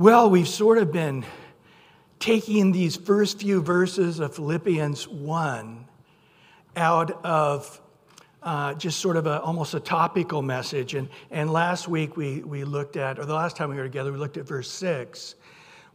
Well, 0.00 0.30
we've 0.30 0.48
sort 0.48 0.78
of 0.78 0.92
been 0.92 1.26
taking 2.20 2.72
these 2.72 2.96
first 2.96 3.40
few 3.40 3.60
verses 3.60 4.18
of 4.18 4.34
Philippians 4.34 5.06
1 5.06 5.84
out 6.74 7.22
of 7.22 7.82
uh, 8.42 8.72
just 8.72 8.98
sort 8.98 9.18
of 9.18 9.26
a, 9.26 9.42
almost 9.42 9.74
a 9.74 9.80
topical 9.80 10.40
message. 10.40 10.94
And, 10.94 11.10
and 11.30 11.52
last 11.52 11.86
week 11.86 12.16
we, 12.16 12.40
we 12.40 12.64
looked 12.64 12.96
at, 12.96 13.18
or 13.18 13.26
the 13.26 13.34
last 13.34 13.58
time 13.58 13.68
we 13.68 13.76
were 13.76 13.82
together, 13.82 14.10
we 14.10 14.16
looked 14.16 14.38
at 14.38 14.46
verse 14.46 14.70
6, 14.70 15.34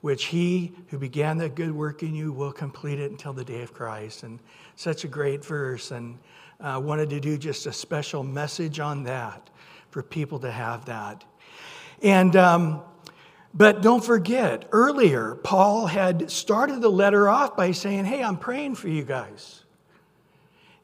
which 0.02 0.26
he 0.26 0.74
who 0.90 1.00
began 1.00 1.40
that 1.40 1.56
good 1.56 1.72
work 1.72 2.04
in 2.04 2.14
you 2.14 2.32
will 2.32 2.52
complete 2.54 3.00
it 3.00 3.10
until 3.10 3.34
the 3.34 3.44
day 3.44 3.64
of 3.64 3.74
Christ. 3.74 4.22
And 4.22 4.38
such 4.76 5.04
a 5.04 5.08
great 5.08 5.44
verse. 5.44 5.90
And 5.90 6.20
uh, 6.60 6.80
wanted 6.80 7.10
to 7.10 7.20
do 7.20 7.40
just 7.40 7.66
a 7.66 7.74
special 7.74 8.22
message 8.22 8.80
on 8.80 9.02
that 9.06 9.50
for 9.90 10.04
people 10.04 10.38
to 10.42 10.52
have 10.52 10.86
that. 10.86 11.24
And, 12.04 12.36
um, 12.36 12.84
but 13.56 13.82
don't 13.82 14.04
forget, 14.04 14.68
earlier, 14.74 15.36
Paul 15.36 15.88
had 15.88 16.30
started 16.30 16.82
the 16.82 16.90
letter 16.90 17.30
off 17.30 17.56
by 17.56 17.72
saying, 17.72 18.04
Hey, 18.04 18.22
I'm 18.22 18.38
praying 18.38 18.76
for 18.76 18.90
you 18.90 19.04
guys. 19.04 19.62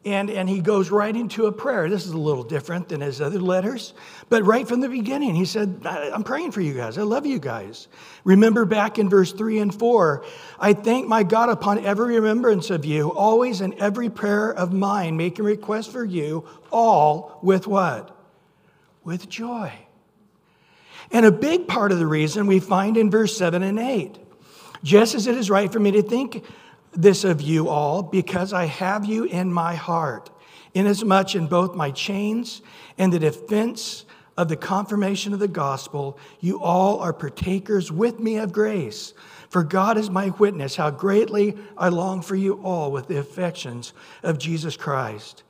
And, 0.03 0.31
and 0.31 0.49
he 0.49 0.61
goes 0.61 0.89
right 0.89 1.15
into 1.15 1.45
a 1.45 1.51
prayer. 1.51 1.87
This 1.87 2.07
is 2.07 2.13
a 2.13 2.17
little 2.17 2.43
different 2.43 2.89
than 2.89 3.01
his 3.01 3.21
other 3.21 3.39
letters. 3.39 3.93
But 4.29 4.43
right 4.43 4.67
from 4.67 4.79
the 4.79 4.89
beginning, 4.89 5.35
he 5.35 5.45
said, 5.45 5.85
I'm 5.85 6.23
praying 6.23 6.53
for 6.53 6.61
you 6.61 6.73
guys. 6.73 6.97
I 6.97 7.03
love 7.03 7.27
you 7.27 7.37
guys. 7.37 7.87
Remember 8.23 8.65
back 8.65 8.97
in 8.97 9.09
verse 9.09 9.31
3 9.31 9.59
and 9.59 9.75
4 9.75 10.25
I 10.59 10.73
thank 10.73 11.07
my 11.07 11.21
God 11.21 11.49
upon 11.49 11.85
every 11.85 12.15
remembrance 12.19 12.71
of 12.71 12.83
you, 12.83 13.11
always 13.11 13.61
in 13.61 13.79
every 13.79 14.09
prayer 14.09 14.51
of 14.51 14.73
mine, 14.73 15.17
making 15.17 15.45
request 15.45 15.91
for 15.91 16.05
you, 16.05 16.47
all 16.71 17.37
with 17.43 17.67
what? 17.67 18.17
With 19.03 19.29
joy. 19.29 19.71
And 21.11 21.25
a 21.25 21.31
big 21.31 21.67
part 21.67 21.91
of 21.91 21.99
the 21.99 22.07
reason 22.07 22.47
we 22.47 22.59
find 22.59 22.97
in 22.97 23.11
verse 23.11 23.35
7 23.37 23.61
and 23.63 23.79
8. 23.79 24.17
Just 24.83 25.13
as 25.13 25.27
it 25.27 25.35
is 25.35 25.49
right 25.49 25.71
for 25.71 25.79
me 25.79 25.91
to 25.91 26.01
think 26.01 26.43
this 26.93 27.23
of 27.23 27.41
you 27.41 27.69
all 27.69 28.01
because 28.01 28.53
I 28.53 28.65
have 28.65 29.05
you 29.05 29.25
in 29.25 29.51
my 29.51 29.75
heart, 29.75 30.29
inasmuch 30.73 31.35
in 31.35 31.47
both 31.47 31.75
my 31.75 31.91
chains 31.91 32.61
and 32.97 33.11
the 33.11 33.19
defense 33.19 34.05
of 34.37 34.47
the 34.47 34.55
confirmation 34.55 35.33
of 35.33 35.39
the 35.39 35.47
gospel, 35.47 36.17
you 36.39 36.61
all 36.61 36.99
are 36.99 37.13
partakers 37.13 37.91
with 37.91 38.19
me 38.19 38.37
of 38.37 38.51
grace. 38.51 39.13
For 39.49 39.63
God 39.63 39.97
is 39.97 40.09
my 40.09 40.29
witness 40.29 40.77
how 40.77 40.91
greatly 40.91 41.57
I 41.77 41.89
long 41.89 42.21
for 42.21 42.35
you 42.35 42.61
all 42.63 42.91
with 42.91 43.07
the 43.07 43.19
affections 43.19 43.93
of 44.23 44.39
Jesus 44.39 44.77
Christ. 44.77 45.43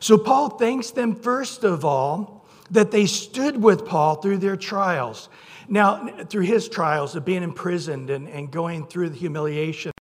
So 0.00 0.18
Paul 0.18 0.50
thanks 0.50 0.90
them 0.90 1.14
first 1.14 1.64
of 1.64 1.84
all 1.84 2.37
that 2.70 2.90
they 2.90 3.06
stood 3.06 3.62
with 3.62 3.86
Paul 3.86 4.16
through 4.16 4.38
their 4.38 4.56
trials. 4.56 5.28
Now, 5.68 6.24
through 6.24 6.44
his 6.44 6.68
trials 6.68 7.14
of 7.14 7.24
being 7.24 7.42
imprisoned 7.42 8.10
and, 8.10 8.28
and 8.28 8.50
going 8.50 8.86
through 8.86 9.10
the 9.10 9.18
humiliation 9.18 9.92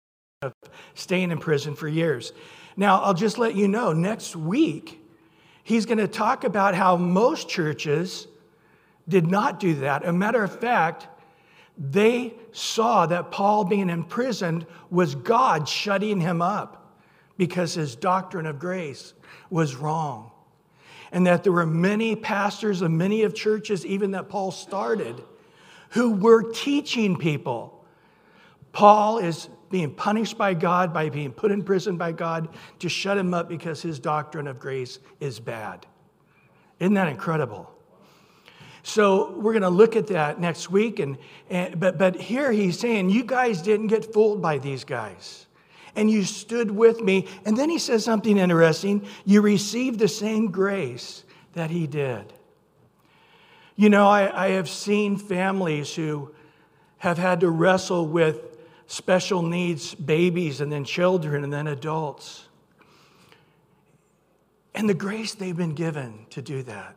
of 0.42 0.52
staying 0.94 1.30
in 1.30 1.38
prison 1.38 1.74
for 1.74 1.88
years. 1.88 2.32
Now, 2.76 3.00
I'll 3.00 3.14
just 3.14 3.38
let 3.38 3.56
you 3.56 3.68
know 3.68 3.92
next 3.92 4.36
week, 4.36 5.02
he's 5.64 5.86
going 5.86 5.98
to 5.98 6.08
talk 6.08 6.44
about 6.44 6.74
how 6.74 6.96
most 6.96 7.48
churches 7.48 8.28
did 9.08 9.26
not 9.26 9.58
do 9.58 9.74
that. 9.76 10.06
A 10.06 10.12
matter 10.12 10.42
of 10.44 10.60
fact, 10.60 11.08
they 11.78 12.34
saw 12.52 13.06
that 13.06 13.30
Paul 13.30 13.64
being 13.64 13.90
imprisoned 13.90 14.66
was 14.90 15.14
God 15.14 15.68
shutting 15.68 16.20
him 16.20 16.40
up 16.40 16.96
because 17.36 17.74
his 17.74 17.96
doctrine 17.96 18.46
of 18.46 18.58
grace 18.58 19.14
was 19.50 19.74
wrong. 19.74 20.30
And 21.12 21.26
that 21.26 21.42
there 21.42 21.52
were 21.52 21.66
many 21.66 22.16
pastors 22.16 22.82
of 22.82 22.90
many 22.90 23.22
of 23.22 23.34
churches, 23.34 23.86
even 23.86 24.12
that 24.12 24.28
Paul 24.28 24.50
started, 24.50 25.22
who 25.90 26.12
were 26.12 26.52
teaching 26.52 27.16
people. 27.16 27.84
Paul 28.72 29.18
is 29.18 29.48
being 29.70 29.92
punished 29.92 30.36
by 30.38 30.54
God, 30.54 30.92
by 30.92 31.08
being 31.08 31.32
put 31.32 31.50
in 31.50 31.62
prison 31.62 31.96
by 31.96 32.12
God 32.12 32.48
to 32.80 32.88
shut 32.88 33.18
him 33.18 33.34
up 33.34 33.48
because 33.48 33.82
his 33.82 33.98
doctrine 33.98 34.46
of 34.46 34.58
grace 34.58 34.98
is 35.20 35.40
bad. 35.40 35.86
Isn't 36.78 36.94
that 36.94 37.08
incredible? 37.08 37.72
So 38.82 39.32
we're 39.32 39.52
going 39.52 39.62
to 39.62 39.68
look 39.68 39.96
at 39.96 40.06
that 40.08 40.38
next 40.40 40.70
week. 40.70 41.00
And, 41.00 41.18
and, 41.50 41.80
but, 41.80 41.98
but 41.98 42.14
here 42.16 42.52
he's 42.52 42.78
saying, 42.78 43.10
You 43.10 43.24
guys 43.24 43.60
didn't 43.60 43.88
get 43.88 44.12
fooled 44.12 44.40
by 44.40 44.58
these 44.58 44.84
guys. 44.84 45.46
And 45.96 46.08
you 46.10 46.24
stood 46.24 46.70
with 46.70 47.00
me. 47.00 47.26
And 47.44 47.56
then 47.56 47.68
he 47.68 47.78
says 47.78 48.04
something 48.04 48.38
interesting. 48.38 49.04
You 49.24 49.40
received 49.40 49.98
the 49.98 50.08
same 50.08 50.52
grace 50.52 51.24
that 51.54 51.70
he 51.70 51.88
did. 51.88 52.32
You 53.74 53.88
know, 53.90 54.06
I, 54.06 54.46
I 54.46 54.50
have 54.50 54.68
seen 54.68 55.16
families 55.16 55.94
who 55.94 56.30
have 56.98 57.18
had 57.18 57.40
to 57.40 57.50
wrestle 57.50 58.06
with 58.06 58.56
special 58.86 59.42
needs 59.42 59.94
babies 59.94 60.60
and 60.60 60.70
then 60.70 60.84
children 60.84 61.44
and 61.44 61.52
then 61.52 61.66
adults. 61.66 62.44
And 64.74 64.88
the 64.88 64.94
grace 64.94 65.34
they've 65.34 65.56
been 65.56 65.74
given 65.74 66.26
to 66.30 66.42
do 66.42 66.62
that. 66.64 66.96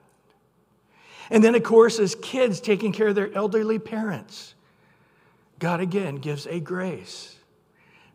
And 1.30 1.44
then, 1.44 1.56
of 1.56 1.64
course, 1.64 2.00
as 2.00 2.16
kids 2.16 2.60
taking 2.60 2.92
care 2.92 3.08
of 3.08 3.16
their 3.16 3.34
elderly 3.34 3.80
parents, 3.80 4.56
God 5.60 5.80
again 5.80 6.16
gives 6.16 6.48
a 6.48 6.60
grace 6.60 7.38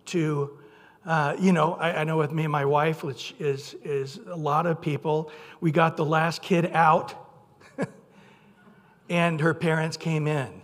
to, 0.07 0.59
uh, 1.07 1.37
you 1.39 1.53
know, 1.53 1.75
I, 1.75 2.01
I, 2.01 2.05
know 2.05 2.17
with 2.17 2.33
me 2.33 2.45
and 2.45 2.53
my 2.53 2.65
wife, 2.65 3.05
which 3.05 3.35
is, 3.39 3.77
is 3.85 4.21
a 4.27 4.37
lot 4.37 4.67
of 4.67 4.81
people, 4.81 5.31
we 5.61 5.71
got 5.71 5.97
the 5.97 6.05
last 6.05 6.41
kid 6.41 6.71
out 6.73 7.15
and 9.11 9.41
her 9.41 9.53
parents 9.53 9.99
came 9.99 10.27
in. 10.27 10.63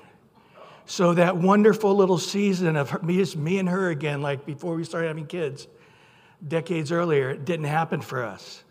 So 0.87 1.15
that 1.15 1.37
wonderful 1.37 1.95
little 1.95 2.19
season 2.19 2.75
of 2.75 3.03
me, 3.03 3.19
just 3.19 3.37
me 3.37 3.59
and 3.59 3.69
her 3.69 3.91
again, 3.91 4.23
like 4.23 4.45
before 4.45 4.75
we 4.75 4.83
started 4.83 5.06
having 5.06 5.27
kids, 5.27 5.69
decades 6.49 6.91
earlier, 6.91 7.31
it 7.31 7.45
didn't 7.45 7.67
happen 7.67 8.01
for 8.01 8.25
us. 8.25 8.65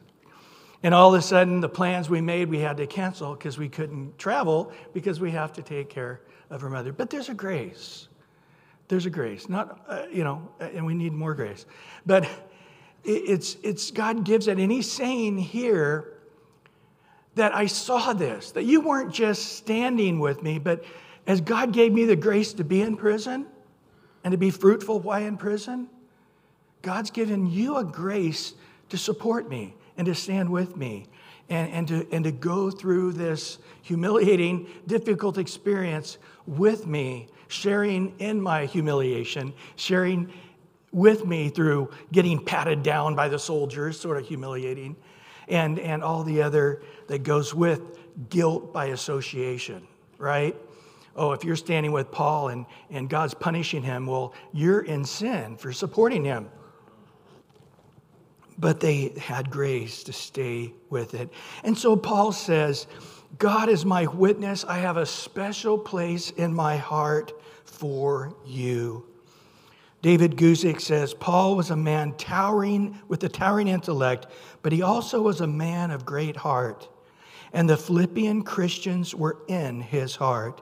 And 0.84 0.94
all 0.94 1.13
of 1.13 1.19
a 1.19 1.22
sudden, 1.22 1.62
the 1.62 1.69
plans 1.69 2.09
we 2.09 2.19
made, 2.19 2.50
we 2.50 2.59
had 2.59 2.75
to 2.78 2.88
cancel 2.88 3.36
because 3.36 3.57
we 3.57 3.69
couldn't 3.69 4.18
travel 4.18 4.74
because 4.91 5.22
we 5.22 5.31
have 5.31 5.53
to 5.53 5.62
take 5.62 5.90
care 5.90 6.19
of 6.50 6.59
her 6.59 6.69
mother. 6.69 6.91
But 6.91 7.09
there's 7.09 7.30
a 7.30 7.34
grace. 7.34 8.09
There's 8.89 9.05
a 9.05 9.09
grace. 9.09 9.47
Not, 9.47 9.79
uh, 9.88 10.05
you 10.11 10.23
know, 10.23 10.50
and 10.59 10.85
we 10.85 10.95
need 10.95 11.13
more 11.13 11.33
grace. 11.33 11.66
But 12.05 12.27
it's, 13.03 13.55
it's 13.63 13.91
God 13.91 14.25
gives 14.25 14.47
it. 14.47 14.59
And 14.59 14.72
he's 14.72 14.91
saying 14.91 15.38
here 15.38 16.13
that 17.35 17.55
I 17.55 17.67
saw 17.67 18.13
this, 18.13 18.51
that 18.51 18.66
you 18.66 18.81
weren't 18.81 19.13
just 19.13 19.53
standing 19.53 20.19
with 20.19 20.44
me, 20.44 20.59
but 20.59 20.83
as 21.27 21.39
God 21.39 21.72
gave 21.72 21.94
me 21.94 22.05
the 22.05 22.16
grace 22.16 22.53
to 22.53 22.63
be 22.63 22.81
in 22.81 22.97
prison 22.97 23.45
and 24.23 24.31
to 24.31 24.38
be 24.38 24.50
fruitful 24.50 25.00
while 25.00 25.23
in 25.23 25.38
prison, 25.38 25.88
God's 26.81 27.11
given 27.11 27.45
you 27.45 27.77
a 27.77 27.83
grace 27.83 28.56
to 28.89 28.97
support 28.97 29.47
me 29.47 29.75
and 29.97 30.07
to 30.07 30.16
stand 30.16 30.50
with 30.50 30.75
me 30.75 31.06
and, 31.50 31.72
and, 31.72 31.88
to, 31.88 32.08
and 32.12 32.24
to 32.24 32.32
go 32.32 32.70
through 32.72 33.14
this 33.14 33.60
humiliating, 33.82 34.68
difficult 34.88 35.38
experience 35.38 36.18
with 36.46 36.86
me, 36.86 37.28
sharing 37.48 38.14
in 38.20 38.42
my 38.42 38.66
humiliation, 38.66 39.54
sharing 39.76 40.32
with 40.92 41.26
me 41.26 41.50
through 41.50 41.92
getting 42.12 42.44
patted 42.44 42.84
down 42.84 43.16
by 43.16 43.28
the 43.28 43.40
soldiers, 43.40 44.00
sort 44.00 44.18
of 44.18 44.28
humiliating, 44.28 44.96
and, 45.48 45.80
and 45.80 46.04
all 46.04 46.24
the 46.24 46.42
other 46.42 46.82
that 47.08 47.24
goes 47.24 47.54
with 47.54 47.81
guilt 48.30 48.72
by 48.74 48.88
association, 48.88 49.88
right? 50.18 50.56
oh, 51.20 51.34
if 51.34 51.44
you're 51.44 51.56
standing 51.56 51.92
with 51.92 52.12
Paul 52.12 52.48
and, 52.48 52.66
and 52.90 53.10
God's 53.10 53.34
punishing 53.34 53.84
him, 53.84 54.08
well, 54.08 54.34
you're 54.54 54.81
in 54.81 55.04
sin 55.04 55.58
for 55.58 55.72
supporting 55.74 56.24
him. 56.24 56.50
But 58.59 58.81
they 58.81 59.14
had 59.18 59.50
grace 59.50 60.03
to 60.03 60.14
stay 60.14 60.74
with 60.90 61.14
it. 61.14 61.30
And 61.64 61.78
so 61.78 61.96
Paul 61.96 62.34
says, 62.34 62.88
God 63.38 63.70
is 63.70 63.86
my 63.86 64.06
witness. 64.06 64.66
I 64.66 64.80
have 64.80 64.97
a 64.97 65.06
special 65.06 65.78
place 65.78 66.31
in 66.31 66.53
my 66.53 66.75
heart 66.75 67.31
for 67.64 68.36
you. 68.45 69.06
David 70.01 70.38
Guzik 70.38 70.80
says 70.80 71.13
Paul 71.13 71.56
was 71.56 71.72
a 71.72 71.75
man 71.75 72.13
towering 72.18 73.00
with 73.07 73.24
a 73.24 73.30
towering 73.30 73.68
intellect, 73.68 74.28
but 74.62 74.72
he 74.72 74.81
also 74.81 75.22
was 75.22 75.42
a 75.42 75.48
man 75.48 75.92
of 75.92 76.06
great 76.06 76.38
heart. 76.38 76.88
And 77.51 77.69
the 77.69 77.78
Philippian 77.78 78.44
Christians 78.44 79.13
were 79.13 79.39
in 79.48 79.81
his 79.81 80.16
heart. 80.16 80.62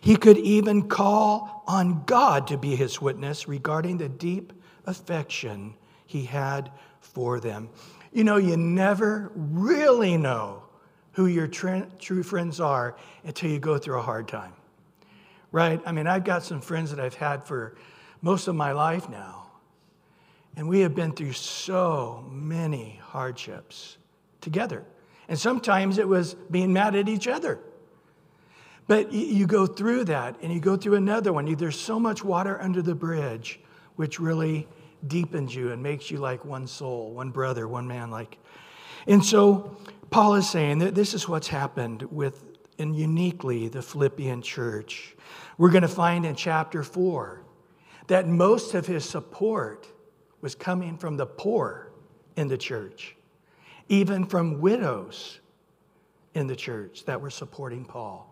He 0.00 0.16
could 0.16 0.38
even 0.38 0.88
call 0.88 1.64
on 1.66 2.04
God 2.04 2.46
to 2.48 2.58
be 2.58 2.76
his 2.76 3.00
witness 3.00 3.48
regarding 3.48 3.98
the 3.98 4.08
deep 4.08 4.52
affection 4.86 5.74
he 6.06 6.24
had 6.24 6.70
for 7.18 7.40
them. 7.40 7.68
You 8.12 8.22
know, 8.22 8.36
you 8.36 8.56
never 8.56 9.32
really 9.34 10.16
know 10.16 10.62
who 11.14 11.26
your 11.26 11.48
true 11.48 12.22
friends 12.22 12.60
are 12.60 12.94
until 13.24 13.50
you 13.50 13.58
go 13.58 13.76
through 13.76 13.98
a 13.98 14.02
hard 14.02 14.28
time, 14.28 14.52
right? 15.50 15.82
I 15.84 15.90
mean, 15.90 16.06
I've 16.06 16.22
got 16.22 16.44
some 16.44 16.60
friends 16.60 16.90
that 16.90 17.00
I've 17.00 17.16
had 17.16 17.42
for 17.42 17.74
most 18.22 18.46
of 18.46 18.54
my 18.54 18.70
life 18.70 19.08
now, 19.08 19.50
and 20.56 20.68
we 20.68 20.78
have 20.78 20.94
been 20.94 21.10
through 21.10 21.32
so 21.32 22.24
many 22.30 23.00
hardships 23.02 23.98
together. 24.40 24.84
And 25.28 25.36
sometimes 25.36 25.98
it 25.98 26.06
was 26.06 26.34
being 26.52 26.72
mad 26.72 26.94
at 26.94 27.08
each 27.08 27.26
other. 27.26 27.58
But 28.86 29.12
you 29.12 29.48
go 29.48 29.66
through 29.66 30.04
that 30.04 30.36
and 30.40 30.52
you 30.52 30.60
go 30.60 30.76
through 30.76 30.94
another 30.94 31.32
one. 31.32 31.52
There's 31.56 31.80
so 31.80 31.98
much 31.98 32.22
water 32.22 32.62
under 32.62 32.80
the 32.80 32.94
bridge, 32.94 33.58
which 33.96 34.20
really 34.20 34.68
deepens 35.06 35.54
you 35.54 35.72
and 35.72 35.82
makes 35.82 36.10
you 36.10 36.18
like 36.18 36.44
one 36.44 36.66
soul, 36.66 37.12
one 37.12 37.30
brother, 37.30 37.68
one 37.68 37.86
man. 37.86 38.10
Like, 38.10 38.38
and 39.06 39.24
so 39.24 39.76
Paul 40.10 40.34
is 40.34 40.48
saying 40.48 40.78
that 40.78 40.94
this 40.94 41.14
is 41.14 41.28
what's 41.28 41.48
happened 41.48 42.02
with, 42.02 42.44
and 42.78 42.96
uniquely, 42.96 43.68
the 43.68 43.82
Philippian 43.82 44.42
church. 44.42 45.16
We're 45.56 45.70
going 45.70 45.82
to 45.82 45.88
find 45.88 46.24
in 46.24 46.34
chapter 46.34 46.82
four 46.82 47.42
that 48.06 48.26
most 48.26 48.74
of 48.74 48.86
his 48.86 49.04
support 49.04 49.86
was 50.40 50.54
coming 50.54 50.96
from 50.96 51.16
the 51.16 51.26
poor 51.26 51.92
in 52.36 52.48
the 52.48 52.56
church, 52.56 53.16
even 53.88 54.24
from 54.26 54.60
widows 54.60 55.40
in 56.34 56.46
the 56.46 56.56
church 56.56 57.04
that 57.04 57.20
were 57.20 57.30
supporting 57.30 57.84
Paul. 57.84 58.24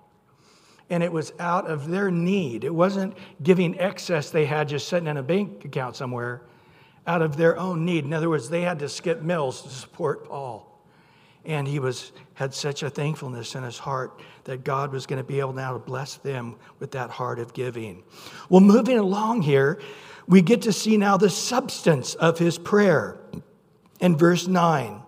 And 0.88 1.02
it 1.02 1.10
was 1.10 1.32
out 1.40 1.66
of 1.68 1.88
their 1.88 2.12
need. 2.12 2.62
It 2.62 2.72
wasn't 2.72 3.16
giving 3.42 3.78
excess 3.80 4.30
they 4.30 4.44
had 4.44 4.68
just 4.68 4.86
sitting 4.86 5.08
in 5.08 5.16
a 5.16 5.22
bank 5.22 5.64
account 5.64 5.96
somewhere, 5.96 6.42
out 7.06 7.22
of 7.22 7.36
their 7.36 7.58
own 7.58 7.84
need. 7.84 8.04
In 8.04 8.12
other 8.12 8.28
words, 8.28 8.48
they 8.48 8.62
had 8.62 8.78
to 8.80 8.88
skip 8.88 9.22
meals 9.22 9.62
to 9.62 9.68
support 9.68 10.28
Paul. 10.28 10.72
And 11.44 11.68
he 11.68 11.78
was, 11.78 12.10
had 12.34 12.52
such 12.52 12.82
a 12.82 12.90
thankfulness 12.90 13.54
in 13.54 13.62
his 13.62 13.78
heart 13.78 14.20
that 14.44 14.64
God 14.64 14.92
was 14.92 15.06
going 15.06 15.18
to 15.18 15.24
be 15.24 15.38
able 15.38 15.52
now 15.52 15.72
to 15.72 15.78
bless 15.78 16.16
them 16.16 16.56
with 16.80 16.90
that 16.92 17.10
heart 17.10 17.38
of 17.38 17.54
giving. 17.54 18.02
Well, 18.48 18.60
moving 18.60 18.98
along 18.98 19.42
here, 19.42 19.80
we 20.26 20.42
get 20.42 20.62
to 20.62 20.72
see 20.72 20.96
now 20.96 21.16
the 21.16 21.30
substance 21.30 22.14
of 22.14 22.38
his 22.38 22.58
prayer 22.58 23.20
in 24.00 24.16
verse 24.16 24.48
9. 24.48 25.00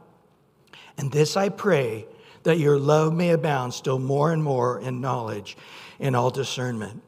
And 0.97 1.11
this 1.11 1.37
I 1.37 1.49
pray 1.49 2.07
that 2.45 2.59
your 2.59 2.79
love 2.79 3.13
may 3.13 3.31
abound 3.31 3.75
still 3.75 3.99
more 3.99 4.33
and 4.33 4.43
more 4.43 4.81
in 4.81 5.01
knowledge 5.01 5.57
and 5.99 6.15
all 6.15 6.31
discernment. 6.31 7.03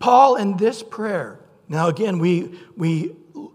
Paul, 0.00 0.36
in 0.36 0.56
this 0.56 0.82
prayer, 0.82 1.40
now 1.68 1.88
again, 1.88 2.18
we, 2.18 2.58
we 2.76 3.14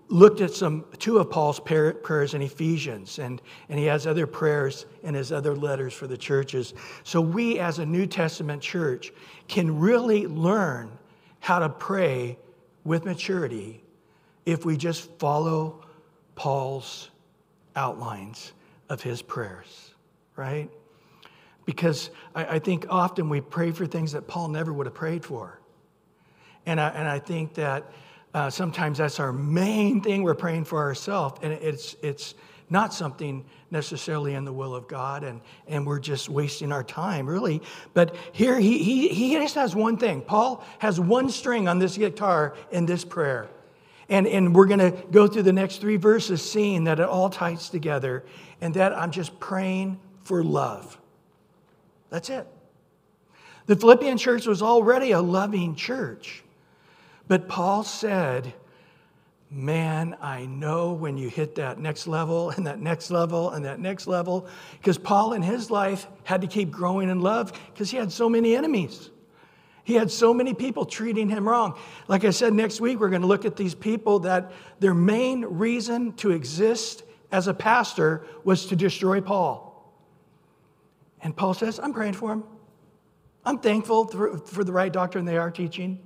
looked 0.09 0.41
at 0.41 0.51
some 0.51 0.83
two 0.97 1.19
of 1.19 1.29
Paul's 1.29 1.59
prayers 1.59 2.33
in 2.33 2.41
Ephesians, 2.41 3.19
and, 3.19 3.41
and 3.69 3.77
he 3.77 3.85
has 3.85 4.07
other 4.07 4.25
prayers 4.25 4.87
in 5.03 5.13
his 5.13 5.31
other 5.31 5.55
letters 5.55 5.93
for 5.93 6.07
the 6.07 6.17
churches. 6.17 6.73
So 7.03 7.21
we, 7.21 7.59
as 7.59 7.77
a 7.77 7.85
New 7.85 8.07
Testament 8.07 8.61
church, 8.61 9.13
can 9.47 9.79
really 9.79 10.25
learn 10.25 10.91
how 11.39 11.59
to 11.59 11.69
pray 11.69 12.37
with 12.83 13.05
maturity 13.05 13.83
if 14.45 14.65
we 14.65 14.75
just 14.75 15.11
follow 15.19 15.85
Paul's 16.33 17.11
outlines 17.75 18.53
of 18.89 19.03
his 19.03 19.21
prayers, 19.21 19.93
right? 20.35 20.69
Because 21.65 22.09
I, 22.33 22.55
I 22.55 22.59
think 22.59 22.87
often 22.89 23.29
we 23.29 23.41
pray 23.41 23.71
for 23.71 23.85
things 23.85 24.11
that 24.13 24.27
Paul 24.27 24.47
never 24.47 24.73
would 24.73 24.87
have 24.87 24.95
prayed 24.95 25.23
for. 25.23 25.59
And 26.65 26.81
I, 26.81 26.89
and 26.89 27.07
I 27.07 27.19
think 27.19 27.53
that 27.53 27.91
uh, 28.33 28.49
sometimes 28.49 28.97
that's 28.99 29.19
our 29.19 29.33
main 29.33 30.01
thing 30.01 30.23
we're 30.23 30.35
praying 30.35 30.65
for 30.65 30.79
ourselves, 30.79 31.39
and 31.41 31.53
it's, 31.53 31.95
it's 32.01 32.35
not 32.69 32.93
something 32.93 33.43
necessarily 33.71 34.35
in 34.35 34.45
the 34.45 34.53
will 34.53 34.75
of 34.75 34.87
God, 34.87 35.23
and, 35.23 35.41
and 35.67 35.85
we're 35.85 35.99
just 35.99 36.29
wasting 36.29 36.71
our 36.71 36.83
time, 36.83 37.27
really. 37.27 37.61
But 37.93 38.15
here 38.31 38.59
he, 38.59 38.83
he, 38.83 39.07
he 39.09 39.33
just 39.33 39.55
has 39.55 39.75
one 39.75 39.97
thing. 39.97 40.21
Paul 40.21 40.63
has 40.79 40.99
one 40.99 41.29
string 41.29 41.67
on 41.67 41.79
this 41.79 41.97
guitar 41.97 42.55
in 42.71 42.85
this 42.85 43.03
prayer. 43.03 43.47
And, 44.09 44.25
and 44.27 44.55
we're 44.55 44.65
going 44.65 44.79
to 44.79 44.91
go 45.11 45.27
through 45.27 45.43
the 45.43 45.53
next 45.53 45.81
three 45.81 45.97
verses, 45.97 46.41
seeing 46.41 46.85
that 46.85 46.99
it 46.99 47.05
all 47.05 47.29
ties 47.29 47.69
together, 47.69 48.23
and 48.59 48.73
that 48.73 48.93
I'm 48.93 49.11
just 49.11 49.39
praying 49.39 49.99
for 50.23 50.43
love. 50.43 50.97
That's 52.09 52.29
it. 52.29 52.47
The 53.67 53.75
Philippian 53.75 54.17
church 54.17 54.47
was 54.47 54.63
already 54.63 55.11
a 55.11 55.21
loving 55.21 55.75
church. 55.75 56.43
But 57.29 57.47
Paul 57.47 57.83
said, 57.83 58.53
Man, 59.51 60.15
I 60.21 60.45
know 60.45 60.93
when 60.93 61.17
you 61.17 61.27
hit 61.27 61.55
that 61.55 61.79
next 61.79 62.05
level 62.05 62.51
and 62.51 62.67
that 62.67 62.79
next 62.79 63.09
level 63.09 63.49
and 63.49 63.65
that 63.65 63.79
next 63.79 64.05
level. 64.05 64.47
Because 64.77 64.99
Paul 64.99 65.33
in 65.33 65.41
his 65.41 65.71
life 65.71 66.05
had 66.23 66.41
to 66.41 66.47
keep 66.47 66.69
growing 66.69 67.09
in 67.09 67.21
love 67.21 67.51
because 67.73 67.89
he 67.89 67.97
had 67.97 68.11
so 68.11 68.29
many 68.29 68.55
enemies. 68.55 69.09
He 69.83 69.95
had 69.95 70.11
so 70.11 70.35
many 70.35 70.53
people 70.53 70.85
treating 70.85 71.29
him 71.29 71.49
wrong. 71.49 71.79
Like 72.07 72.25
I 72.25 72.29
said, 72.29 72.53
next 72.53 72.79
week 72.79 72.99
we're 72.99 73.09
going 73.09 73.23
to 73.23 73.27
look 73.27 73.43
at 73.43 73.55
these 73.55 73.73
people 73.73 74.19
that 74.19 74.51
their 74.79 74.93
main 74.93 75.43
reason 75.43 76.13
to 76.17 76.29
exist 76.29 77.01
as 77.31 77.47
a 77.47 77.53
pastor 77.53 78.27
was 78.43 78.67
to 78.67 78.75
destroy 78.75 79.19
Paul. 79.19 79.65
And 81.21 81.35
Paul 81.35 81.55
says, 81.55 81.79
I'm 81.79 81.93
praying 81.93 82.13
for 82.13 82.33
him. 82.33 82.43
I'm 83.43 83.57
thankful 83.57 84.07
for 84.45 84.63
the 84.63 84.71
right 84.71 84.93
doctrine 84.93 85.25
they 85.25 85.37
are 85.37 85.49
teaching. 85.49 85.99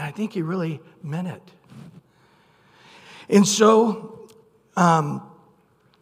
And 0.00 0.08
I 0.08 0.12
think 0.12 0.32
he 0.32 0.40
really 0.40 0.80
meant 1.02 1.28
it. 1.28 1.42
And 3.28 3.46
so 3.46 4.30
um, 4.74 5.20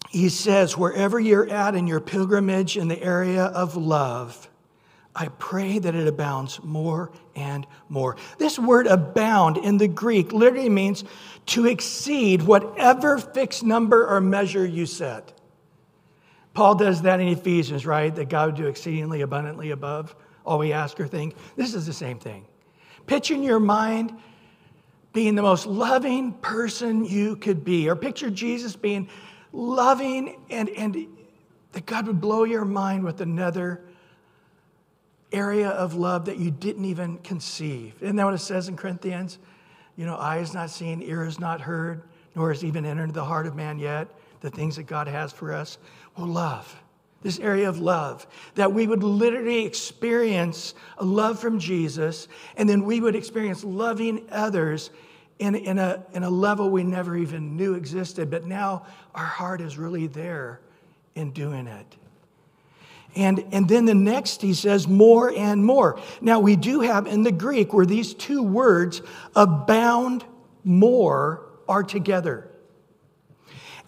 he 0.09 0.29
says, 0.29 0.79
wherever 0.79 1.19
you're 1.19 1.50
at 1.50 1.75
in 1.75 1.89
your 1.89 1.99
pilgrimage 1.99 2.77
in 2.77 2.87
the 2.87 3.03
area 3.03 3.47
of 3.47 3.77
love, 3.77 4.49
I 5.17 5.27
pray 5.27 5.81
that 5.81 5.97
it 5.97 6.06
abounds 6.06 6.62
more 6.62 7.11
and 7.35 7.67
more. 7.89 8.15
This 8.39 8.56
word 8.56 8.87
abound 8.87 9.56
in 9.56 9.79
the 9.79 9.89
Greek 9.89 10.33
literally 10.33 10.69
means 10.69 11.03
to 11.47 11.67
exceed 11.67 12.43
whatever 12.43 13.19
fixed 13.19 13.65
number 13.65 14.06
or 14.06 14.21
measure 14.21 14.65
you 14.65 14.87
set. 14.87 15.33
Paul 16.55 16.77
does 16.77 17.03
that 17.03 17.19
in 17.19 17.27
Ephesians, 17.27 17.85
right? 17.85 18.15
That 18.15 18.29
God 18.29 18.51
would 18.51 18.55
do 18.55 18.69
exceedingly 18.69 19.23
abundantly 19.23 19.73
above 19.73 20.15
all 20.47 20.61
we 20.61 20.73
ask 20.73 21.01
or 21.01 21.09
think. 21.09 21.35
This 21.56 21.75
is 21.75 21.85
the 21.85 21.93
same 21.93 22.21
thing. 22.21 22.47
Picture 23.08 23.34
in 23.34 23.43
your 23.43 23.58
mind 23.58 24.16
being 25.12 25.34
the 25.34 25.43
most 25.43 25.66
loving 25.66 26.32
person 26.34 27.05
you 27.05 27.34
could 27.34 27.64
be, 27.64 27.88
or 27.88 27.96
picture 27.96 28.31
Jesus 28.31 28.76
being 28.76 29.08
loving 29.52 30.37
and, 30.50 30.69
and 30.69 31.08
that 31.72 31.87
God 31.87 32.06
would 32.06 32.20
blow 32.20 32.44
your 32.44 32.64
mind 32.64 33.02
with 33.02 33.20
another 33.20 33.82
area 35.32 35.70
of 35.70 35.94
love 35.94 36.26
that 36.26 36.38
you 36.38 36.50
didn't 36.50 36.84
even 36.84 37.19
conceive. 37.19 37.94
Isn't 38.00 38.16
that 38.16 38.25
what 38.25 38.34
it 38.34 38.38
says 38.38 38.69
in 38.69 38.76
Corinthians? 38.76 39.38
You 39.96 40.06
know, 40.06 40.14
eye 40.14 40.38
is 40.38 40.55
not 40.55 40.70
seen, 40.70 41.02
ear 41.02 41.25
is 41.25 41.40
not 41.40 41.60
heard, 41.60 42.02
nor 42.37 42.52
has 42.52 42.62
even 42.62 42.84
entered 42.84 43.14
the 43.14 43.25
heart 43.25 43.46
of 43.46 43.56
man 43.56 43.78
yet 43.78 44.08
the 44.40 44.50
things 44.50 44.76
that 44.76 44.84
God 44.84 45.08
has 45.08 45.32
for 45.32 45.52
us. 45.52 45.78
Well, 46.16 46.28
love 46.28 46.81
this 47.23 47.38
area 47.41 47.69
of 47.69 47.81
love, 47.81 48.26
that 48.55 48.73
we 48.73 48.87
would 48.87 49.03
literally 49.03 49.67
experience 49.67 50.75
a 50.99 51.05
love 51.05 51.41
from 51.41 51.59
Jesus, 51.59 52.29
and 52.56 52.69
then 52.69 52.85
we 52.85 53.00
would 53.00 53.17
experience 53.17 53.65
loving 53.65 54.26
others 54.31 54.91
in, 55.39 55.55
in, 55.55 55.79
a, 55.79 56.05
in 56.13 56.22
a 56.22 56.31
level 56.31 56.70
we 56.70 56.84
never 56.84 57.17
even 57.17 57.56
knew 57.56 57.75
existed, 57.75 58.31
but 58.31 58.46
now 58.46 58.87
our 59.15 59.25
heart 59.25 59.60
is 59.60 59.79
really 59.79 60.06
there 60.06 60.60
in 61.15 61.32
doing 61.32 61.67
it. 61.67 61.96
And, 63.17 63.44
and 63.53 63.69
then 63.69 63.84
the 63.84 63.94
next, 63.94 64.43
he 64.43 64.55
says, 64.55 64.87
more 64.87 65.32
and 65.34 65.65
more. 65.65 66.01
Now, 66.20 66.41
we 66.41 66.56
do 66.56 66.81
have 66.81 67.06
in 67.06 67.22
the 67.22 67.32
Greek 67.32 67.72
where 67.72 67.87
these 67.87 68.15
two 68.15 68.43
words, 68.43 69.01
abound 69.34 70.25
more, 70.63 71.46
are 71.69 71.82
together. 71.82 72.51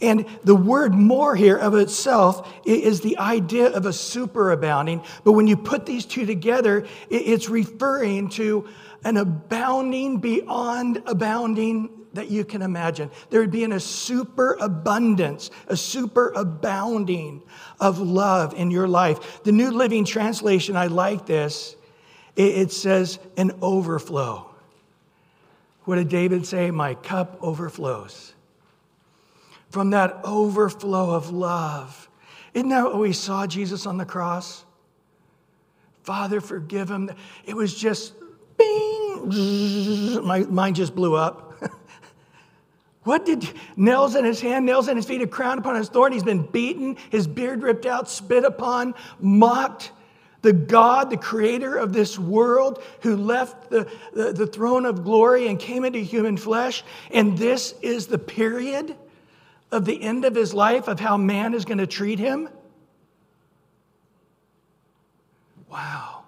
And 0.02 0.24
the 0.44 0.54
word 0.54 0.94
more 0.94 1.36
here 1.36 1.56
of 1.56 1.74
itself 1.74 2.50
is 2.64 3.00
the 3.00 3.18
idea 3.18 3.66
of 3.66 3.86
a 3.86 3.90
superabounding. 3.90 5.04
But 5.24 5.32
when 5.32 5.46
you 5.46 5.56
put 5.56 5.84
these 5.86 6.06
two 6.06 6.24
together, 6.24 6.86
it's 7.10 7.48
referring 7.48 8.30
to 8.30 8.66
an 9.04 9.16
abounding 9.16 10.18
beyond 10.18 11.02
abounding 11.06 11.90
that 12.12 12.30
you 12.30 12.44
can 12.44 12.62
imagine. 12.62 13.10
There 13.30 13.40
would 13.40 13.50
be 13.50 13.62
in 13.62 13.72
a 13.72 13.80
superabundance, 13.80 15.50
a 15.68 15.74
superabounding 15.74 17.42
of 17.78 17.98
love 18.00 18.54
in 18.54 18.70
your 18.70 18.88
life. 18.88 19.42
The 19.44 19.52
New 19.52 19.70
Living 19.70 20.04
Translation, 20.04 20.76
I 20.76 20.86
like 20.86 21.26
this. 21.26 21.76
It 22.36 22.72
says 22.72 23.18
an 23.36 23.52
overflow. 23.60 24.50
What 25.84 25.96
did 25.96 26.08
David 26.08 26.46
say? 26.46 26.70
My 26.70 26.94
cup 26.94 27.38
overflows 27.42 28.34
from 29.70 29.90
that 29.90 30.20
overflow 30.24 31.10
of 31.10 31.30
love. 31.30 32.08
Isn't 32.52 32.68
that 32.70 32.84
what 32.84 32.98
we 32.98 33.12
saw 33.12 33.46
Jesus 33.46 33.86
on 33.86 33.96
the 33.96 34.04
cross? 34.04 34.64
Father, 36.02 36.40
forgive 36.40 36.90
him. 36.90 37.10
It 37.44 37.54
was 37.54 37.74
just 37.74 38.14
bing, 38.58 40.26
my 40.26 40.40
mind 40.40 40.76
just 40.76 40.94
blew 40.94 41.14
up. 41.14 41.62
what 43.04 43.24
did 43.24 43.48
nails 43.76 44.16
in 44.16 44.24
his 44.24 44.40
hand, 44.40 44.66
nails 44.66 44.88
in 44.88 44.96
his 44.96 45.06
feet, 45.06 45.22
a 45.22 45.26
crown 45.26 45.58
upon 45.58 45.76
his 45.76 45.88
thorn? 45.88 46.12
He's 46.12 46.24
been 46.24 46.42
beaten, 46.42 46.96
his 47.10 47.28
beard 47.28 47.62
ripped 47.62 47.86
out, 47.86 48.10
spit 48.10 48.44
upon, 48.44 48.94
mocked. 49.20 49.92
The 50.42 50.54
God, 50.54 51.10
the 51.10 51.18
creator 51.18 51.76
of 51.76 51.92
this 51.92 52.18
world, 52.18 52.82
who 53.02 53.14
left 53.14 53.68
the, 53.68 53.86
the, 54.14 54.32
the 54.32 54.46
throne 54.46 54.86
of 54.86 55.04
glory 55.04 55.48
and 55.48 55.58
came 55.58 55.84
into 55.84 55.98
human 55.98 56.38
flesh. 56.38 56.82
And 57.10 57.36
this 57.36 57.74
is 57.82 58.06
the 58.06 58.18
period 58.18 58.96
of 59.72 59.84
the 59.84 60.02
end 60.02 60.24
of 60.24 60.34
his 60.34 60.52
life, 60.52 60.88
of 60.88 61.00
how 61.00 61.16
man 61.16 61.54
is 61.54 61.64
going 61.64 61.78
to 61.78 61.86
treat 61.86 62.18
him? 62.18 62.48
Wow. 65.70 66.24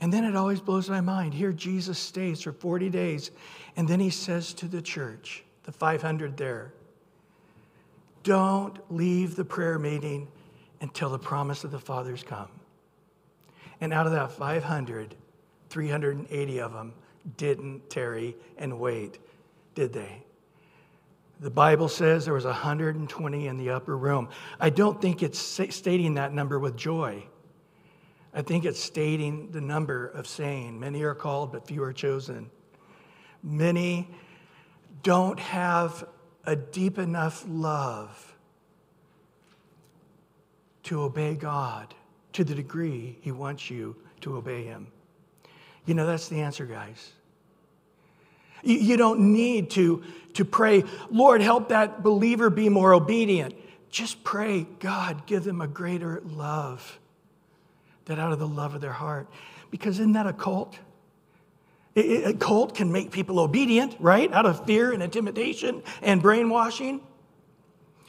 And 0.00 0.12
then 0.12 0.24
it 0.24 0.36
always 0.36 0.60
blows 0.60 0.90
my 0.90 1.00
mind. 1.00 1.32
Here, 1.32 1.52
Jesus 1.52 1.98
stays 1.98 2.42
for 2.42 2.52
40 2.52 2.90
days, 2.90 3.30
and 3.76 3.86
then 3.86 4.00
he 4.00 4.10
says 4.10 4.52
to 4.54 4.66
the 4.66 4.82
church, 4.82 5.44
the 5.62 5.72
500 5.72 6.36
there, 6.36 6.72
don't 8.24 8.78
leave 8.90 9.36
the 9.36 9.44
prayer 9.44 9.78
meeting 9.78 10.28
until 10.80 11.08
the 11.08 11.18
promise 11.18 11.64
of 11.64 11.70
the 11.70 11.78
Father's 11.78 12.22
come. 12.22 12.48
And 13.80 13.92
out 13.92 14.06
of 14.06 14.12
that 14.12 14.32
500, 14.32 15.14
380 15.70 16.60
of 16.60 16.72
them 16.72 16.94
didn't 17.36 17.88
tarry 17.88 18.36
and 18.58 18.78
wait, 18.78 19.18
did 19.74 19.92
they? 19.92 20.22
The 21.42 21.50
Bible 21.50 21.88
says 21.88 22.24
there 22.24 22.34
was 22.34 22.44
120 22.44 23.48
in 23.48 23.56
the 23.56 23.70
upper 23.70 23.98
room. 23.98 24.28
I 24.60 24.70
don't 24.70 25.02
think 25.02 25.24
it's 25.24 25.40
stating 25.40 26.14
that 26.14 26.32
number 26.32 26.60
with 26.60 26.76
joy. 26.76 27.24
I 28.32 28.42
think 28.42 28.64
it's 28.64 28.78
stating 28.78 29.50
the 29.50 29.60
number 29.60 30.06
of 30.06 30.28
saying, 30.28 30.78
Many 30.78 31.02
are 31.02 31.16
called, 31.16 31.50
but 31.50 31.66
few 31.66 31.82
are 31.82 31.92
chosen. 31.92 32.48
Many 33.42 34.08
don't 35.02 35.40
have 35.40 36.04
a 36.44 36.54
deep 36.54 36.96
enough 36.96 37.44
love 37.48 38.36
to 40.84 41.02
obey 41.02 41.34
God 41.34 41.92
to 42.34 42.44
the 42.44 42.54
degree 42.54 43.18
He 43.20 43.32
wants 43.32 43.68
you 43.68 43.96
to 44.20 44.36
obey 44.36 44.62
Him. 44.62 44.86
You 45.86 45.94
know, 45.94 46.06
that's 46.06 46.28
the 46.28 46.40
answer, 46.40 46.66
guys. 46.66 47.14
You 48.62 48.96
don't 48.96 49.32
need 49.32 49.70
to, 49.70 50.02
to 50.34 50.44
pray, 50.44 50.84
Lord, 51.10 51.40
help 51.40 51.70
that 51.70 52.02
believer 52.02 52.50
be 52.50 52.68
more 52.68 52.94
obedient. 52.94 53.54
Just 53.90 54.24
pray, 54.24 54.66
God, 54.78 55.26
give 55.26 55.44
them 55.44 55.60
a 55.60 55.66
greater 55.66 56.22
love 56.24 56.98
that 58.06 58.18
out 58.18 58.32
of 58.32 58.38
the 58.38 58.48
love 58.48 58.74
of 58.74 58.80
their 58.80 58.92
heart. 58.92 59.28
Because 59.70 59.98
isn't 59.98 60.12
that 60.12 60.26
a 60.26 60.32
cult? 60.32 60.78
A 61.94 62.32
cult 62.34 62.74
can 62.74 62.90
make 62.90 63.10
people 63.10 63.38
obedient, 63.38 63.96
right? 64.00 64.32
Out 64.32 64.46
of 64.46 64.64
fear 64.64 64.92
and 64.92 65.02
intimidation 65.02 65.82
and 66.00 66.22
brainwashing. 66.22 67.00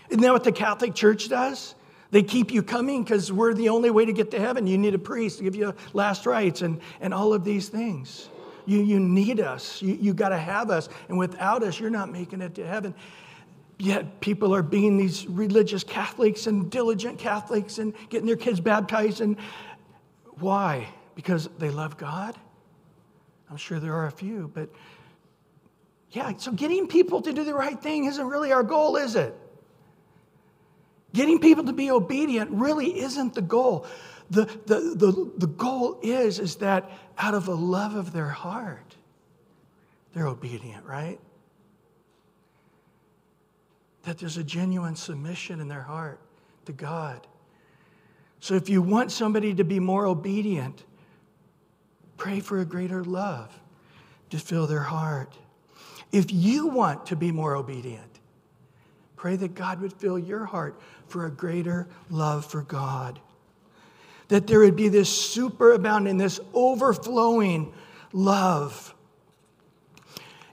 Isn't 0.09 0.21
that 0.21 0.31
what 0.31 0.43
the 0.43 0.51
Catholic 0.51 0.95
Church 0.95 1.27
does? 1.27 1.75
They 2.11 2.23
keep 2.23 2.51
you 2.51 2.63
coming 2.63 3.03
because 3.03 3.31
we're 3.31 3.53
the 3.53 3.69
only 3.69 3.89
way 3.89 4.05
to 4.05 4.13
get 4.13 4.31
to 4.31 4.39
heaven. 4.39 4.67
You 4.67 4.77
need 4.77 4.93
a 4.93 4.99
priest 4.99 5.39
to 5.39 5.43
give 5.43 5.55
you 5.55 5.73
last 5.93 6.25
rites 6.25 6.61
and, 6.61 6.79
and 7.01 7.13
all 7.13 7.33
of 7.33 7.43
these 7.43 7.69
things. 7.69 8.29
You, 8.65 8.81
you 8.81 8.99
need 8.99 9.39
us. 9.39 9.81
You, 9.81 9.97
you 9.99 10.13
got 10.13 10.29
to 10.29 10.37
have 10.37 10.69
us. 10.69 10.89
And 11.09 11.17
without 11.17 11.63
us, 11.63 11.79
you're 11.79 11.89
not 11.89 12.11
making 12.11 12.41
it 12.41 12.55
to 12.55 12.65
heaven. 12.65 12.93
Yet 13.77 14.21
people 14.21 14.53
are 14.53 14.63
being 14.63 14.97
these 14.97 15.27
religious 15.27 15.83
Catholics 15.83 16.47
and 16.47 16.69
diligent 16.69 17.19
Catholics 17.19 17.79
and 17.79 17.93
getting 18.09 18.27
their 18.27 18.37
kids 18.37 18.59
baptized 18.59 19.21
and 19.21 19.37
why? 20.39 20.87
Because 21.15 21.49
they 21.59 21.69
love 21.69 21.97
God? 21.97 22.35
I'm 23.49 23.57
sure 23.57 23.79
there 23.79 23.93
are 23.93 24.07
a 24.07 24.11
few, 24.11 24.49
but 24.53 24.69
yeah, 26.11 26.33
so 26.37 26.51
getting 26.51 26.87
people 26.87 27.21
to 27.21 27.33
do 27.33 27.43
the 27.43 27.53
right 27.53 27.79
thing 27.79 28.05
isn't 28.05 28.25
really 28.25 28.51
our 28.51 28.63
goal, 28.63 28.95
is 28.97 29.15
it? 29.15 29.35
Getting 31.13 31.39
people 31.39 31.63
to 31.65 31.73
be 31.73 31.91
obedient 31.91 32.51
really 32.51 32.99
isn't 32.99 33.33
the 33.35 33.41
goal. 33.41 33.85
The, 34.29 34.45
the, 34.65 34.95
the, 34.95 35.31
the 35.37 35.47
goal 35.47 35.99
is, 36.01 36.39
is 36.39 36.55
that 36.57 36.89
out 37.17 37.33
of 37.33 37.47
a 37.47 37.53
love 37.53 37.95
of 37.95 38.13
their 38.13 38.29
heart, 38.29 38.95
they're 40.13 40.27
obedient, 40.27 40.85
right? 40.85 41.19
That 44.03 44.17
there's 44.17 44.37
a 44.37 44.43
genuine 44.43 44.95
submission 44.95 45.59
in 45.59 45.67
their 45.67 45.81
heart 45.81 46.19
to 46.65 46.71
God. 46.71 47.25
So 48.39 48.55
if 48.55 48.69
you 48.69 48.81
want 48.81 49.11
somebody 49.11 49.53
to 49.55 49.63
be 49.63 49.79
more 49.79 50.05
obedient, 50.05 50.83
pray 52.17 52.39
for 52.39 52.59
a 52.59 52.65
greater 52.65 53.03
love 53.03 53.57
to 54.29 54.37
fill 54.37 54.67
their 54.67 54.81
heart. 54.81 55.33
If 56.11 56.31
you 56.31 56.67
want 56.67 57.05
to 57.07 57.15
be 57.15 57.31
more 57.31 57.55
obedient, 57.55 58.19
pray 59.15 59.35
that 59.37 59.55
God 59.55 59.79
would 59.79 59.93
fill 59.93 60.19
your 60.19 60.45
heart 60.45 60.79
for 61.07 61.25
a 61.25 61.31
greater 61.31 61.87
love 62.09 62.45
for 62.45 62.63
God. 62.63 63.19
That 64.33 64.47
there 64.47 64.61
would 64.61 64.75
be 64.75 64.87
this 64.87 65.11
superabounding, 65.11 66.17
this 66.17 66.39
overflowing 66.55 67.71
love. 68.13 68.95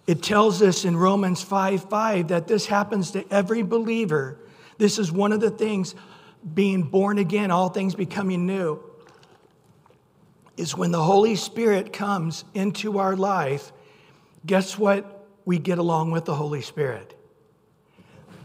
It 0.06 0.22
tells 0.22 0.60
us 0.60 0.84
in 0.84 0.98
Romans 0.98 1.42
5 1.42 1.88
5 1.88 2.28
that 2.28 2.46
this 2.46 2.66
happens 2.66 3.12
to 3.12 3.24
every 3.32 3.62
believer. 3.62 4.38
This 4.76 4.98
is 4.98 5.10
one 5.10 5.32
of 5.32 5.40
the 5.40 5.48
things 5.48 5.94
being 6.52 6.82
born 6.82 7.16
again, 7.16 7.50
all 7.50 7.70
things 7.70 7.94
becoming 7.94 8.44
new, 8.44 8.84
is 10.58 10.76
when 10.76 10.90
the 10.90 11.02
Holy 11.02 11.34
Spirit 11.34 11.90
comes 11.90 12.44
into 12.52 12.98
our 12.98 13.16
life, 13.16 13.72
guess 14.44 14.76
what 14.76 15.26
we 15.46 15.58
get 15.58 15.78
along 15.78 16.10
with 16.10 16.26
the 16.26 16.34
Holy 16.34 16.60
Spirit? 16.60 17.18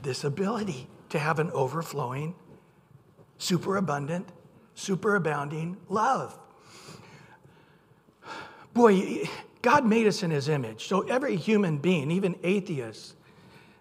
This 0.01 0.23
ability 0.23 0.87
to 1.09 1.19
have 1.19 1.39
an 1.39 1.51
overflowing, 1.51 2.35
superabundant, 3.37 4.31
superabounding 4.75 5.77
love. 5.89 6.37
Boy, 8.73 9.29
God 9.61 9.85
made 9.85 10.05
us 10.05 10.21
in 10.21 10.31
his 10.31 10.49
image. 10.49 10.87
So 10.87 11.01
every 11.01 11.35
human 11.35 11.77
being, 11.77 12.11
even 12.11 12.35
atheists, 12.43 13.15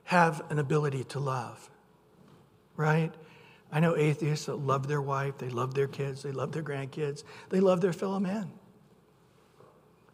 have 0.04 0.42
an 0.50 0.58
ability 0.58 1.04
to 1.04 1.18
love, 1.18 1.68
right? 2.76 3.12
I 3.72 3.80
know 3.80 3.96
atheists 3.96 4.46
that 4.46 4.56
love 4.56 4.86
their 4.86 5.02
wife, 5.02 5.38
they 5.38 5.48
love 5.48 5.74
their 5.74 5.88
kids, 5.88 6.22
they 6.22 6.30
love 6.30 6.52
their 6.52 6.62
grandkids, 6.62 7.24
they 7.48 7.60
love 7.60 7.80
their 7.80 7.92
fellow 7.92 8.20
man. 8.20 8.52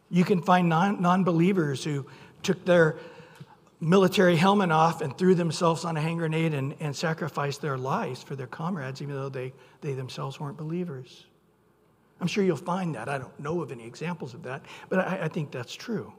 You 0.09 0.25
can 0.25 0.41
find 0.41 0.67
non 0.67 1.23
believers 1.23 1.83
who 1.83 2.05
took 2.43 2.65
their 2.65 2.97
military 3.81 4.35
helmet 4.35 4.71
off 4.71 5.01
and 5.01 5.17
threw 5.17 5.33
themselves 5.33 5.83
on 5.83 5.97
a 5.97 6.01
hand 6.01 6.19
grenade 6.19 6.53
and, 6.53 6.75
and 6.79 6.95
sacrificed 6.95 7.61
their 7.61 7.77
lives 7.77 8.21
for 8.21 8.35
their 8.35 8.47
comrades, 8.47 9.01
even 9.01 9.15
though 9.15 9.27
they, 9.27 9.51
they 9.81 9.93
themselves 9.93 10.39
weren't 10.39 10.55
believers. 10.55 11.25
I'm 12.21 12.27
sure 12.27 12.43
you'll 12.43 12.55
find 12.55 12.93
that. 12.93 13.09
I 13.09 13.17
don't 13.17 13.39
know 13.39 13.61
of 13.61 13.71
any 13.71 13.85
examples 13.85 14.35
of 14.35 14.43
that, 14.43 14.63
but 14.89 14.99
I, 14.99 15.23
I 15.23 15.27
think 15.27 15.51
that's 15.51 15.73
true. 15.73 16.13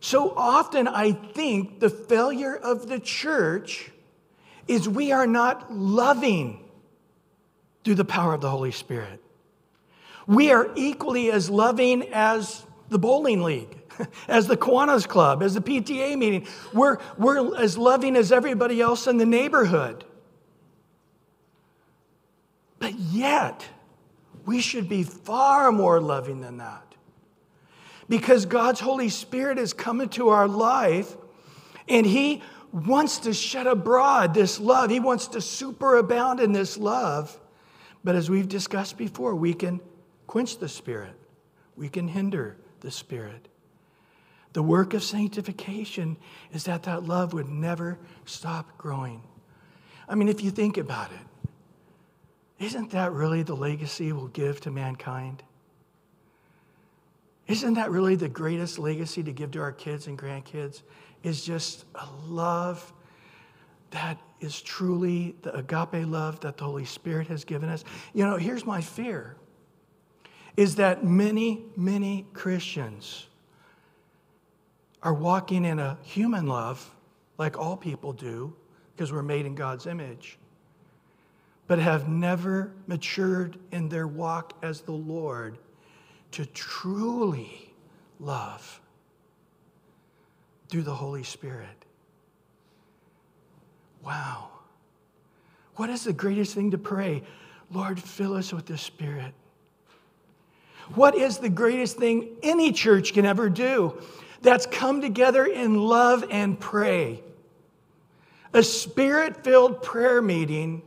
So 0.00 0.34
often, 0.36 0.86
I 0.86 1.12
think 1.12 1.80
the 1.80 1.88
failure 1.88 2.54
of 2.54 2.86
the 2.86 3.00
church 3.00 3.90
is 4.68 4.86
we 4.86 5.12
are 5.12 5.26
not 5.26 5.72
loving 5.72 6.62
through 7.82 7.94
the 7.94 8.04
power 8.04 8.34
of 8.34 8.42
the 8.42 8.50
Holy 8.50 8.72
Spirit. 8.72 9.22
We 10.26 10.50
are 10.50 10.68
equally 10.76 11.30
as 11.30 11.48
loving 11.48 12.12
as 12.12 12.66
the 12.90 12.98
bowling 12.98 13.42
league, 13.42 13.85
as 14.28 14.46
the 14.46 14.56
Kiwanis 14.56 15.06
Club, 15.06 15.42
as 15.42 15.54
the 15.54 15.60
PTA 15.60 16.16
meeting. 16.16 16.46
We're, 16.72 16.98
we're 17.16 17.56
as 17.56 17.76
loving 17.78 18.16
as 18.16 18.32
everybody 18.32 18.80
else 18.80 19.06
in 19.06 19.16
the 19.16 19.26
neighborhood. 19.26 20.04
But 22.78 22.94
yet, 22.94 23.66
we 24.44 24.60
should 24.60 24.88
be 24.88 25.02
far 25.02 25.72
more 25.72 26.00
loving 26.00 26.40
than 26.40 26.58
that. 26.58 26.94
Because 28.08 28.46
God's 28.46 28.80
Holy 28.80 29.08
Spirit 29.08 29.58
has 29.58 29.72
come 29.72 30.00
into 30.00 30.28
our 30.28 30.46
life 30.46 31.16
and 31.88 32.06
He 32.06 32.42
wants 32.72 33.18
to 33.18 33.32
shed 33.32 33.66
abroad 33.66 34.34
this 34.34 34.60
love. 34.60 34.90
He 34.90 35.00
wants 35.00 35.28
to 35.28 35.38
superabound 35.38 36.40
in 36.40 36.52
this 36.52 36.76
love. 36.76 37.38
But 38.04 38.14
as 38.14 38.30
we've 38.30 38.48
discussed 38.48 38.96
before, 38.96 39.34
we 39.34 39.54
can 39.54 39.80
quench 40.28 40.58
the 40.58 40.68
Spirit, 40.68 41.14
we 41.74 41.88
can 41.88 42.06
hinder 42.06 42.56
the 42.80 42.90
Spirit. 42.90 43.48
The 44.56 44.62
work 44.62 44.94
of 44.94 45.02
sanctification 45.02 46.16
is 46.50 46.64
that 46.64 46.84
that 46.84 47.04
love 47.04 47.34
would 47.34 47.46
never 47.46 47.98
stop 48.24 48.78
growing. 48.78 49.22
I 50.08 50.14
mean, 50.14 50.30
if 50.30 50.42
you 50.42 50.50
think 50.50 50.78
about 50.78 51.10
it, 51.12 51.50
isn't 52.64 52.90
that 52.92 53.12
really 53.12 53.42
the 53.42 53.54
legacy 53.54 54.14
we'll 54.14 54.28
give 54.28 54.62
to 54.62 54.70
mankind? 54.70 55.42
Isn't 57.46 57.74
that 57.74 57.90
really 57.90 58.14
the 58.16 58.30
greatest 58.30 58.78
legacy 58.78 59.22
to 59.24 59.30
give 59.30 59.50
to 59.50 59.60
our 59.60 59.72
kids 59.72 60.06
and 60.06 60.18
grandkids? 60.18 60.80
is 61.22 61.44
just 61.44 61.84
a 61.94 62.06
love 62.24 62.94
that 63.90 64.18
is 64.40 64.62
truly 64.62 65.36
the 65.42 65.54
agape 65.54 66.06
love 66.06 66.40
that 66.40 66.56
the 66.56 66.64
Holy 66.64 66.86
Spirit 66.86 67.26
has 67.26 67.44
given 67.44 67.68
us. 67.68 67.84
You 68.14 68.24
know, 68.24 68.38
here's 68.38 68.64
my 68.64 68.80
fear 68.80 69.36
is 70.56 70.76
that 70.76 71.04
many, 71.04 71.62
many 71.76 72.24
Christians 72.32 73.26
are 75.02 75.14
walking 75.14 75.64
in 75.64 75.78
a 75.78 75.98
human 76.02 76.46
love, 76.46 76.94
like 77.38 77.58
all 77.58 77.76
people 77.76 78.12
do, 78.12 78.54
because 78.94 79.12
we're 79.12 79.22
made 79.22 79.46
in 79.46 79.54
God's 79.54 79.86
image, 79.86 80.38
but 81.66 81.78
have 81.78 82.08
never 82.08 82.72
matured 82.86 83.58
in 83.72 83.88
their 83.88 84.06
walk 84.06 84.54
as 84.62 84.80
the 84.80 84.92
Lord 84.92 85.58
to 86.32 86.46
truly 86.46 87.72
love 88.20 88.80
through 90.68 90.82
the 90.82 90.94
Holy 90.94 91.22
Spirit. 91.22 91.84
Wow. 94.04 94.48
What 95.76 95.90
is 95.90 96.04
the 96.04 96.12
greatest 96.12 96.54
thing 96.54 96.70
to 96.70 96.78
pray? 96.78 97.22
Lord, 97.70 98.00
fill 98.00 98.34
us 98.34 98.52
with 98.52 98.66
the 98.66 98.78
Spirit. 98.78 99.34
What 100.94 101.14
is 101.16 101.38
the 101.38 101.48
greatest 101.48 101.96
thing 101.96 102.36
any 102.42 102.72
church 102.72 103.12
can 103.12 103.26
ever 103.26 103.50
do? 103.50 104.00
That's 104.42 104.66
come 104.66 105.00
together 105.00 105.46
in 105.46 105.78
love 105.78 106.24
and 106.30 106.58
pray. 106.58 107.22
A 108.52 108.62
spirit 108.62 109.44
filled 109.44 109.82
prayer 109.82 110.22
meeting 110.22 110.82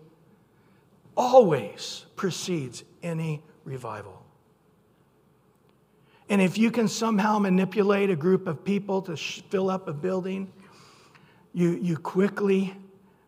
always 1.15 2.05
precedes 2.15 2.83
any 3.03 3.43
revival. 3.65 4.23
And 6.29 6.41
if 6.41 6.57
you 6.57 6.69
can 6.69 6.87
somehow 6.87 7.39
manipulate 7.39 8.09
a 8.09 8.15
group 8.15 8.47
of 8.47 8.63
people 8.63 9.01
to 9.03 9.15
sh- 9.15 9.41
fill 9.49 9.69
up 9.69 9.87
a 9.87 9.93
building, 9.93 10.51
you, 11.53 11.71
you 11.71 11.97
quickly 11.97 12.75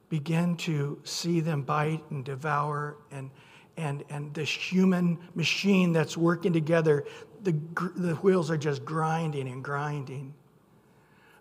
begin 0.10 0.56
to 0.58 1.00
see 1.04 1.40
them 1.40 1.64
bite 1.64 2.04
and 2.12 2.24
devour 2.24 2.98
and, 3.12 3.32
and, 3.78 4.04
and 4.10 4.34
this 4.34 4.50
human 4.50 5.18
machine 5.36 5.94
that's 5.94 6.18
working 6.18 6.54
together, 6.54 7.06
the, 7.44 7.54
the 7.96 8.16
wheels 8.16 8.52
are 8.52 8.58
just 8.58 8.86
grinding 8.86 9.48
and 9.48 9.64
grinding. 9.64 10.34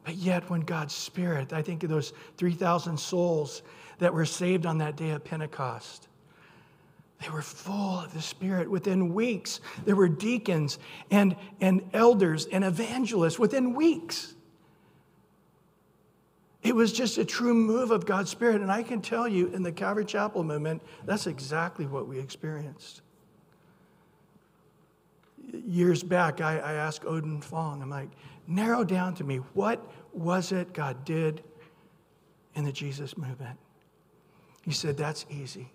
But 0.05 0.17
yet, 0.17 0.49
when 0.49 0.63
God's 0.63 0.95
Spirit, 0.95 1.53
I 1.53 1.63
think 1.63 1.83
of 1.83 1.91
those 1.91 2.13
3,000 2.39 2.99
souls 2.99 3.63
that 3.99 4.13
were 4.15 4.25
saved 4.25 4.65
on 4.65 4.79
that 4.79 4.97
day 4.97 5.11
of 5.11 5.23
Pentecost, 5.25 6.09
they 7.21 7.29
were 7.29 7.43
full 7.43 8.01
of 8.01 8.15
the 8.15 8.23
Spirit. 8.23 8.71
Within 8.71 9.13
weeks, 9.13 9.61
there 9.85 9.95
were 9.97 10.09
deacons 10.09 10.79
and, 11.11 11.37
and 11.61 11.83
elders 11.93 12.47
and 12.47 12.65
evangelists 12.65 13.39
within 13.39 13.75
weeks. 13.75 14.35
It 16.62 16.75
was 16.75 16.93
just 16.93 17.17
a 17.17 17.25
true 17.25 17.55
move 17.55 17.90
of 17.90 18.05
God's 18.05 18.31
Spirit. 18.31 18.61
And 18.61 18.71
I 18.71 18.83
can 18.83 19.00
tell 19.00 19.26
you, 19.26 19.49
in 19.49 19.62
the 19.62 19.73
Calvary 19.73 20.05
Chapel 20.05 20.45
movement, 20.45 20.83
that's 21.05 21.26
exactly 21.26 21.87
what 21.87 22.07
we 22.07 22.19
experienced. 22.19 23.00
Years 25.67 26.02
back, 26.02 26.40
I, 26.40 26.59
I 26.59 26.73
asked 26.75 27.02
Oden 27.02 27.43
Fong, 27.43 27.83
I'm 27.83 27.90
like, 27.90 28.11
narrow 28.47 28.85
down 28.85 29.14
to 29.14 29.25
me, 29.25 29.37
what 29.55 29.85
was 30.12 30.52
it 30.52 30.73
God 30.75 31.05
did 31.05 31.43
in 32.55 32.64
the 32.64 32.73
Jesus 32.73 33.17
movement? 33.17 33.59
He 34.62 34.73
said, 34.73 34.97
that's 34.97 35.25
easy. 35.31 35.73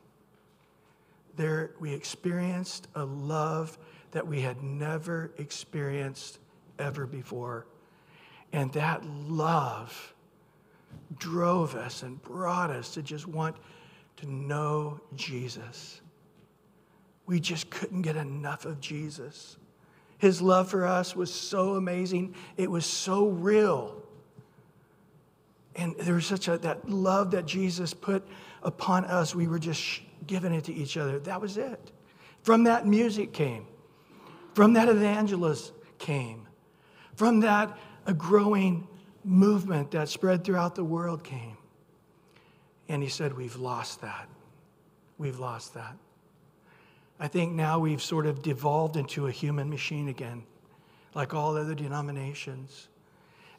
There, 1.36 1.72
we 1.80 1.94
experienced 1.94 2.88
a 2.96 3.04
love 3.04 3.78
that 4.12 4.26
we 4.26 4.40
had 4.40 4.62
never 4.64 5.32
experienced 5.38 6.40
ever 6.80 7.06
before. 7.06 7.66
And 8.54 8.72
that 8.74 9.04
love 9.06 10.14
drove 11.18 11.76
us 11.76 12.04
and 12.04 12.22
brought 12.22 12.70
us 12.70 12.94
to 12.94 13.02
just 13.02 13.28
want 13.28 13.56
to 14.18 14.32
know 14.32 15.00
Jesus. 15.16 16.02
We 17.26 17.40
just 17.40 17.70
couldn't 17.70 18.04
get 18.04 18.16
enough 18.16 18.66
of 18.66 18.80
Jesus. 18.80 19.58
His 20.18 20.42
love 20.42 20.70
for 20.70 20.86
us 20.86 21.16
was 21.16 21.34
so 21.34 21.76
amazing, 21.76 22.36
it 22.58 22.70
was 22.70 22.86
so 22.86 23.28
real. 23.28 24.02
And 25.76 25.96
there 26.00 26.16
was 26.16 26.26
such 26.26 26.48
a 26.48 26.58
that 26.60 26.90
love 26.90 27.32
that 27.32 27.46
Jesus 27.46 27.94
put 27.94 28.26
upon 28.64 29.06
us, 29.06 29.36
we 29.36 29.48
were 29.48 29.60
just 29.60 30.02
giving 30.26 30.54
it 30.54 30.64
to 30.66 30.74
each 30.74 30.98
other. 30.98 31.20
That 31.20 31.42
was 31.42 31.58
it. 31.58 31.92
From 32.44 32.64
that, 32.64 32.88
music 32.88 33.34
came. 33.34 33.66
From 34.54 34.74
that, 34.74 34.88
evangelist 34.88 35.74
came. 35.98 36.48
From 37.16 37.42
that, 37.42 37.78
a 38.06 38.14
growing 38.14 38.88
movement 39.26 39.92
that 39.92 40.08
spread 40.08 40.44
throughout 40.44 40.76
the 40.76 40.84
world 40.84 41.24
came. 41.24 41.58
And 42.88 43.02
he 43.02 43.10
said, 43.10 43.36
We've 43.36 43.56
lost 43.56 44.02
that. 44.02 44.30
We've 45.18 45.40
lost 45.40 45.74
that. 45.74 45.96
I 47.20 47.28
think 47.28 47.54
now 47.54 47.80
we've 47.80 48.02
sort 48.02 48.26
of 48.26 48.42
devolved 48.42 48.98
into 48.98 49.28
a 49.28 49.32
human 49.32 49.70
machine 49.70 50.10
again, 50.10 50.44
like 51.14 51.34
all 51.34 51.56
other 51.56 51.74
denominations. 51.74 52.90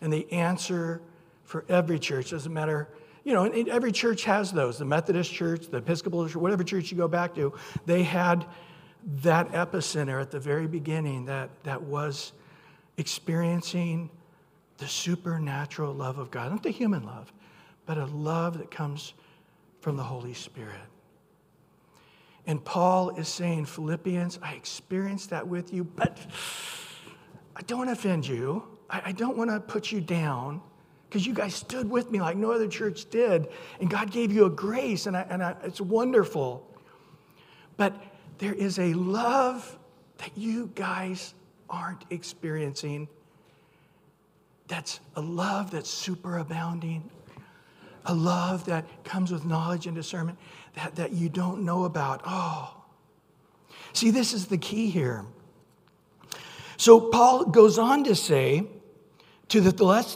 And 0.01 0.13
the 0.13 0.31
answer 0.31 1.01
for 1.45 1.65
every 1.69 1.99
church 1.99 2.31
doesn't 2.31 2.53
matter, 2.53 2.89
you 3.25 3.33
know, 3.33 3.45
every 3.45 3.93
church 3.93 4.25
has 4.25 4.53
those. 4.53 4.79
The 4.79 4.85
Methodist 4.85 5.33
church, 5.33 5.69
the 5.69 5.79
Episcopal 5.79 6.27
church, 6.27 6.37
whatever 6.37 6.63
church 6.63 6.91
you 6.91 6.99
go 6.99 7.09
back 7.09 7.35
to, 7.37 7.55
they 7.87 8.03
had 8.03 8.45
that 9.23 9.51
epicenter 9.53 10.21
at 10.21 10.31
the 10.31 10.41
very 10.41 10.67
beginning 10.67 11.25
that, 11.27 11.49
that 11.63 11.83
was 11.83 12.33
experiencing 12.99 14.11
the 14.79 14.89
supernatural 14.89 15.93
love 15.95 16.19
of 16.19 16.31
God, 16.31 16.51
not 16.51 16.63
the 16.63 16.71
human 16.71 17.05
love, 17.05 17.33
but 17.87 17.99
a 17.99 18.07
love 18.07 18.59
that 18.59 18.71
comes 18.71 19.15
from 19.81 19.97
the 19.97 20.03
Holy 20.03 20.35
Spirit. 20.35 20.81
And 22.47 22.65
Paul 22.65 23.11
is 23.11 23.29
saying, 23.29 23.67
Philippians, 23.67 24.39
I 24.43 24.55
experienced 24.55 25.31
that 25.31 25.47
with 25.47 25.73
you, 25.73 25.85
but 25.85 26.19
I 27.57 27.63
don't 27.63 27.79
want 27.79 27.89
to 27.89 27.93
offend 27.93 28.27
you. 28.27 28.65
I, 28.89 29.11
don't 29.11 29.37
want 29.37 29.51
to 29.51 29.59
put 29.59 29.91
you 29.91 30.01
down 30.01 30.61
because 31.09 31.27
you 31.27 31.35
guys 31.35 31.55
stood 31.55 31.91
with 31.91 32.13
me 32.13 32.21
like 32.21 32.37
no 32.37 32.53
other 32.53 32.69
church 32.69 33.11
did. 33.11 33.49
And 33.81 33.91
God 33.91 34.13
gave 34.13 34.31
you 34.31 34.45
a 34.45 34.51
grace, 34.51 35.07
and, 35.07 35.17
I, 35.17 35.27
and 35.29 35.43
I, 35.43 35.57
it's 35.65 35.81
wonderful. 35.81 36.65
But 37.77 38.01
there 38.39 38.53
is 38.53 38.79
a 38.79 38.95
love 38.95 39.77
that 40.19 40.31
you 40.37 40.71
guys 40.77 41.35
aren't 41.69 42.05
experiencing 42.11 43.09
that's 44.69 45.01
a 45.15 45.21
love 45.21 45.71
that's 45.71 45.91
superabounding, 45.91 47.03
a 48.05 48.15
love 48.15 48.67
that 48.67 48.85
comes 49.05 49.33
with 49.33 49.45
knowledge 49.45 49.87
and 49.87 49.95
discernment 49.95 50.39
that, 50.75 50.97
that 50.97 51.13
you 51.13 51.29
don't 51.29 51.65
know 51.65 51.85
about. 51.85 52.23
Oh. 52.25 52.85
See, 53.93 54.11
this 54.11 54.33
is 54.33 54.47
the 54.47 54.59
key 54.59 54.91
here. 54.91 55.25
So 56.77 57.01
Paul 57.01 57.47
goes 57.47 57.79
on 57.79 58.05
to 58.05 58.15
say 58.15 58.67
to 59.49 59.61
the 59.61 59.71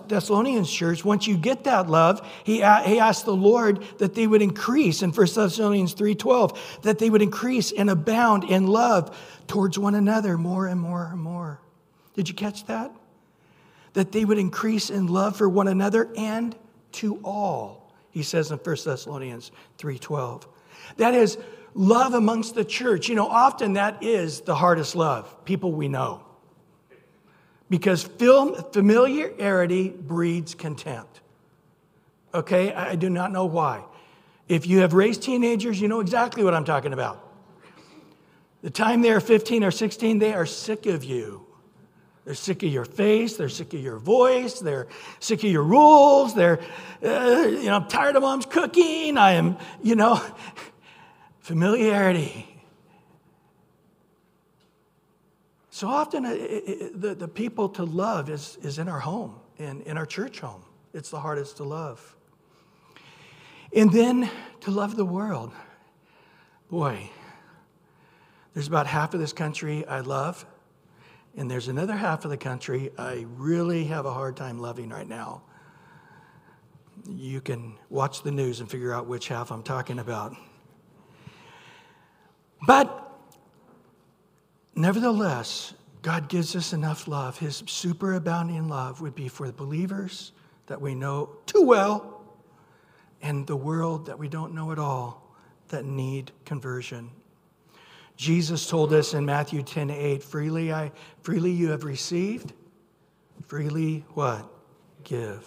Thessalonians 0.08 0.70
church, 0.70 1.04
once 1.04 1.26
you 1.26 1.36
get 1.36 1.64
that 1.64 1.88
love, 1.88 2.28
he, 2.44 2.56
he 2.56 2.60
asked 2.98 3.24
the 3.24 3.34
Lord 3.34 3.82
that 3.98 4.14
they 4.14 4.26
would 4.26 4.42
increase 4.42 5.02
in 5.02 5.12
1 5.12 5.26
Thessalonians 5.34 5.94
3.12, 5.94 6.82
that 6.82 6.98
they 6.98 7.08
would 7.08 7.22
increase 7.22 7.72
and 7.72 7.88
abound 7.88 8.44
in 8.44 8.66
love 8.66 9.16
towards 9.46 9.78
one 9.78 9.94
another 9.94 10.36
more 10.36 10.66
and 10.66 10.80
more 10.80 11.08
and 11.12 11.20
more. 11.20 11.60
Did 12.14 12.28
you 12.28 12.34
catch 12.34 12.66
that? 12.66 12.92
That 13.92 14.12
they 14.12 14.24
would 14.24 14.38
increase 14.38 14.90
in 14.90 15.07
love 15.07 15.37
for 15.37 15.48
one 15.48 15.68
another 15.68 16.09
and 16.16 16.57
to 16.92 17.20
all 17.24 17.92
he 18.11 18.22
says 18.22 18.50
in 18.50 18.59
1 18.59 18.76
thessalonians 18.85 19.50
3.12 19.79 20.46
that 20.96 21.14
is 21.14 21.38
love 21.74 22.14
amongst 22.14 22.55
the 22.55 22.64
church. 22.64 23.09
You 23.09 23.14
know 23.14 23.29
often 23.29 23.74
that 23.74 24.03
is 24.03 24.40
the 24.42 24.55
hardest 24.55 24.96
love 24.96 25.44
people 25.44 25.72
we 25.72 25.88
know. 25.88 26.24
Because 27.68 28.03
film 28.03 28.57
familiarity 28.72 29.90
breeds 29.90 30.55
contempt. 30.55 31.20
Okay? 32.35 32.72
I 32.72 32.96
do 32.96 33.09
not 33.09 33.31
know 33.31 33.46
why. 33.46 33.85
If 34.48 34.66
you 34.66 34.81
have 34.81 34.94
raised 34.94 35.22
teenagers 35.22 35.81
you 35.81 35.88
know 35.88 36.00
exactly 36.00 36.42
what 36.42 36.55
i'm 36.55 36.64
talking 36.64 36.92
about. 36.92 37.26
The 38.62 38.70
time 38.70 39.00
they're 39.00 39.20
15 39.20 39.64
or 39.64 39.70
16 39.70 40.18
they 40.18 40.35
are 40.35 40.46
sick 40.46 40.87
of 40.87 41.05
you 41.05 41.46
they're 42.30 42.36
sick 42.36 42.62
of 42.62 42.72
your 42.72 42.84
face. 42.84 43.36
They're 43.36 43.48
sick 43.48 43.74
of 43.74 43.80
your 43.80 43.98
voice. 43.98 44.60
They're 44.60 44.86
sick 45.18 45.42
of 45.42 45.50
your 45.50 45.64
rules. 45.64 46.32
They're, 46.32 46.60
uh, 47.04 47.44
you 47.48 47.64
know, 47.64 47.74
I'm 47.74 47.88
tired 47.88 48.14
of 48.14 48.22
mom's 48.22 48.46
cooking. 48.46 49.18
I 49.18 49.32
am, 49.32 49.58
you 49.82 49.96
know, 49.96 50.22
familiarity. 51.40 52.46
So 55.70 55.88
often, 55.88 56.24
it, 56.24 56.36
it, 56.38 57.00
the, 57.00 57.16
the 57.16 57.26
people 57.26 57.68
to 57.70 57.82
love 57.82 58.30
is, 58.30 58.58
is 58.62 58.78
in 58.78 58.88
our 58.88 59.00
home, 59.00 59.34
in, 59.58 59.80
in 59.80 59.98
our 59.98 60.06
church 60.06 60.38
home. 60.38 60.62
It's 60.94 61.10
the 61.10 61.18
hardest 61.18 61.56
to 61.56 61.64
love. 61.64 62.14
And 63.74 63.90
then 63.90 64.30
to 64.60 64.70
love 64.70 64.94
the 64.94 65.04
world. 65.04 65.50
Boy, 66.70 67.10
there's 68.54 68.68
about 68.68 68.86
half 68.86 69.14
of 69.14 69.18
this 69.18 69.32
country 69.32 69.84
I 69.84 69.98
love. 69.98 70.46
And 71.40 71.50
there's 71.50 71.68
another 71.68 71.96
half 71.96 72.26
of 72.26 72.31
the 72.31 72.37
country 72.37 72.90
I 72.98 73.24
really 73.38 73.85
have 73.85 74.05
a 74.05 74.12
hard 74.12 74.37
time 74.37 74.59
loving 74.59 74.90
right 74.90 75.09
now. 75.09 75.40
You 77.09 77.40
can 77.40 77.79
watch 77.88 78.22
the 78.22 78.31
news 78.31 78.61
and 78.61 78.70
figure 78.70 78.92
out 78.92 79.07
which 79.07 79.29
half 79.29 79.50
I'm 79.50 79.62
talking 79.62 80.00
about. 80.00 80.37
But 82.66 83.11
nevertheless, 84.74 85.72
God 86.03 86.29
gives 86.29 86.55
us 86.55 86.74
enough 86.74 87.09
love. 87.09 87.38
His 87.38 87.62
superabounding 87.62 88.68
love 88.68 89.00
would 89.00 89.14
be 89.14 89.29
for 89.29 89.46
the 89.46 89.55
believers 89.55 90.33
that 90.66 90.79
we 90.79 90.94
know 90.94 91.37
too 91.46 91.62
well 91.62 92.22
and 93.22 93.46
the 93.46 93.57
world 93.57 94.05
that 94.05 94.18
we 94.18 94.29
don't 94.29 94.55
know 94.55 94.72
at 94.72 94.79
all 94.79 95.35
that 95.68 95.87
need 95.87 96.33
conversion. 96.44 97.11
Jesus 98.20 98.68
told 98.68 98.92
us 98.92 99.14
in 99.14 99.24
Matthew 99.24 99.62
10 99.62 99.88
8, 99.88 100.22
freely, 100.22 100.70
I, 100.70 100.92
freely 101.22 101.52
you 101.52 101.70
have 101.70 101.85
received, 101.85 102.52
freely 103.46 104.04
what? 104.12 104.46
Give. 105.04 105.42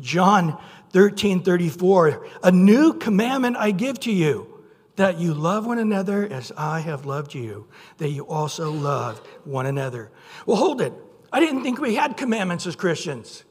John 0.00 0.60
13 0.90 1.44
34, 1.44 2.26
a 2.42 2.50
new 2.50 2.92
commandment 2.94 3.56
I 3.56 3.70
give 3.70 4.00
to 4.00 4.10
you, 4.10 4.64
that 4.96 5.20
you 5.20 5.32
love 5.32 5.64
one 5.64 5.78
another 5.78 6.26
as 6.26 6.50
I 6.56 6.80
have 6.80 7.06
loved 7.06 7.34
you, 7.34 7.68
that 7.98 8.08
you 8.08 8.26
also 8.26 8.72
love 8.72 9.24
one 9.44 9.66
another. 9.66 10.10
Well, 10.44 10.56
hold 10.56 10.80
it. 10.80 10.92
I 11.32 11.38
didn't 11.38 11.62
think 11.62 11.80
we 11.80 11.94
had 11.94 12.16
commandments 12.16 12.66
as 12.66 12.74
Christians. 12.74 13.44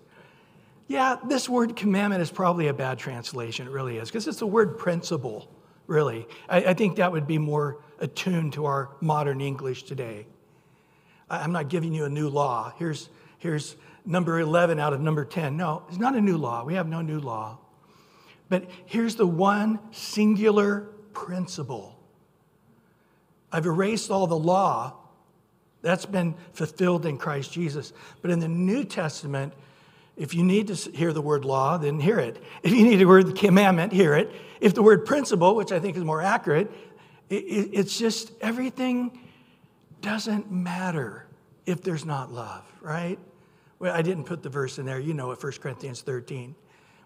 Yeah, 0.90 1.16
this 1.26 1.48
word 1.48 1.78
commandment 1.78 2.22
is 2.22 2.32
probably 2.32 2.68
a 2.68 2.74
bad 2.74 3.00
translation. 3.00 3.68
It 3.68 3.72
really 3.72 3.96
is, 3.96 4.10
because 4.10 4.28
it's 4.28 4.40
the 4.40 4.46
word 4.46 4.78
principle, 4.78 5.50
really. 5.88 6.28
I, 6.50 6.58
I, 6.66 6.74
think 6.74 6.98
that 6.98 7.14
would 7.14 7.28
be 7.28 7.38
more 7.38 7.78
attuned 8.00 8.54
to 8.54 8.66
our 8.66 8.90
modern 9.02 9.42
English 9.42 9.84
today. 9.84 10.28
I'm 11.30 11.52
not 11.52 11.70
giving 11.70 11.94
you 11.94 12.06
a 12.06 12.10
new 12.10 12.30
law. 12.30 12.74
Here's, 12.78 13.10
here's 13.40 13.76
number 14.06 14.40
11 14.40 14.80
out 14.80 14.94
of 14.94 15.02
number 15.02 15.26
10. 15.26 15.58
No, 15.58 15.84
it's 15.88 15.98
not 15.98 16.16
a 16.16 16.22
new 16.22 16.38
law. 16.38 16.64
We 16.64 16.76
have 16.76 16.88
no 16.88 17.02
new 17.02 17.20
law. 17.20 17.58
But 18.50 18.70
here's 18.86 19.16
the 19.16 19.26
one 19.26 19.80
singular 19.92 20.82
principle 21.14 21.98
I've 23.52 23.66
erased 23.66 24.12
all 24.12 24.28
the 24.28 24.38
law. 24.38 24.94
That's 25.82 26.06
been 26.06 26.36
fulfilled 26.54 27.06
in 27.06 27.18
Christ 27.18 27.54
Jesus. 27.54 27.94
But 28.22 28.32
in 28.32 28.40
the 28.40 28.48
New 28.48 28.84
Testament, 28.84 29.54
if 30.18 30.34
you 30.34 30.44
need 30.44 30.68
to 30.68 30.92
hear 30.92 31.14
the 31.14 31.22
word 31.22 31.46
law, 31.46 31.78
then 31.78 32.00
hear 32.00 32.20
it. 32.20 32.42
If 32.64 32.72
you 32.72 32.84
need 32.84 32.98
the 32.98 33.06
word 33.06 33.36
commandment, 33.36 33.94
hear 33.94 34.16
it. 34.16 34.32
If 34.60 34.74
the 34.74 34.82
word 34.82 35.06
principle, 35.06 35.56
which 35.56 35.72
I 35.72 35.80
think 35.80 35.96
is 35.96 36.04
more 36.04 36.22
accurate, 36.22 36.72
it's 37.30 37.98
just 37.98 38.32
everything 38.42 39.20
doesn't 40.02 40.52
matter 40.52 41.26
if 41.66 41.82
there's 41.82 42.06
not 42.06 42.32
love, 42.32 42.64
right? 42.82 43.18
Well, 43.80 43.94
I 43.94 44.02
didn't 44.02 44.26
put 44.26 44.44
the 44.44 44.50
verse 44.50 44.78
in 44.78 44.86
there. 44.86 45.00
You 45.00 45.14
know 45.14 45.32
it, 45.32 45.44
1 45.44 45.54
Corinthians 45.54 46.02
13. 46.02 46.56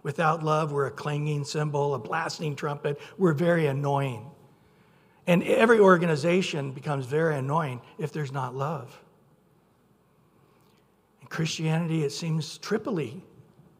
Without 0.04 0.44
love, 0.44 0.72
we're 0.72 0.88
a 0.88 0.92
clanging 0.92 1.44
cymbal, 1.44 1.94
a 1.94 2.00
blasting 2.00 2.56
trumpet. 2.56 3.00
We're 3.18 3.34
very 3.34 3.68
annoying. 3.68 4.30
And 5.28 5.44
every 5.44 5.80
organization 5.80 6.72
becomes 6.72 7.06
very 7.06 7.38
annoying 7.38 7.82
if 7.98 8.12
there's 8.12 8.32
not 8.32 8.56
love. 8.56 9.00
In 11.22 11.28
Christianity, 11.28 12.04
it 12.04 12.12
seems 12.12 12.58
triply 12.58 13.24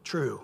true. 0.04 0.40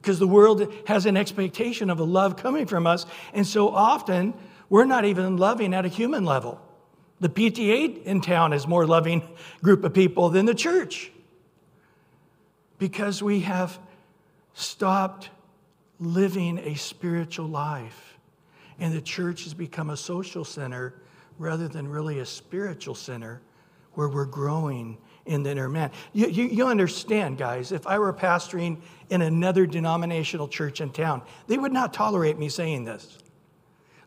Because 0.00 0.18
the 0.18 0.26
world 0.26 0.72
has 0.86 1.04
an 1.04 1.16
expectation 1.16 1.90
of 1.90 1.98
a 1.98 2.04
love 2.04 2.36
coming 2.36 2.66
from 2.66 2.86
us. 2.86 3.04
And 3.34 3.46
so 3.46 3.68
often, 3.68 4.32
we're 4.70 4.84
not 4.84 5.04
even 5.04 5.36
loving 5.36 5.74
at 5.74 5.84
a 5.84 5.88
human 5.88 6.24
level. 6.24 6.60
The 7.18 7.28
PTA 7.28 8.04
in 8.04 8.22
town 8.22 8.54
is 8.54 8.66
more 8.66 8.86
loving 8.86 9.22
group 9.62 9.84
of 9.84 9.92
people 9.92 10.30
than 10.30 10.46
the 10.46 10.54
church 10.54 11.12
because 12.78 13.22
we 13.22 13.40
have 13.40 13.78
stopped 14.54 15.28
living 15.98 16.58
a 16.58 16.74
spiritual 16.76 17.46
life. 17.46 18.18
And 18.78 18.94
the 18.94 19.02
church 19.02 19.44
has 19.44 19.52
become 19.52 19.90
a 19.90 19.96
social 19.96 20.44
center 20.44 20.94
rather 21.38 21.68
than 21.68 21.86
really 21.86 22.20
a 22.20 22.26
spiritual 22.26 22.94
center 22.94 23.42
where 23.94 24.08
we're 24.08 24.24
growing 24.24 24.96
in 25.26 25.42
the 25.42 25.50
inner 25.50 25.68
man. 25.68 25.90
You, 26.14 26.28
you, 26.28 26.44
you, 26.44 26.66
understand, 26.66 27.36
guys, 27.36 27.72
if 27.72 27.86
I 27.86 27.98
were 27.98 28.12
pastoring 28.12 28.80
in 29.10 29.20
another 29.20 29.66
denominational 29.66 30.48
church 30.48 30.80
in 30.80 30.90
town, 30.90 31.20
they 31.46 31.58
would 31.58 31.72
not 31.72 31.92
tolerate 31.92 32.38
me 32.38 32.48
saying 32.48 32.84
this. 32.84 33.18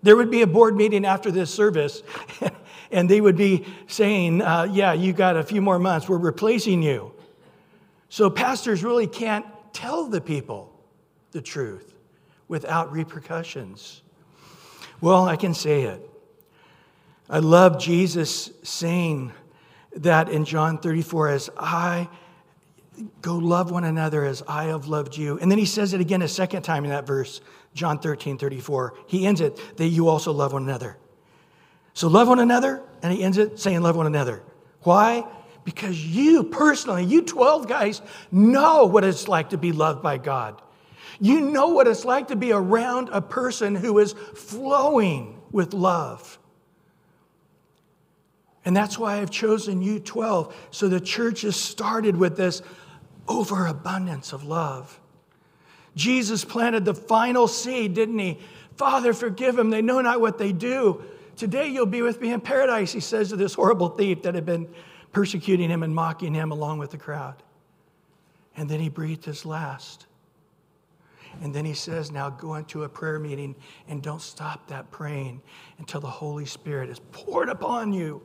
There 0.04 0.16
would 0.16 0.30
be 0.30 0.42
a 0.42 0.48
board 0.48 0.76
meeting 0.76 1.06
after 1.06 1.32
this 1.32 1.54
service, 1.54 2.04
and 2.92 3.10
they 3.10 3.22
would 3.22 3.38
be 3.38 3.66
saying, 3.88 4.42
uh, 4.42 4.68
Yeah, 4.72 4.94
you 4.94 5.14
got 5.14 5.36
a 5.38 5.44
few 5.44 5.62
more 5.62 5.80
months, 5.80 6.08
we're 6.08 6.18
replacing 6.18 6.84
you. 6.84 7.14
So 8.10 8.30
pastors 8.30 8.84
really 8.84 9.08
can't 9.08 9.46
tell 9.74 10.08
the 10.08 10.22
people 10.22 10.72
the 11.32 11.42
truth 11.42 11.96
without 12.48 12.92
repercussions. 12.92 14.04
Well, 15.02 15.28
I 15.28 15.36
can 15.36 15.54
say 15.54 15.84
it. 15.84 16.10
I 17.30 17.40
love 17.40 17.80
Jesus 17.80 18.52
saying 18.62 19.32
that 19.96 20.30
in 20.30 20.46
John 20.46 20.78
34 20.78 21.30
as 21.30 21.50
I 21.58 22.08
go 23.22 23.36
love 23.36 23.72
one 23.72 23.84
another 23.84 24.24
as 24.24 24.44
I 24.48 24.66
have 24.66 24.88
loved 24.88 25.18
you. 25.18 25.40
And 25.40 25.50
then 25.50 25.58
he 25.58 25.66
says 25.66 25.94
it 25.94 26.02
again 26.02 26.22
a 26.22 26.28
second 26.28 26.62
time 26.64 26.84
in 26.84 26.92
that 26.92 27.08
verse, 27.08 27.42
John 27.74 28.00
13, 28.00 28.38
34. 28.38 28.94
He 29.08 29.26
ends 29.26 29.42
it 29.42 29.60
that 29.78 29.88
you 29.88 30.08
also 30.08 30.32
love 30.32 30.54
one 30.54 30.64
another. 30.64 30.98
So 31.94 32.08
love 32.08 32.28
one 32.28 32.40
another, 32.40 32.82
and 33.02 33.14
he 33.14 33.24
ends 33.24 33.38
it 33.38 33.60
saying 33.60 33.82
love 33.82 33.96
one 33.96 34.08
another. 34.08 34.44
Why? 34.82 35.26
because 35.64 36.06
you 36.06 36.44
personally, 36.44 37.06
you 37.06 37.22
12 37.22 37.68
guys, 37.68 38.02
know 38.32 38.86
what 38.86 39.04
it's 39.04 39.28
like 39.28 39.52
to 39.52 39.58
be 39.58 39.72
loved 39.72 40.02
by 40.02 40.18
God. 40.18 40.62
You 41.20 41.42
know 41.42 41.70
what 41.70 41.88
it's 41.88 42.06
like 42.06 42.30
to 42.30 42.36
be 42.36 42.52
around 42.52 43.10
a 43.10 43.22
person 43.22 43.76
who 43.76 44.00
is 44.00 44.14
flowing 44.14 45.42
with 45.52 45.74
love. 45.74 46.40
And 48.66 48.76
that's 48.76 48.98
why 48.98 49.20
I've 49.20 49.30
chosen 49.30 49.82
you 49.82 50.00
12. 50.00 50.56
So 50.72 50.88
the 50.88 51.00
church 51.00 51.42
has 51.42 51.56
started 51.56 52.16
with 52.16 52.38
this 52.38 52.62
overabundance 53.28 54.34
of 54.34 54.44
love. 54.44 55.00
Jesus 55.96 56.44
planted 56.44 56.86
the 56.86 56.94
final 56.94 57.48
seed, 57.48 57.94
didn't 57.94 58.18
he? 58.20 58.40
Father, 58.78 59.14
forgive 59.14 59.56
them. 59.56 59.70
They 59.70 59.82
know 59.82 60.02
not 60.02 60.22
what 60.22 60.38
they 60.38 60.52
do. 60.52 61.04
Today 61.36 61.68
you'll 61.68 61.86
be 61.86 62.02
with 62.02 62.22
me 62.22 62.32
in 62.32 62.42
paradise, 62.42 62.92
he 62.92 63.00
says 63.00 63.30
to 63.30 63.36
this 63.36 63.54
horrible 63.54 63.90
thief 63.90 64.24
that 64.24 64.36
had 64.36 64.46
been 64.46 64.68
persecuting 65.12 65.70
him 65.70 65.84
and 65.84 65.94
mocking 65.94 66.34
him 66.34 66.52
along 66.52 66.80
with 66.80 66.92
the 66.92 66.98
crowd. 66.98 67.36
And 68.56 68.70
then 68.70 68.80
he 68.80 68.90
breathed 68.90 69.26
his 69.26 69.46
last. 69.46 70.06
And 71.42 71.54
then 71.54 71.66
he 71.66 71.74
says, 71.74 72.12
Now 72.12 72.30
go 72.30 72.56
into 72.56 72.84
a 72.84 72.90
prayer 72.90 73.20
meeting 73.20 73.56
and 73.88 74.02
don't 74.02 74.22
stop 74.22 74.68
that 74.68 74.92
praying 74.92 75.42
until 75.80 76.02
the 76.02 76.10
Holy 76.10 76.46
Spirit 76.46 76.90
is 76.90 77.00
poured 77.12 77.50
upon 77.50 77.94
you. 77.94 78.22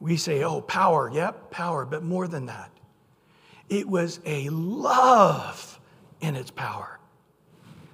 We 0.00 0.16
say, 0.16 0.42
Oh, 0.42 0.62
power. 0.62 1.10
Yep, 1.12 1.50
power. 1.50 1.84
But 1.84 2.02
more 2.02 2.26
than 2.26 2.46
that, 2.46 2.71
it 3.72 3.88
was 3.88 4.20
a 4.26 4.50
love 4.50 5.80
in 6.20 6.36
its 6.36 6.50
power 6.50 7.00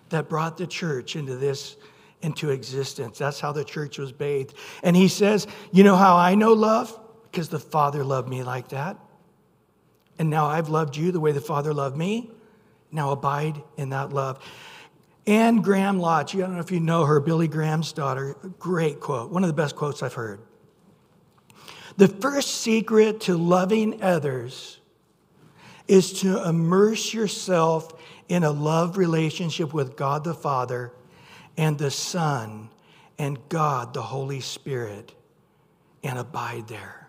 that 0.08 0.28
brought 0.28 0.56
the 0.58 0.66
church 0.66 1.14
into 1.14 1.36
this 1.36 1.76
into 2.20 2.50
existence. 2.50 3.16
That's 3.16 3.38
how 3.38 3.52
the 3.52 3.64
church 3.64 3.96
was 3.96 4.10
bathed. 4.10 4.54
And 4.82 4.96
he 4.96 5.06
says, 5.06 5.46
You 5.70 5.84
know 5.84 5.94
how 5.94 6.16
I 6.16 6.34
know 6.34 6.52
love? 6.52 6.98
Because 7.30 7.48
the 7.48 7.60
Father 7.60 8.02
loved 8.02 8.28
me 8.28 8.42
like 8.42 8.70
that. 8.70 8.98
And 10.18 10.28
now 10.28 10.46
I've 10.46 10.68
loved 10.68 10.96
you 10.96 11.12
the 11.12 11.20
way 11.20 11.30
the 11.30 11.40
Father 11.40 11.72
loved 11.72 11.96
me. 11.96 12.32
Now 12.90 13.12
abide 13.12 13.62
in 13.76 13.90
that 13.90 14.12
love. 14.12 14.42
Anne 15.28 15.58
Graham 15.58 16.00
Lotz, 16.00 16.34
I 16.34 16.38
don't 16.40 16.54
know 16.54 16.60
if 16.60 16.72
you 16.72 16.80
know 16.80 17.04
her, 17.04 17.20
Billy 17.20 17.46
Graham's 17.46 17.92
daughter, 17.92 18.34
great 18.58 18.98
quote, 18.98 19.30
one 19.30 19.44
of 19.44 19.48
the 19.48 19.54
best 19.54 19.76
quotes 19.76 20.02
I've 20.02 20.14
heard. 20.14 20.40
The 21.98 22.08
first 22.08 22.62
secret 22.62 23.20
to 23.22 23.36
loving 23.36 24.02
others 24.02 24.77
is 25.88 26.20
to 26.20 26.46
immerse 26.46 27.12
yourself 27.14 27.92
in 28.28 28.44
a 28.44 28.50
love 28.50 28.98
relationship 28.98 29.72
with 29.72 29.96
God 29.96 30.22
the 30.22 30.34
Father 30.34 30.92
and 31.56 31.78
the 31.78 31.90
Son 31.90 32.68
and 33.18 33.38
God, 33.48 33.94
the 33.94 34.02
Holy 34.02 34.40
Spirit, 34.40 35.12
and 36.04 36.18
abide 36.18 36.68
there. 36.68 37.08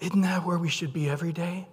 Isn't 0.00 0.22
that 0.22 0.46
where 0.46 0.58
we 0.58 0.68
should 0.68 0.92
be 0.92 1.10
every 1.10 1.32
day? 1.32 1.66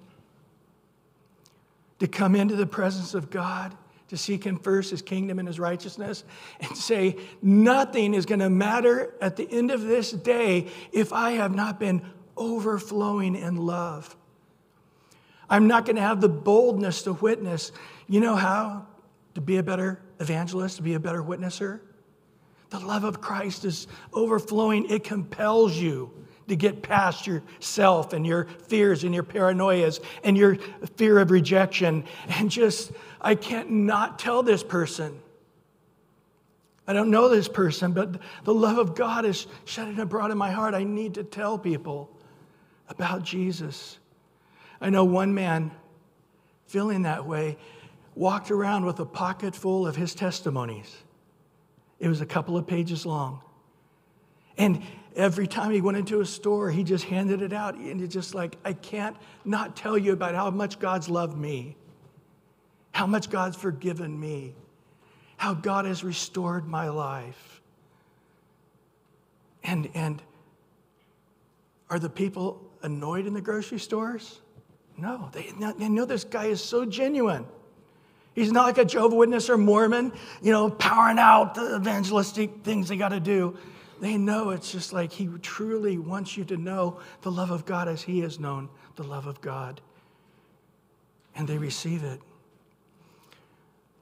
To 1.99 2.07
come 2.07 2.35
into 2.35 2.55
the 2.55 2.65
presence 2.65 3.13
of 3.13 3.29
God, 3.29 3.77
to 4.07 4.17
seek 4.17 4.43
Him 4.43 4.57
first, 4.57 4.89
His 4.89 5.01
kingdom 5.01 5.37
and 5.37 5.47
His 5.47 5.59
righteousness, 5.59 6.23
and 6.59 6.75
say, 6.75 7.17
Nothing 7.41 8.13
is 8.13 8.25
going 8.25 8.39
to 8.39 8.49
matter 8.49 9.13
at 9.21 9.35
the 9.35 9.49
end 9.49 9.69
of 9.71 9.81
this 9.81 10.11
day 10.11 10.67
if 10.91 11.13
I 11.13 11.31
have 11.31 11.53
not 11.53 11.79
been 11.79 12.01
overflowing 12.35 13.35
in 13.35 13.55
love. 13.55 14.15
I'm 15.51 15.67
not 15.67 15.85
going 15.85 15.97
to 15.97 16.01
have 16.01 16.21
the 16.21 16.29
boldness 16.29 17.03
to 17.03 17.13
witness. 17.13 17.73
You 18.07 18.21
know 18.21 18.35
how? 18.35 18.87
To 19.35 19.41
be 19.41 19.57
a 19.57 19.63
better 19.63 20.01
evangelist, 20.19 20.77
to 20.77 20.81
be 20.81 20.93
a 20.93 20.99
better 20.99 21.21
witnesser? 21.21 21.81
The 22.69 22.79
love 22.79 23.03
of 23.03 23.19
Christ 23.19 23.65
is 23.65 23.87
overflowing. 24.13 24.89
It 24.89 25.03
compels 25.03 25.75
you 25.75 26.09
to 26.47 26.55
get 26.55 26.81
past 26.81 27.27
yourself 27.27 28.13
and 28.13 28.25
your 28.25 28.45
fears 28.67 29.03
and 29.03 29.13
your 29.13 29.23
paranoias 29.23 29.99
and 30.23 30.37
your 30.37 30.55
fear 30.95 31.19
of 31.19 31.31
rejection 31.31 32.05
and 32.29 32.49
just, 32.49 32.93
I 33.19 33.35
can't 33.35 33.69
not 33.69 34.19
tell 34.19 34.43
this 34.43 34.63
person. 34.63 35.19
I 36.87 36.93
don't 36.93 37.11
know 37.11 37.29
this 37.29 37.47
person, 37.47 37.91
but 37.91 38.21
the 38.43 38.53
love 38.53 38.77
of 38.77 38.95
God 38.95 39.25
is 39.25 39.47
shedding 39.65 39.99
abroad 39.99 40.31
in 40.31 40.37
my 40.37 40.51
heart. 40.51 40.73
I 40.73 40.83
need 40.83 41.13
to 41.15 41.23
tell 41.23 41.57
people 41.57 42.09
about 42.89 43.23
Jesus. 43.23 43.97
I 44.81 44.89
know 44.89 45.05
one 45.05 45.33
man 45.33 45.71
feeling 46.65 47.03
that 47.03 47.25
way 47.25 47.57
walked 48.15 48.49
around 48.49 48.85
with 48.85 48.99
a 48.99 49.05
pocket 49.05 49.55
full 49.55 49.85
of 49.85 49.95
his 49.95 50.15
testimonies. 50.15 50.97
It 51.99 52.07
was 52.07 52.19
a 52.19 52.25
couple 52.25 52.57
of 52.57 52.65
pages 52.65 53.05
long. 53.05 53.41
And 54.57 54.81
every 55.15 55.47
time 55.47 55.71
he 55.71 55.81
went 55.81 55.97
into 55.97 56.19
a 56.19 56.25
store, 56.25 56.71
he 56.71 56.83
just 56.83 57.05
handed 57.05 57.41
it 57.41 57.53
out. 57.53 57.75
And 57.75 58.01
it's 58.01 58.13
just 58.13 58.33
like, 58.33 58.57
I 58.65 58.73
can't 58.73 59.15
not 59.45 59.75
tell 59.75 59.97
you 59.97 60.13
about 60.13 60.33
how 60.33 60.49
much 60.49 60.79
God's 60.79 61.09
loved 61.09 61.37
me, 61.37 61.77
how 62.91 63.05
much 63.05 63.29
God's 63.29 63.55
forgiven 63.55 64.19
me, 64.19 64.55
how 65.37 65.53
God 65.53 65.85
has 65.85 66.03
restored 66.03 66.67
my 66.67 66.89
life. 66.89 67.61
And, 69.63 69.89
and 69.93 70.21
are 71.89 71.99
the 71.99 72.09
people 72.09 72.61
annoyed 72.81 73.27
in 73.27 73.33
the 73.33 73.41
grocery 73.41 73.79
stores? 73.79 74.41
No, 75.01 75.29
they, 75.31 75.51
they 75.79 75.89
know 75.89 76.05
this 76.05 76.23
guy 76.23 76.45
is 76.45 76.63
so 76.63 76.85
genuine. 76.85 77.47
He's 78.35 78.51
not 78.51 78.67
like 78.67 78.77
a 78.77 78.85
Jehovah 78.85 79.15
Witness 79.15 79.49
or 79.49 79.57
Mormon, 79.57 80.13
you 80.43 80.51
know, 80.51 80.69
powering 80.69 81.17
out 81.17 81.55
the 81.55 81.75
evangelistic 81.75 82.63
things 82.63 82.87
they 82.87 82.97
got 82.97 83.09
to 83.09 83.19
do. 83.19 83.57
They 83.99 84.17
know 84.17 84.51
it's 84.51 84.71
just 84.71 84.93
like 84.93 85.11
he 85.11 85.27
truly 85.41 85.97
wants 85.97 86.37
you 86.37 86.45
to 86.45 86.57
know 86.57 86.99
the 87.23 87.31
love 87.31 87.49
of 87.49 87.65
God 87.65 87.87
as 87.87 88.03
he 88.03 88.19
has 88.19 88.39
known 88.39 88.69
the 88.95 89.03
love 89.03 89.25
of 89.25 89.41
God. 89.41 89.81
And 91.35 91.47
they 91.47 91.57
receive 91.57 92.03
it. 92.03 92.21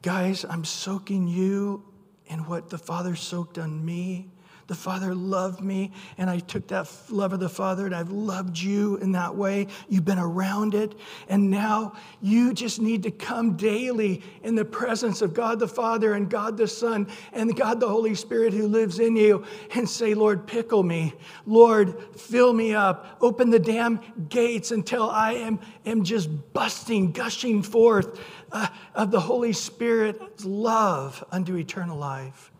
Guys, 0.01 0.43
I'm 0.43 0.65
soaking 0.65 1.27
you 1.29 1.83
in 2.27 2.39
what 2.39 2.69
the 2.69 2.77
Father 2.77 3.15
soaked 3.15 3.57
on 3.57 3.85
me. 3.85 4.29
The 4.69 4.75
Father 4.75 5.15
loved 5.15 5.61
me, 5.61 5.91
and 6.19 6.29
I 6.29 6.37
took 6.37 6.67
that 6.67 6.87
love 7.09 7.33
of 7.33 7.39
the 7.39 7.49
Father 7.49 7.87
and 7.87 7.95
I've 7.95 8.11
loved 8.11 8.55
you 8.55 8.97
in 8.97 9.13
that 9.13 9.35
way. 9.35 9.65
You've 9.87 10.05
been 10.05 10.19
around 10.19 10.75
it, 10.75 10.93
and 11.27 11.49
now 11.49 11.93
you 12.21 12.53
just 12.53 12.79
need 12.79 13.01
to 13.01 13.09
come 13.09 13.57
daily 13.57 14.21
in 14.43 14.53
the 14.53 14.63
presence 14.63 15.23
of 15.23 15.33
God 15.33 15.57
the 15.57 15.67
Father 15.67 16.13
and 16.13 16.29
God 16.29 16.55
the 16.55 16.67
Son 16.67 17.07
and 17.33 17.57
God 17.57 17.79
the 17.79 17.89
Holy 17.89 18.13
Spirit 18.13 18.53
who 18.53 18.67
lives 18.67 18.99
in 18.99 19.15
you 19.15 19.43
and 19.73 19.89
say, 19.89 20.13
Lord, 20.13 20.45
pickle 20.45 20.83
me. 20.83 21.15
Lord, 21.47 21.97
fill 22.15 22.53
me 22.53 22.75
up. 22.75 23.17
Open 23.21 23.49
the 23.49 23.57
damn 23.57 23.99
gates 24.29 24.69
until 24.69 25.09
I 25.09 25.33
am, 25.33 25.59
am 25.87 26.03
just 26.03 26.29
busting, 26.53 27.11
gushing 27.11 27.63
forth 27.63 28.19
uh, 28.51 28.67
of 28.93 29.09
the 29.09 29.19
Holy 29.19 29.53
Spirit's 29.53 30.45
love 30.45 31.23
unto 31.31 31.55
eternal 31.55 31.97
life. 31.97 32.51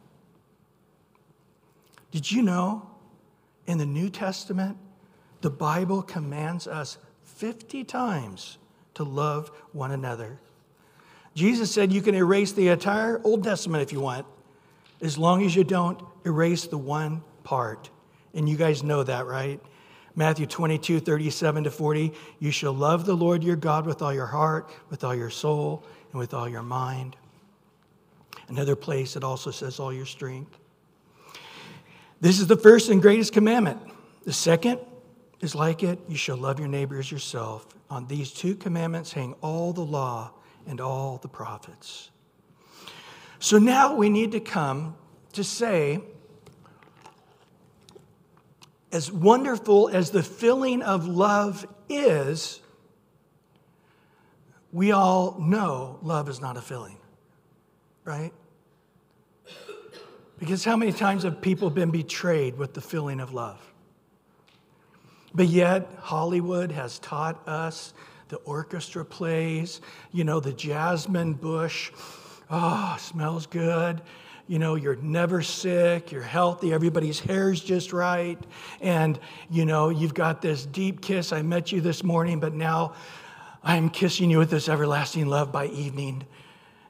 Did 2.12 2.32
you 2.32 2.42
know 2.42 2.90
in 3.68 3.78
the 3.78 3.86
New 3.86 4.10
Testament, 4.10 4.78
the 5.42 5.50
Bible 5.50 6.02
commands 6.02 6.68
us 6.68 6.98
50 7.24 7.84
times 7.84 8.58
to 8.96 9.04
love 9.04 9.50
one 9.72 9.92
another? 9.92 10.40
Jesus 11.36 11.72
said 11.72 11.94
you 11.94 12.02
can 12.02 12.16
erase 12.16 12.52
the 12.52 12.70
entire 12.70 13.22
Old 13.24 13.44
Testament 13.44 13.84
if 13.84 13.94
you 13.94 14.02
want, 14.02 14.26
as 15.02 15.18
long 15.18 15.46
as 15.46 15.56
you 15.56 15.64
don't 15.64 16.02
erase 16.26 16.66
the 16.66 16.78
one 16.78 17.24
part. 17.44 17.90
And 18.34 18.50
you 18.50 18.58
guys 18.58 18.84
know 18.84 19.04
that, 19.04 19.26
right? 19.26 19.60
Matthew 20.16 20.46
22, 20.48 21.00
37 21.00 21.64
to 21.64 21.72
40. 21.72 22.14
You 22.40 22.52
shall 22.52 22.74
love 22.74 23.06
the 23.06 23.16
Lord 23.16 23.44
your 23.44 23.56
God 23.56 23.86
with 23.86 24.02
all 24.02 24.14
your 24.14 24.26
heart, 24.26 24.70
with 24.90 25.04
all 25.04 25.16
your 25.16 25.30
soul, 25.30 25.86
and 26.12 26.20
with 26.20 26.34
all 26.34 26.50
your 26.50 26.64
mind. 26.64 27.16
Another 28.50 28.76
place 28.76 29.16
it 29.16 29.24
also 29.24 29.52
says 29.52 29.80
all 29.80 29.94
your 29.94 30.06
strength. 30.06 30.58
This 32.22 32.40
is 32.40 32.48
the 32.48 32.58
first 32.58 32.90
and 32.90 33.02
greatest 33.02 33.32
commandment. 33.34 33.80
The 34.26 34.34
second 34.34 34.80
is 35.40 35.56
like 35.56 35.84
it 35.84 36.00
you 36.08 36.18
shall 36.18 36.38
love 36.38 36.60
your 36.60 36.68
neighbor 36.68 37.00
as 37.00 37.12
yourself. 37.12 37.66
On 37.90 38.08
these 38.08 38.32
two 38.32 38.56
commandments 38.56 39.14
hang 39.14 39.34
all 39.42 39.74
the 39.74 39.82
law 39.82 40.32
and 40.68 40.82
all 40.82 41.18
the 41.18 41.30
prophets. 41.30 42.12
So 43.40 43.58
now 43.58 43.96
we 43.96 44.10
need 44.10 44.34
to 44.34 44.42
come 44.42 44.96
to 45.34 45.44
say, 45.44 46.02
as 48.92 49.12
wonderful 49.12 49.88
as 49.90 50.12
the 50.12 50.24
feeling 50.24 50.82
of 50.82 51.08
love 51.08 51.66
is, 51.88 52.60
we 54.72 54.92
all 54.92 55.38
know 55.40 56.00
love 56.02 56.28
is 56.28 56.42
not 56.42 56.58
a 56.58 56.62
feeling, 56.62 56.98
right? 58.04 58.34
Because 60.40 60.64
how 60.64 60.78
many 60.78 60.94
times 60.94 61.24
have 61.24 61.42
people 61.42 61.70
been 61.70 61.92
betrayed 61.92 62.58
with 62.58 62.74
the 62.74 62.82
feeling 62.82 63.20
of 63.20 63.34
love? 63.34 63.60
But 65.34 65.48
yet, 65.48 65.88
Hollywood 66.00 66.72
has 66.72 66.98
taught 67.00 67.48
us 67.48 67.94
the 68.30 68.38
orchestra 68.38 69.04
plays, 69.04 69.82
you 70.12 70.24
know, 70.24 70.40
the 70.40 70.54
jasmine 70.54 71.34
bush. 71.34 71.92
Oh, 72.50 72.96
smells 73.00 73.46
good. 73.46 74.02
You 74.48 74.58
know, 74.58 74.74
you're 74.76 74.96
never 74.96 75.44
sick, 75.44 76.12
you're 76.12 76.24
healthy, 76.24 76.74
everybody's 76.74 77.20
hair's 77.20 77.62
just 77.62 77.94
right. 77.94 78.40
And, 78.82 79.20
you 79.52 79.66
know, 79.66 79.90
you've 79.90 80.16
got 80.16 80.42
this 80.42 80.66
deep 80.66 81.02
kiss. 81.02 81.32
I 81.32 81.44
met 81.44 81.72
you 81.72 81.82
this 81.82 82.04
morning, 82.04 82.40
but 82.40 82.56
now 82.56 82.94
I'm 83.64 83.90
kissing 83.90 84.32
you 84.32 84.40
with 84.40 84.50
this 84.50 84.68
everlasting 84.68 85.28
love 85.28 85.52
by 85.52 85.68
evening. 85.68 86.26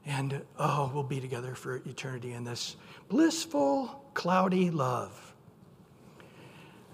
And, 0.06 0.42
oh, 0.58 0.90
we'll 0.94 1.04
be 1.04 1.20
together 1.20 1.54
for 1.56 1.78
eternity 1.86 2.32
in 2.32 2.46
this 2.46 2.78
blissful, 3.10 4.04
cloudy 4.14 4.70
love. 4.70 5.34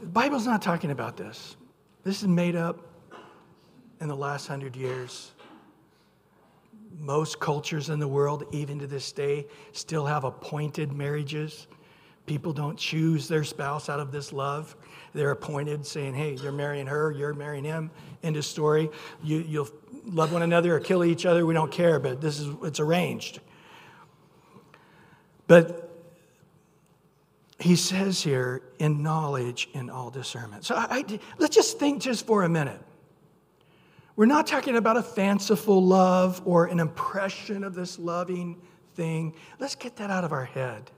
The 0.01 0.07
Bible's 0.07 0.45
not 0.45 0.61
talking 0.61 0.91
about 0.91 1.17
this. 1.17 1.57
This 2.03 2.21
is 2.21 2.27
made 2.27 2.55
up 2.55 2.79
in 4.01 4.07
the 4.07 4.15
last 4.15 4.47
hundred 4.47 4.75
years. 4.75 5.31
Most 6.97 7.39
cultures 7.39 7.89
in 7.89 7.99
the 7.99 8.07
world, 8.07 8.45
even 8.51 8.79
to 8.79 8.87
this 8.87 9.11
day, 9.11 9.47
still 9.73 10.05
have 10.05 10.23
appointed 10.23 10.93
marriages. 10.93 11.67
People 12.25 12.53
don't 12.53 12.77
choose 12.77 13.27
their 13.27 13.43
spouse 13.43 13.89
out 13.89 13.99
of 13.99 14.11
this 14.11 14.33
love. 14.33 14.75
They're 15.13 15.31
appointed, 15.31 15.85
saying, 15.85 16.13
hey, 16.13 16.33
you're 16.33 16.51
marrying 16.51 16.87
her, 16.87 17.11
you're 17.11 17.33
marrying 17.33 17.63
him. 17.63 17.91
End 18.23 18.37
of 18.37 18.45
story. 18.45 18.89
You, 19.23 19.39
you'll 19.39 19.69
love 20.05 20.31
one 20.31 20.41
another 20.41 20.75
or 20.75 20.79
kill 20.79 21.03
each 21.03 21.25
other, 21.25 21.45
we 21.45 21.53
don't 21.53 21.71
care, 21.71 21.99
but 21.99 22.21
this 22.21 22.39
is, 22.39 22.53
it's 22.63 22.79
arranged. 22.79 23.41
But 25.47 25.84
he 27.65 27.75
says 27.75 28.21
here, 28.21 28.61
in 28.77 29.01
knowledge 29.01 29.69
in 29.73 29.89
all 29.89 30.11
discernment. 30.11 30.63
So 30.63 30.75
I, 30.75 31.03
I, 31.09 31.19
let's 31.39 31.55
just 31.55 31.79
think 31.79 31.99
just 31.99 32.27
for 32.27 32.43
a 32.43 32.49
minute. 32.49 32.79
We're 34.15 34.27
not 34.27 34.45
talking 34.45 34.75
about 34.75 34.97
a 34.97 35.01
fanciful 35.01 35.83
love 35.83 36.43
or 36.45 36.67
an 36.67 36.79
impression 36.79 37.63
of 37.63 37.73
this 37.73 37.97
loving 37.97 38.61
thing. 38.93 39.33
Let's 39.57 39.73
get 39.73 39.95
that 39.95 40.11
out 40.11 40.23
of 40.23 40.31
our 40.31 40.45
head. 40.45 40.91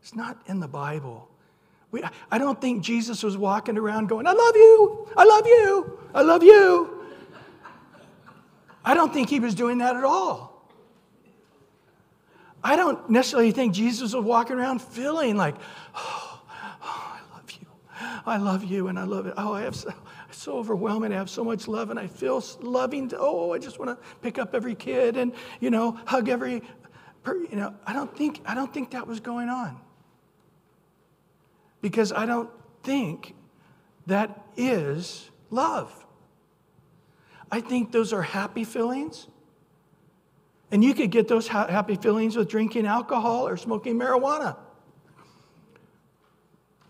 It's 0.00 0.14
not 0.14 0.40
in 0.46 0.60
the 0.60 0.68
Bible. 0.68 1.28
We, 1.90 2.04
I 2.30 2.38
don't 2.38 2.60
think 2.60 2.84
Jesus 2.84 3.24
was 3.24 3.36
walking 3.36 3.76
around 3.76 4.08
going, 4.08 4.28
I 4.28 4.32
love 4.32 4.54
you, 4.54 5.08
I 5.16 5.24
love 5.24 5.44
you, 5.44 5.98
I 6.14 6.22
love 6.22 6.44
you. 6.44 7.04
I 8.84 8.94
don't 8.94 9.12
think 9.12 9.28
he 9.28 9.40
was 9.40 9.56
doing 9.56 9.78
that 9.78 9.96
at 9.96 10.04
all. 10.04 10.49
I 12.62 12.76
don't 12.76 13.08
necessarily 13.08 13.52
think 13.52 13.74
Jesus 13.74 14.14
was 14.14 14.24
walking 14.24 14.56
around 14.56 14.82
feeling 14.82 15.36
like, 15.36 15.56
oh, 15.94 16.42
oh, 16.82 17.16
I 17.16 17.34
love 17.34 17.50
you. 17.52 17.66
I 18.26 18.36
love 18.36 18.64
you 18.64 18.88
and 18.88 18.98
I 18.98 19.04
love 19.04 19.26
it. 19.26 19.34
Oh, 19.36 19.54
I 19.54 19.62
have 19.62 19.74
so, 19.74 19.92
so 20.30 20.58
overwhelming. 20.58 21.12
I 21.12 21.16
have 21.16 21.30
so 21.30 21.42
much 21.42 21.68
love 21.68 21.90
and 21.90 21.98
I 21.98 22.06
feel 22.06 22.44
loving. 22.60 23.10
Oh, 23.16 23.52
I 23.52 23.58
just 23.58 23.78
want 23.78 23.90
to 23.90 24.06
pick 24.20 24.38
up 24.38 24.54
every 24.54 24.74
kid 24.74 25.16
and, 25.16 25.32
you 25.60 25.70
know, 25.70 25.98
hug 26.04 26.28
every, 26.28 26.62
you 27.26 27.48
know, 27.52 27.74
I 27.86 27.92
don't 27.92 28.14
think, 28.14 28.40
I 28.44 28.54
don't 28.54 28.72
think 28.72 28.90
that 28.90 29.06
was 29.06 29.20
going 29.20 29.48
on. 29.48 29.80
Because 31.80 32.12
I 32.12 32.26
don't 32.26 32.50
think 32.82 33.34
that 34.06 34.44
is 34.56 35.30
love. 35.48 36.06
I 37.50 37.60
think 37.60 37.90
those 37.90 38.12
are 38.12 38.22
happy 38.22 38.64
feelings. 38.64 39.26
And 40.72 40.84
you 40.84 40.94
could 40.94 41.10
get 41.10 41.26
those 41.26 41.48
happy 41.48 41.96
feelings 41.96 42.36
with 42.36 42.48
drinking 42.48 42.86
alcohol 42.86 43.46
or 43.46 43.56
smoking 43.56 43.98
marijuana. 43.98 44.56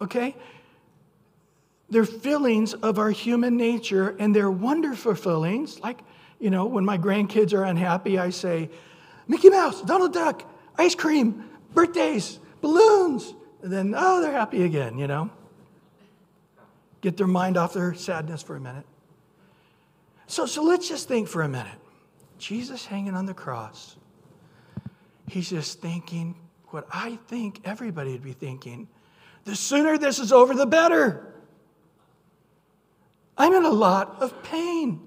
Okay? 0.03 0.37
They're 1.89 2.05
feelings 2.05 2.75
of 2.75 2.99
our 2.99 3.11
human 3.11 3.57
nature, 3.57 4.15
and 4.19 4.37
they're 4.37 4.51
wonderful 4.51 5.15
feelings. 5.15 5.81
Like, 5.81 5.99
you 6.39 6.51
know, 6.51 6.67
when 6.67 6.85
my 6.85 6.99
grandkids 6.99 7.53
are 7.53 7.65
unhappy, 7.65 8.19
I 8.19 8.31
say, 8.31 8.71
Mickey 9.27 9.51
Mouse, 9.51 9.83
Donald 9.83 10.13
Duck, 10.13 10.45
ice 10.77 10.95
cream, 10.95 11.49
birthdays, 11.75 12.39
balloons. 12.61 13.35
And 13.63 13.73
then, 13.73 13.95
oh, 13.97 14.21
they're 14.21 14.33
happy 14.33 14.63
again, 14.63 14.99
you 14.99 15.07
know? 15.07 15.31
Get 17.01 17.17
their 17.17 17.27
mind 17.27 17.57
off 17.57 17.73
their 17.73 17.95
sadness 17.95 18.43
for 18.43 18.57
a 18.57 18.61
minute. 18.61 18.85
So, 20.27 20.47
so 20.47 20.63
let's 20.63 20.89
just 20.89 21.09
think 21.09 21.29
for 21.29 21.43
a 21.43 21.49
minute. 21.49 21.80
Jesus 22.41 22.87
hanging 22.87 23.15
on 23.15 23.27
the 23.27 23.35
cross, 23.35 23.97
he's 25.29 25.51
just 25.51 25.81
thinking 25.81 26.35
what 26.69 26.87
I 26.91 27.19
think 27.29 27.61
everybody 27.65 28.13
would 28.13 28.23
be 28.23 28.33
thinking. 28.33 28.89
The 29.45 29.55
sooner 29.55 29.99
this 29.99 30.19
is 30.19 30.33
over, 30.33 30.55
the 30.55 30.67
better. 30.67 31.35
I'm 33.37 33.53
in 33.53 33.65
a 33.65 33.71
lot 33.71 34.17
of 34.21 34.43
pain. 34.43 35.01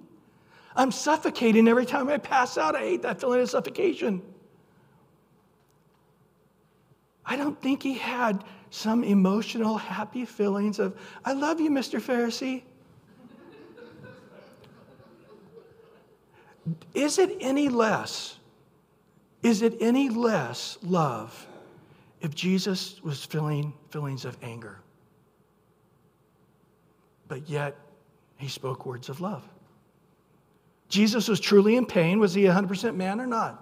I'm 0.75 0.91
suffocating 0.91 1.67
every 1.67 1.85
time 1.85 2.07
I 2.07 2.17
pass 2.17 2.57
out. 2.57 2.75
I 2.75 2.79
hate 2.79 3.01
that 3.01 3.19
feeling 3.19 3.41
of 3.41 3.49
suffocation. 3.49 4.21
I 7.25 7.35
don't 7.35 7.59
think 7.61 7.83
he 7.83 7.93
had 7.93 8.43
some 8.69 9.03
emotional, 9.03 9.77
happy 9.77 10.25
feelings 10.25 10.79
of, 10.79 10.99
I 11.23 11.33
love 11.33 11.59
you, 11.59 11.69
Mr. 11.69 12.01
Pharisee. 12.01 12.63
Is 16.93 17.19
it 17.19 17.37
any 17.39 17.69
less 17.69 18.37
Is 19.41 19.61
it 19.61 19.75
any 19.81 20.09
less 20.09 20.77
love 20.81 21.47
if 22.21 22.33
Jesus 22.33 23.03
was 23.03 23.25
feeling 23.25 23.73
feelings 23.89 24.23
of 24.23 24.37
anger? 24.41 24.79
But 27.27 27.49
yet, 27.49 27.75
he 28.37 28.47
spoke 28.47 28.85
words 28.85 29.09
of 29.09 29.19
love. 29.19 29.43
Jesus 30.87 31.27
was 31.27 31.39
truly 31.39 31.75
in 31.75 31.85
pain. 31.85 32.19
Was 32.19 32.33
he 32.33 32.43
100% 32.43 32.95
man 32.95 33.19
or 33.19 33.27
not? 33.27 33.59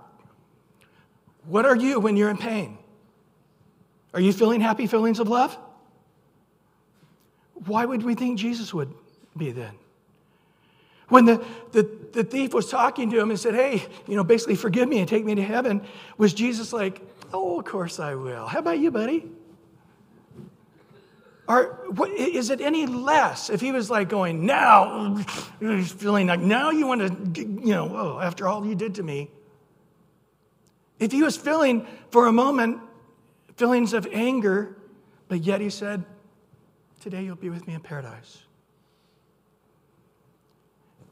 What 1.46 1.66
are 1.66 1.76
you 1.76 2.00
when 2.00 2.18
you're 2.18 2.30
in 2.30 2.38
pain? 2.38 2.78
Are 4.14 4.20
you 4.20 4.34
feeling 4.34 4.62
happy 4.62 4.88
feelings 4.88 5.20
of 5.20 5.30
love? 5.30 5.58
Why 7.66 7.86
would 7.86 8.04
we 8.04 8.16
think 8.16 8.38
Jesus 8.38 8.74
would 8.74 8.94
be 9.38 9.52
then? 9.52 9.74
When 11.08 11.26
the, 11.26 11.44
the, 11.72 11.90
the 12.14 12.24
thief 12.24 12.54
was 12.54 12.70
talking 12.70 13.10
to 13.12 13.20
him 13.20 13.30
and 13.30 13.40
said, 13.40 13.56
Hey, 13.56 13.86
you 14.08 14.16
know, 14.16 14.24
basically 14.24 14.56
forgive 14.56 14.88
me 14.88 15.00
and 15.00 15.08
take 15.08 15.26
me 15.26 15.36
to 15.36 15.44
heaven, 15.44 15.82
was 16.18 16.34
Jesus 16.34 16.74
like, 16.74 17.02
Oh, 17.34 17.60
of 17.60 17.66
course 17.66 18.00
I 18.00 18.16
will. 18.16 18.48
How 18.48 18.60
about 18.60 18.80
you, 18.80 18.92
buddy? 18.92 19.30
Or 21.48 21.86
what, 21.90 22.12
is 22.12 22.50
it 22.50 22.62
any 22.62 22.86
less 22.86 23.50
if 23.50 23.60
he 23.60 23.72
was 23.72 23.90
like 23.90 24.10
going, 24.10 24.46
Now, 24.46 25.16
feeling 25.84 26.28
like, 26.28 26.40
Now 26.40 26.72
you 26.72 26.88
want 26.88 27.36
to, 27.36 27.42
you 27.42 27.74
know, 27.74 27.92
oh, 27.94 28.20
after 28.20 28.48
all 28.48 28.66
you 28.66 28.76
did 28.76 28.96
to 28.96 29.04
me. 29.04 29.30
If 31.00 31.12
he 31.12 31.24
was 31.24 31.36
feeling 31.36 31.88
for 32.12 32.28
a 32.28 32.32
moment 32.32 32.80
feelings 33.56 33.94
of 33.94 34.08
anger, 34.12 34.78
but 35.28 35.44
yet 35.44 35.62
he 35.62 35.70
said, 35.70 36.04
Today 37.02 37.24
you'll 37.24 37.36
be 37.36 37.50
with 37.50 37.68
me 37.68 37.74
in 37.74 37.82
paradise. 37.82 38.44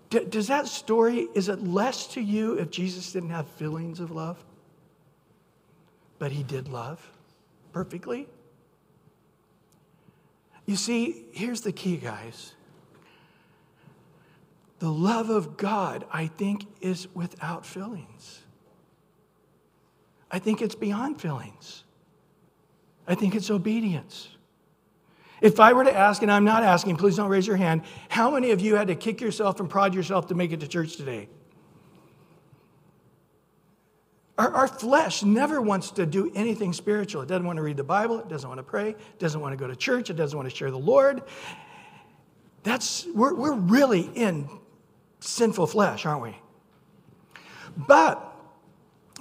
D- 0.09 0.25
does 0.25 0.47
that 0.47 0.67
story, 0.67 1.27
is 1.35 1.49
it 1.49 1.63
less 1.63 2.07
to 2.07 2.21
you 2.21 2.53
if 2.53 2.71
Jesus 2.71 3.11
didn't 3.11 3.29
have 3.29 3.47
feelings 3.47 3.99
of 3.99 4.11
love? 4.11 4.43
But 6.17 6.31
he 6.31 6.43
did 6.43 6.67
love 6.67 6.99
perfectly? 7.71 8.27
You 10.65 10.75
see, 10.75 11.25
here's 11.31 11.61
the 11.61 11.71
key, 11.71 11.97
guys. 11.97 12.53
The 14.79 14.91
love 14.91 15.29
of 15.29 15.57
God, 15.57 16.05
I 16.11 16.27
think, 16.27 16.65
is 16.81 17.07
without 17.13 17.65
feelings. 17.65 18.43
I 20.31 20.39
think 20.39 20.61
it's 20.61 20.75
beyond 20.75 21.19
feelings. 21.19 21.83
I 23.07 23.15
think 23.15 23.35
it's 23.35 23.49
obedience. 23.49 24.29
If 25.41 25.59
I 25.59 25.73
were 25.73 25.83
to 25.83 25.95
ask, 25.95 26.21
and 26.21 26.31
I'm 26.31 26.43
not 26.43 26.63
asking, 26.63 26.97
please 26.97 27.15
don't 27.15 27.29
raise 27.29 27.47
your 27.47 27.55
hand, 27.55 27.83
how 28.09 28.31
many 28.31 28.51
of 28.51 28.61
you 28.61 28.75
had 28.75 28.87
to 28.87 28.95
kick 28.95 29.21
yourself 29.21 29.59
and 29.59 29.69
prod 29.69 29.93
yourself 29.93 30.27
to 30.27 30.35
make 30.35 30.51
it 30.51 30.59
to 30.59 30.67
church 30.67 30.97
today? 30.97 31.29
Our, 34.37 34.53
our, 34.53 34.67
flesh 34.67 35.21
never 35.21 35.61
wants 35.61 35.91
to 35.91 36.05
do 36.05 36.31
anything 36.33 36.71
spiritual. 36.71 37.21
It 37.21 37.27
doesn't 37.27 37.45
want 37.45 37.57
to 37.57 37.63
read 37.63 37.75
the 37.75 37.83
Bible, 37.83 38.19
it 38.19 38.29
doesn't 38.29 38.47
want 38.47 38.59
to 38.59 38.63
pray, 38.63 38.91
it 38.91 39.19
doesn't 39.19 39.41
want 39.41 39.51
to 39.51 39.57
go 39.57 39.67
to 39.67 39.75
church, 39.75 40.09
it 40.09 40.15
doesn't 40.15 40.37
want 40.37 40.49
to 40.49 40.55
share 40.55 40.71
the 40.71 40.79
Lord. 40.79 41.23
That's, 42.63 43.05
we're, 43.13 43.33
we're 43.33 43.55
really 43.55 44.09
in 44.15 44.49
sinful 45.19 45.67
flesh, 45.67 46.05
aren't 46.05 46.21
we? 46.21 46.35
But 47.75 48.28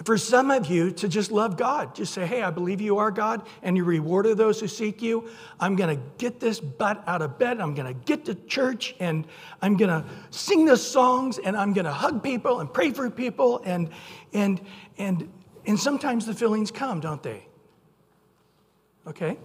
for 0.05 0.17
some 0.17 0.51
of 0.51 0.67
you 0.67 0.91
to 0.93 1.09
just 1.09 1.31
love 1.31 1.57
God. 1.57 1.95
Just 1.95 2.15
say, 2.15 2.27
hey, 2.27 2.43
I 2.43 2.51
believe 2.51 2.81
you 2.81 2.99
are 2.99 3.11
God, 3.11 3.47
and 3.63 3.77
you 3.77 3.85
reward 3.85 4.27
those 4.37 4.61
who 4.61 4.69
seek 4.69 5.03
you. 5.03 5.29
I'm 5.59 5.77
going 5.77 5.97
to 5.97 6.03
get 6.19 6.41
this 6.41 6.61
butt 6.61 7.03
out 7.07 7.23
of 7.23 7.39
bed. 7.39 7.61
I'm 7.61 7.75
going 7.75 7.93
to 7.93 8.01
get 8.05 8.25
to 8.27 8.35
church, 8.35 8.95
and 9.01 9.27
I'm 9.61 9.77
going 9.77 9.91
to 9.91 10.09
sing 10.31 10.65
the 10.65 10.77
songs, 10.77 11.39
and 11.39 11.57
I'm 11.57 11.73
going 11.73 11.85
to 11.85 11.93
hug 11.93 12.23
people 12.23 12.61
and 12.61 12.73
pray 12.73 12.93
for 12.93 13.11
people. 13.11 13.61
And, 13.65 13.91
and, 14.33 14.61
and, 14.99 15.29
and 15.67 15.79
sometimes 15.79 16.27
the 16.27 16.35
feelings 16.35 16.71
come, 16.71 17.01
don't 17.01 17.23
they? 17.23 17.47
Okay? 19.07 19.39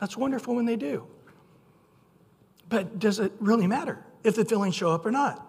That's 0.00 0.16
wonderful 0.16 0.54
when 0.54 0.66
they 0.66 0.76
do. 0.76 1.06
But 2.68 2.98
does 2.98 3.20
it 3.20 3.32
really 3.38 3.66
matter 3.66 4.04
if 4.24 4.34
the 4.34 4.44
feelings 4.44 4.74
show 4.74 4.90
up 4.90 5.06
or 5.06 5.10
not? 5.10 5.43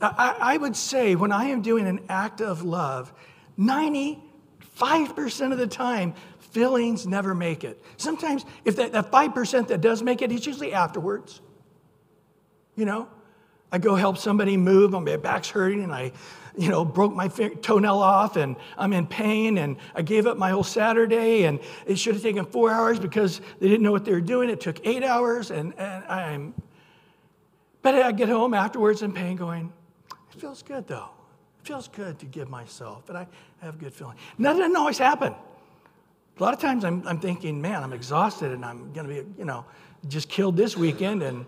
I, 0.00 0.36
I 0.38 0.56
would 0.56 0.76
say 0.76 1.14
when 1.14 1.32
I 1.32 1.46
am 1.46 1.62
doing 1.62 1.86
an 1.86 2.00
act 2.08 2.40
of 2.40 2.62
love, 2.62 3.12
95% 3.58 5.52
of 5.52 5.58
the 5.58 5.66
time, 5.66 6.14
feelings 6.38 7.06
never 7.06 7.34
make 7.34 7.64
it. 7.64 7.82
Sometimes, 7.96 8.44
if 8.64 8.76
that, 8.76 8.92
that 8.92 9.10
5% 9.10 9.68
that 9.68 9.80
does 9.80 10.02
make 10.02 10.22
it, 10.22 10.32
it's 10.32 10.46
usually 10.46 10.72
afterwards. 10.72 11.40
You 12.74 12.84
know, 12.84 13.08
I 13.72 13.78
go 13.78 13.94
help 13.94 14.18
somebody 14.18 14.56
move, 14.56 14.94
and 14.94 15.04
my 15.04 15.16
back's 15.16 15.48
hurting, 15.48 15.82
and 15.82 15.92
I, 15.92 16.12
you 16.56 16.68
know, 16.68 16.84
broke 16.84 17.14
my 17.14 17.28
toenail 17.28 17.98
off, 17.98 18.36
and 18.36 18.56
I'm 18.76 18.92
in 18.92 19.06
pain, 19.06 19.58
and 19.58 19.76
I 19.94 20.02
gave 20.02 20.26
up 20.26 20.36
my 20.36 20.50
whole 20.50 20.62
Saturday, 20.62 21.44
and 21.44 21.58
it 21.86 21.98
should 21.98 22.14
have 22.14 22.22
taken 22.22 22.44
four 22.44 22.70
hours 22.70 22.98
because 22.98 23.40
they 23.60 23.68
didn't 23.68 23.82
know 23.82 23.92
what 23.92 24.04
they 24.04 24.12
were 24.12 24.20
doing. 24.20 24.50
It 24.50 24.60
took 24.60 24.86
eight 24.86 25.02
hours, 25.02 25.50
and, 25.50 25.72
and 25.78 26.04
I'm, 26.04 26.54
but 27.80 27.94
I 27.94 28.12
get 28.12 28.28
home 28.28 28.52
afterwards 28.52 29.02
in 29.02 29.12
pain 29.12 29.36
going, 29.36 29.72
it 30.36 30.40
feels 30.40 30.62
good 30.62 30.86
though. 30.86 31.08
It 31.60 31.66
feels 31.66 31.88
good 31.88 32.18
to 32.18 32.26
give 32.26 32.48
myself, 32.50 33.02
but 33.06 33.16
I 33.16 33.26
have 33.60 33.74
a 33.74 33.78
good 33.78 33.92
feeling. 33.92 34.16
That 34.38 34.52
doesn't 34.52 34.76
always 34.76 34.98
happen. 34.98 35.34
A 36.38 36.42
lot 36.42 36.52
of 36.52 36.60
times 36.60 36.84
I'm, 36.84 37.06
I'm 37.08 37.18
thinking, 37.18 37.60
man, 37.62 37.82
I'm 37.82 37.94
exhausted 37.94 38.52
and 38.52 38.64
I'm 38.64 38.92
going 38.92 39.08
to 39.08 39.22
be, 39.22 39.28
you 39.38 39.46
know, 39.46 39.64
just 40.08 40.28
killed 40.28 40.56
this 40.56 40.76
weekend. 40.76 41.22
And 41.22 41.46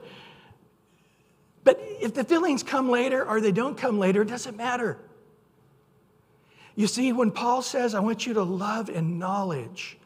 but 1.65 1.79
if 2.01 2.15
the 2.15 2.25
feelings 2.25 2.63
come 2.63 2.91
later 2.91 3.29
or 3.29 3.43
they 3.43 3.53
don't 3.53 3.77
come 3.77 3.99
later, 3.99 4.23
it 4.23 4.29
doesn't 4.29 4.57
matter. 4.57 4.99
You 6.75 6.87
see, 6.87 7.13
when 7.13 7.31
Paul 7.31 7.61
says, 7.61 7.95
I 7.95 8.01
want 8.01 8.27
you 8.27 8.35
to 8.35 8.43
love 8.43 8.89
and 8.89 9.19
knowledge, 9.19 9.99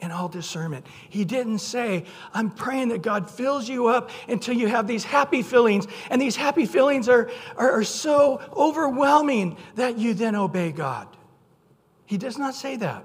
and 0.00 0.12
all 0.12 0.28
discernment. 0.28 0.86
He 1.08 1.24
didn't 1.24 1.60
say, 1.60 2.04
I'm 2.32 2.50
praying 2.50 2.88
that 2.88 3.02
God 3.02 3.30
fills 3.30 3.68
you 3.68 3.86
up 3.86 4.10
until 4.28 4.54
you 4.54 4.68
have 4.68 4.86
these 4.86 5.04
happy 5.04 5.42
feelings, 5.42 5.86
and 6.10 6.20
these 6.20 6.36
happy 6.36 6.66
feelings 6.66 7.08
are, 7.08 7.30
are, 7.56 7.80
are, 7.80 7.84
so 7.84 8.40
overwhelming 8.54 9.56
that 9.76 9.96
you 9.96 10.14
then 10.14 10.34
obey 10.34 10.72
God. 10.72 11.08
He 12.06 12.18
does 12.18 12.36
not 12.36 12.54
say 12.54 12.76
that. 12.76 13.04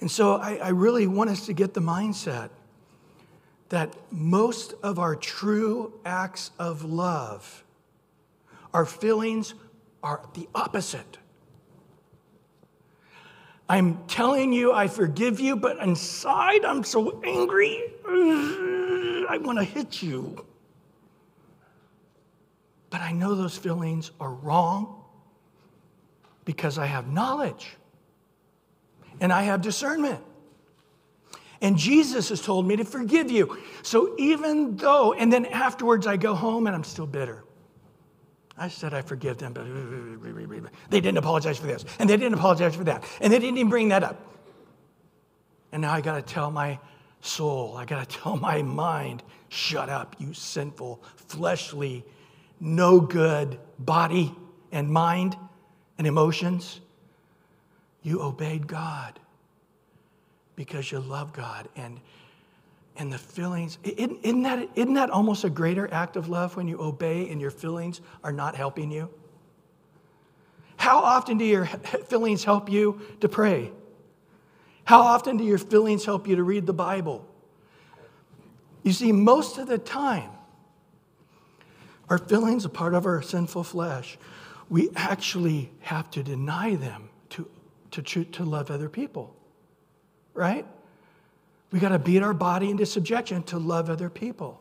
And 0.00 0.10
so 0.10 0.36
I, 0.36 0.56
I 0.62 0.68
really 0.68 1.06
want 1.06 1.30
us 1.30 1.46
to 1.46 1.52
get 1.52 1.74
the 1.74 1.80
mindset 1.80 2.50
that 3.70 3.94
most 4.10 4.74
of 4.82 4.98
our 4.98 5.16
true 5.16 5.92
acts 6.04 6.50
of 6.58 6.84
love, 6.84 7.64
our 8.72 8.86
feelings 8.86 9.54
are 10.02 10.22
the 10.34 10.48
opposite. 10.54 11.18
I'm 13.68 14.06
telling 14.06 14.52
you, 14.52 14.72
I 14.72 14.88
forgive 14.88 15.40
you, 15.40 15.54
but 15.54 15.78
inside 15.78 16.64
I'm 16.64 16.84
so 16.84 17.20
angry. 17.22 17.82
I 18.06 19.38
want 19.40 19.58
to 19.58 19.64
hit 19.64 20.02
you. 20.02 20.44
But 22.90 23.02
I 23.02 23.12
know 23.12 23.34
those 23.34 23.56
feelings 23.56 24.10
are 24.18 24.32
wrong 24.32 25.04
because 26.46 26.78
I 26.78 26.86
have 26.86 27.08
knowledge 27.08 27.76
and 29.20 29.32
I 29.32 29.42
have 29.42 29.60
discernment. 29.60 30.24
And 31.60 31.76
Jesus 31.76 32.30
has 32.30 32.40
told 32.40 32.66
me 32.66 32.76
to 32.76 32.84
forgive 32.84 33.30
you. 33.30 33.58
So 33.82 34.14
even 34.16 34.76
though, 34.76 35.12
and 35.12 35.30
then 35.30 35.44
afterwards 35.44 36.06
I 36.06 36.16
go 36.16 36.34
home 36.34 36.66
and 36.66 36.74
I'm 36.74 36.84
still 36.84 37.06
bitter. 37.06 37.44
I 38.58 38.68
said 38.68 38.92
I 38.92 39.02
forgive 39.02 39.38
them, 39.38 39.52
but 39.52 39.64
they 40.90 41.00
didn't 41.00 41.18
apologize 41.18 41.58
for 41.58 41.66
this, 41.66 41.84
and 41.98 42.10
they 42.10 42.16
didn't 42.16 42.34
apologize 42.34 42.74
for 42.74 42.84
that, 42.84 43.04
and 43.20 43.32
they 43.32 43.38
didn't 43.38 43.58
even 43.58 43.70
bring 43.70 43.88
that 43.90 44.02
up. 44.02 44.20
And 45.72 45.82
now 45.82 45.92
I 45.92 46.00
got 46.00 46.16
to 46.16 46.22
tell 46.22 46.50
my 46.50 46.78
soul, 47.20 47.76
I 47.76 47.84
got 47.84 48.08
to 48.08 48.18
tell 48.18 48.36
my 48.36 48.62
mind, 48.62 49.22
shut 49.48 49.88
up, 49.88 50.16
you 50.18 50.32
sinful, 50.32 51.02
fleshly, 51.16 52.04
no 52.60 53.00
good 53.00 53.58
body 53.78 54.34
and 54.72 54.90
mind 54.90 55.36
and 55.96 56.06
emotions. 56.06 56.80
You 58.02 58.22
obeyed 58.22 58.66
God 58.66 59.20
because 60.56 60.90
you 60.90 60.98
love 60.98 61.32
God 61.32 61.68
and 61.76 62.00
and 62.98 63.12
the 63.12 63.18
feelings 63.18 63.78
isn't, 63.84 64.42
that, 64.42 64.68
isn't 64.74 64.94
that 64.94 65.10
almost 65.10 65.44
a 65.44 65.50
greater 65.50 65.92
act 65.92 66.16
of 66.16 66.28
love 66.28 66.56
when 66.56 66.66
you 66.66 66.80
obey 66.82 67.30
and 67.30 67.40
your 67.40 67.52
feelings 67.52 68.00
are 68.24 68.32
not 68.32 68.56
helping 68.56 68.90
you? 68.90 69.08
How 70.76 70.98
often 70.98 71.38
do 71.38 71.44
your 71.44 71.64
feelings 71.64 72.44
help 72.44 72.68
you 72.68 73.00
to 73.20 73.28
pray? 73.28 73.72
How 74.84 75.00
often 75.00 75.36
do 75.36 75.44
your 75.44 75.58
feelings 75.58 76.04
help 76.04 76.26
you 76.26 76.36
to 76.36 76.42
read 76.42 76.66
the 76.66 76.72
bible? 76.72 77.24
You 78.82 78.92
see 78.92 79.12
most 79.12 79.58
of 79.58 79.68
the 79.68 79.78
time 79.78 80.30
our 82.08 82.18
feelings 82.18 82.64
are 82.66 82.70
part 82.70 82.94
of 82.94 83.06
our 83.06 83.22
sinful 83.22 83.64
flesh. 83.64 84.18
We 84.70 84.88
actually 84.96 85.70
have 85.80 86.10
to 86.12 86.22
deny 86.22 86.74
them 86.74 87.10
to, 87.30 87.48
to, 87.92 88.24
to 88.24 88.44
love 88.44 88.70
other 88.70 88.88
people 88.88 89.34
right 90.34 90.66
we 91.70 91.78
got 91.78 91.90
to 91.90 91.98
beat 91.98 92.22
our 92.22 92.34
body 92.34 92.70
into 92.70 92.86
subjection 92.86 93.42
to 93.44 93.58
love 93.58 93.90
other 93.90 94.08
people. 94.08 94.60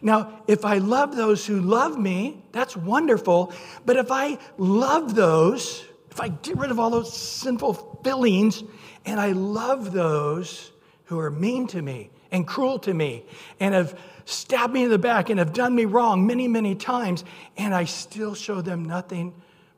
Now, 0.00 0.42
if 0.46 0.64
I 0.64 0.78
love 0.78 1.16
those 1.16 1.44
who 1.44 1.60
love 1.60 1.98
me, 1.98 2.44
that's 2.52 2.76
wonderful. 2.76 3.52
But 3.84 3.96
if 3.96 4.10
I 4.10 4.38
love 4.56 5.14
those, 5.14 5.84
if 6.10 6.20
I 6.20 6.28
get 6.28 6.56
rid 6.56 6.70
of 6.70 6.78
all 6.78 6.90
those 6.90 7.12
sinful 7.12 8.00
feelings 8.04 8.62
and 9.04 9.18
I 9.20 9.32
love 9.32 9.92
those 9.92 10.70
who 11.06 11.18
are 11.18 11.30
mean 11.30 11.66
to 11.68 11.82
me 11.82 12.10
and 12.30 12.46
cruel 12.46 12.78
to 12.80 12.94
me 12.94 13.24
and 13.58 13.74
have 13.74 13.98
stabbed 14.24 14.72
me 14.72 14.84
in 14.84 14.90
the 14.90 14.98
back 14.98 15.30
and 15.30 15.38
have 15.38 15.52
done 15.52 15.74
me 15.74 15.84
wrong 15.84 16.26
many, 16.26 16.46
many 16.46 16.74
times, 16.74 17.24
and 17.56 17.74
I 17.74 17.84
still 17.84 18.34
show 18.34 18.60
them 18.60 18.84
nothing 18.84 19.34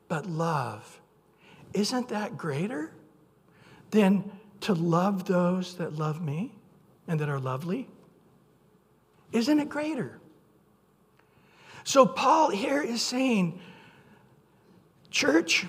but 0.07 0.25
love, 0.25 0.99
isn't 1.73 2.09
that 2.09 2.37
greater 2.37 2.91
than 3.91 4.29
to 4.61 4.73
love 4.73 5.25
those 5.25 5.75
that 5.75 5.93
love 5.93 6.21
me 6.21 6.53
and 7.07 7.19
that 7.19 7.29
are 7.29 7.39
lovely? 7.39 7.87
Isn't 9.31 9.59
it 9.59 9.69
greater? 9.69 10.19
So, 11.83 12.05
Paul 12.05 12.49
here 12.49 12.81
is 12.81 13.01
saying, 13.01 13.59
Church, 15.09 15.65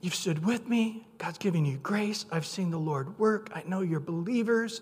you've 0.00 0.14
stood 0.14 0.44
with 0.44 0.68
me. 0.68 1.06
God's 1.18 1.38
giving 1.38 1.64
you 1.64 1.76
grace. 1.78 2.26
I've 2.32 2.46
seen 2.46 2.70
the 2.70 2.78
Lord 2.78 3.18
work. 3.18 3.50
I 3.54 3.62
know 3.66 3.82
you're 3.82 4.00
believers, 4.00 4.80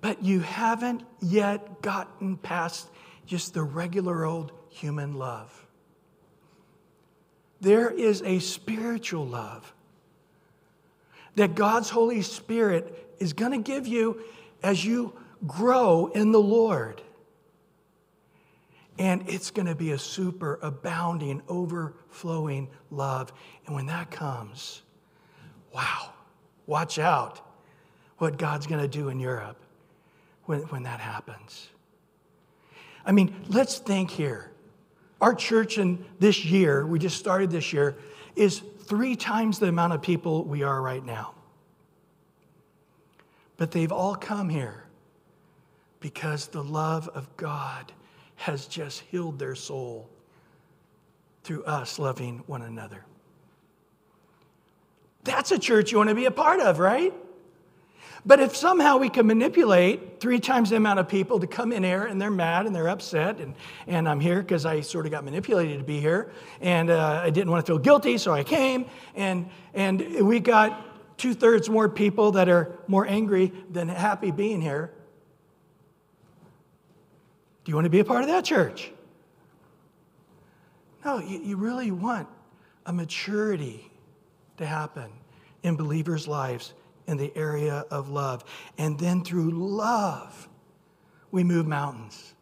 but 0.00 0.22
you 0.22 0.40
haven't 0.40 1.02
yet 1.20 1.82
gotten 1.82 2.36
past 2.36 2.88
just 3.26 3.54
the 3.54 3.62
regular 3.62 4.24
old 4.24 4.52
human 4.68 5.14
love. 5.14 5.66
There 7.60 7.90
is 7.90 8.22
a 8.22 8.38
spiritual 8.38 9.26
love 9.26 9.73
that 11.36 11.54
God's 11.54 11.90
Holy 11.90 12.22
Spirit 12.22 13.14
is 13.18 13.32
going 13.32 13.52
to 13.52 13.58
give 13.58 13.86
you 13.86 14.20
as 14.62 14.84
you 14.84 15.12
grow 15.46 16.06
in 16.06 16.32
the 16.32 16.40
Lord. 16.40 17.00
And 18.98 19.28
it's 19.28 19.50
going 19.50 19.66
to 19.66 19.74
be 19.74 19.90
a 19.90 19.98
super 19.98 20.58
abounding, 20.62 21.42
overflowing 21.48 22.68
love. 22.90 23.32
And 23.66 23.74
when 23.74 23.86
that 23.86 24.10
comes, 24.10 24.82
wow, 25.74 26.12
watch 26.66 26.98
out 26.98 27.40
what 28.18 28.38
God's 28.38 28.66
going 28.66 28.80
to 28.80 28.88
do 28.88 29.08
in 29.08 29.18
Europe 29.18 29.60
when, 30.44 30.60
when 30.60 30.84
that 30.84 31.00
happens. 31.00 31.68
I 33.04 33.12
mean, 33.12 33.34
let's 33.48 33.78
think 33.78 34.10
here. 34.10 34.52
Our 35.20 35.34
church 35.34 35.78
in 35.78 36.04
this 36.20 36.44
year, 36.44 36.86
we 36.86 36.98
just 36.98 37.18
started 37.18 37.50
this 37.50 37.72
year, 37.72 37.96
is 38.36 38.62
three 38.86 39.16
times 39.16 39.58
the 39.58 39.68
amount 39.68 39.92
of 39.92 40.02
people 40.02 40.44
we 40.44 40.62
are 40.62 40.80
right 40.80 41.04
now. 41.04 41.34
But 43.56 43.70
they've 43.70 43.92
all 43.92 44.14
come 44.14 44.48
here 44.48 44.84
because 46.00 46.48
the 46.48 46.62
love 46.62 47.08
of 47.14 47.34
God 47.36 47.92
has 48.36 48.66
just 48.66 49.00
healed 49.00 49.38
their 49.38 49.54
soul 49.54 50.08
through 51.44 51.64
us 51.64 51.98
loving 51.98 52.42
one 52.46 52.62
another. 52.62 53.04
That's 55.22 55.50
a 55.52 55.58
church 55.58 55.92
you 55.92 55.98
want 55.98 56.10
to 56.10 56.14
be 56.14 56.26
a 56.26 56.30
part 56.30 56.60
of, 56.60 56.78
right? 56.78 57.14
But 58.26 58.40
if 58.40 58.56
somehow 58.56 58.96
we 58.96 59.10
can 59.10 59.26
manipulate 59.26 60.18
three 60.18 60.40
times 60.40 60.70
the 60.70 60.76
amount 60.76 60.98
of 60.98 61.08
people 61.08 61.40
to 61.40 61.46
come 61.46 61.72
in 61.72 61.82
here 61.82 62.04
and 62.04 62.20
they're 62.20 62.30
mad 62.30 62.64
and 62.64 62.74
they're 62.74 62.88
upset, 62.88 63.38
and, 63.38 63.54
and 63.86 64.08
I'm 64.08 64.18
here 64.18 64.40
because 64.40 64.64
I 64.64 64.80
sort 64.80 65.04
of 65.04 65.12
got 65.12 65.24
manipulated 65.24 65.78
to 65.78 65.84
be 65.84 66.00
here, 66.00 66.32
and 66.62 66.88
uh, 66.88 67.20
I 67.22 67.28
didn't 67.28 67.50
want 67.50 67.66
to 67.66 67.70
feel 67.70 67.78
guilty, 67.78 68.16
so 68.16 68.32
I 68.32 68.42
came, 68.42 68.86
and, 69.14 69.50
and 69.74 70.26
we 70.26 70.40
got 70.40 71.18
two 71.18 71.34
thirds 71.34 71.68
more 71.68 71.88
people 71.88 72.32
that 72.32 72.48
are 72.48 72.78
more 72.86 73.06
angry 73.06 73.52
than 73.70 73.88
happy 73.88 74.30
being 74.30 74.60
here, 74.60 74.90
do 77.64 77.70
you 77.70 77.76
want 77.76 77.86
to 77.86 77.90
be 77.90 78.00
a 78.00 78.04
part 78.04 78.22
of 78.22 78.28
that 78.28 78.44
church? 78.44 78.90
No, 81.04 81.18
you, 81.18 81.40
you 81.40 81.56
really 81.56 81.90
want 81.90 82.28
a 82.86 82.92
maturity 82.92 83.90
to 84.56 84.66
happen 84.66 85.10
in 85.62 85.76
believers' 85.76 86.26
lives 86.28 86.74
in 87.06 87.16
the 87.16 87.36
area 87.36 87.84
of 87.90 88.08
love. 88.08 88.44
And 88.78 88.98
then 88.98 89.24
through 89.24 89.50
love, 89.50 90.48
we 91.30 91.44
move 91.44 91.66
mountains. 91.66 92.34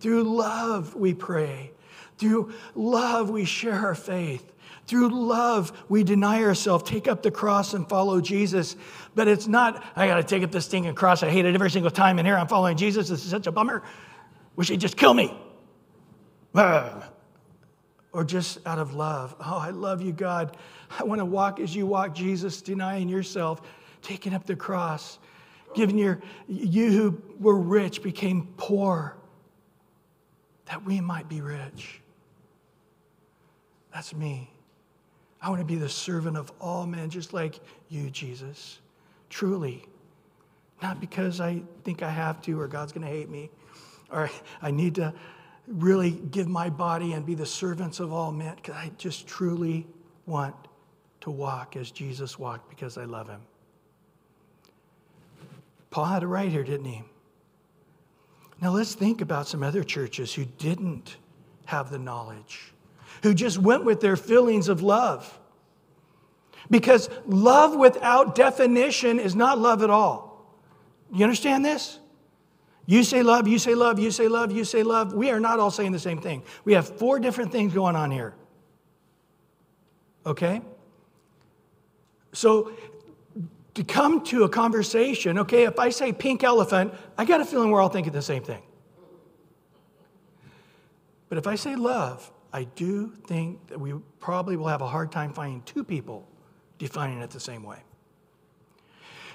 Through 0.00 0.24
love, 0.24 0.94
we 0.94 1.14
pray. 1.14 1.72
Through 2.18 2.52
love, 2.74 3.30
we 3.30 3.44
share 3.44 3.74
our 3.74 3.94
faith. 3.94 4.52
Through 4.86 5.08
love, 5.08 5.72
we 5.88 6.02
deny 6.02 6.42
ourselves, 6.42 6.82
take 6.82 7.06
up 7.06 7.22
the 7.22 7.30
cross, 7.30 7.74
and 7.74 7.88
follow 7.88 8.20
Jesus. 8.20 8.76
But 9.14 9.28
it's 9.28 9.46
not, 9.46 9.84
I 9.94 10.06
got 10.06 10.16
to 10.16 10.24
take 10.24 10.42
up 10.42 10.50
this 10.50 10.64
stinking 10.64 10.94
cross. 10.94 11.22
I 11.22 11.30
hate 11.30 11.44
it 11.44 11.54
every 11.54 11.70
single 11.70 11.90
time, 11.90 12.18
and 12.18 12.26
here 12.26 12.36
I'm 12.36 12.48
following 12.48 12.76
Jesus. 12.76 13.08
This 13.08 13.24
is 13.24 13.30
such 13.30 13.46
a 13.46 13.52
bummer. 13.52 13.82
Wish 14.56 14.68
he'd 14.68 14.80
just 14.80 14.96
kill 14.96 15.14
me. 15.14 15.36
Or 18.12 18.24
just 18.24 18.58
out 18.66 18.80
of 18.80 18.94
love. 18.94 19.36
Oh, 19.38 19.56
I 19.56 19.70
love 19.70 20.02
you, 20.02 20.10
God. 20.10 20.56
I 20.98 21.04
want 21.04 21.20
to 21.20 21.24
walk 21.24 21.60
as 21.60 21.76
you 21.76 21.86
walk, 21.86 22.12
Jesus, 22.12 22.60
denying 22.60 23.08
yourself, 23.08 23.62
taking 24.02 24.34
up 24.34 24.46
the 24.46 24.56
cross, 24.56 25.18
giving 25.74 25.98
your, 25.98 26.20
you 26.48 26.90
who 26.90 27.22
were 27.38 27.58
rich 27.58 28.02
became 28.02 28.48
poor, 28.56 29.16
that 30.66 30.84
we 30.84 31.00
might 31.00 31.28
be 31.28 31.40
rich. 31.40 32.00
That's 33.92 34.14
me. 34.14 34.50
I 35.42 35.48
want 35.48 35.60
to 35.60 35.66
be 35.66 35.76
the 35.76 35.88
servant 35.88 36.36
of 36.36 36.52
all 36.60 36.86
men, 36.86 37.10
just 37.10 37.32
like 37.32 37.60
you, 37.88 38.10
Jesus. 38.10 38.78
Truly. 39.30 39.84
Not 40.82 41.00
because 41.00 41.40
I 41.40 41.62
think 41.84 42.02
I 42.02 42.10
have 42.10 42.40
to 42.42 42.60
or 42.60 42.68
God's 42.68 42.92
going 42.92 43.06
to 43.06 43.12
hate 43.12 43.28
me, 43.28 43.50
or 44.10 44.30
I 44.62 44.70
need 44.70 44.94
to 44.96 45.14
really 45.66 46.10
give 46.10 46.48
my 46.48 46.68
body 46.68 47.12
and 47.12 47.24
be 47.24 47.34
the 47.34 47.46
servants 47.46 48.00
of 48.00 48.12
all 48.12 48.32
men 48.32 48.56
because 48.56 48.74
I 48.74 48.90
just 48.98 49.26
truly 49.26 49.86
want 50.26 50.54
to 51.20 51.30
walk 51.30 51.76
as 51.76 51.90
Jesus 51.90 52.38
walked 52.38 52.68
because 52.70 52.96
I 52.98 53.04
love 53.04 53.28
him. 53.28 53.40
Paul 55.90 56.04
had 56.04 56.22
it 56.22 56.26
right 56.26 56.50
here, 56.50 56.62
didn't 56.62 56.86
he? 56.86 57.02
Now 58.60 58.70
let's 58.70 58.94
think 58.94 59.20
about 59.20 59.48
some 59.48 59.62
other 59.62 59.82
churches 59.82 60.32
who 60.34 60.44
didn't 60.44 61.16
have 61.64 61.90
the 61.90 61.98
knowledge, 61.98 62.72
who 63.22 63.34
just 63.34 63.58
went 63.58 63.84
with 63.84 64.00
their 64.00 64.16
feelings 64.16 64.68
of 64.68 64.82
love. 64.82 65.38
Because 66.70 67.08
love 67.26 67.74
without 67.74 68.34
definition 68.34 69.18
is 69.18 69.34
not 69.34 69.58
love 69.58 69.82
at 69.82 69.90
all. 69.90 70.30
You 71.12 71.24
understand 71.24 71.64
this? 71.64 71.98
You 72.86 73.04
say 73.04 73.22
love, 73.22 73.48
you 73.48 73.58
say 73.58 73.74
love, 73.74 73.98
you 73.98 74.10
say 74.10 74.28
love, 74.28 74.52
you 74.52 74.64
say 74.64 74.82
love. 74.82 75.12
We 75.12 75.30
are 75.30 75.40
not 75.40 75.58
all 75.58 75.70
saying 75.70 75.92
the 75.92 75.98
same 75.98 76.20
thing. 76.20 76.42
We 76.64 76.74
have 76.74 76.98
four 76.98 77.18
different 77.18 77.52
things 77.52 77.72
going 77.72 77.96
on 77.96 78.10
here. 78.10 78.34
Okay? 80.26 80.60
So, 82.32 82.72
to 83.74 83.84
come 83.84 84.24
to 84.24 84.44
a 84.44 84.48
conversation, 84.48 85.38
okay, 85.38 85.64
if 85.64 85.78
I 85.78 85.90
say 85.90 86.12
pink 86.12 86.42
elephant, 86.44 86.92
I 87.16 87.24
got 87.24 87.40
a 87.40 87.44
feeling 87.44 87.70
we're 87.70 87.80
all 87.80 87.88
thinking 87.88 88.12
the 88.12 88.22
same 88.22 88.42
thing. 88.42 88.62
But 91.28 91.38
if 91.38 91.46
I 91.46 91.54
say 91.54 91.76
love, 91.76 92.30
I 92.52 92.64
do 92.64 93.12
think 93.26 93.68
that 93.68 93.78
we 93.78 93.94
probably 94.18 94.56
will 94.56 94.66
have 94.66 94.82
a 94.82 94.88
hard 94.88 95.12
time 95.12 95.32
finding 95.32 95.62
two 95.62 95.84
people 95.84 96.26
defining 96.78 97.20
it 97.20 97.30
the 97.30 97.38
same 97.38 97.62
way. 97.62 97.78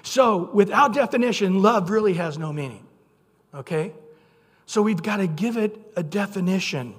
So, 0.02 0.50
without 0.52 0.92
definition, 0.92 1.62
love 1.62 1.90
really 1.90 2.14
has 2.14 2.38
no 2.38 2.52
meaning 2.52 2.86
okay? 3.56 3.92
So 4.66 4.82
we've 4.82 5.02
got 5.02 5.18
to 5.18 5.26
give 5.26 5.56
it 5.56 5.78
a 5.96 6.02
definition. 6.02 6.94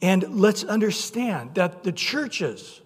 And 0.00 0.40
let's 0.40 0.64
understand 0.64 1.54
that 1.54 1.84
the 1.84 1.92
churches, 1.92 2.80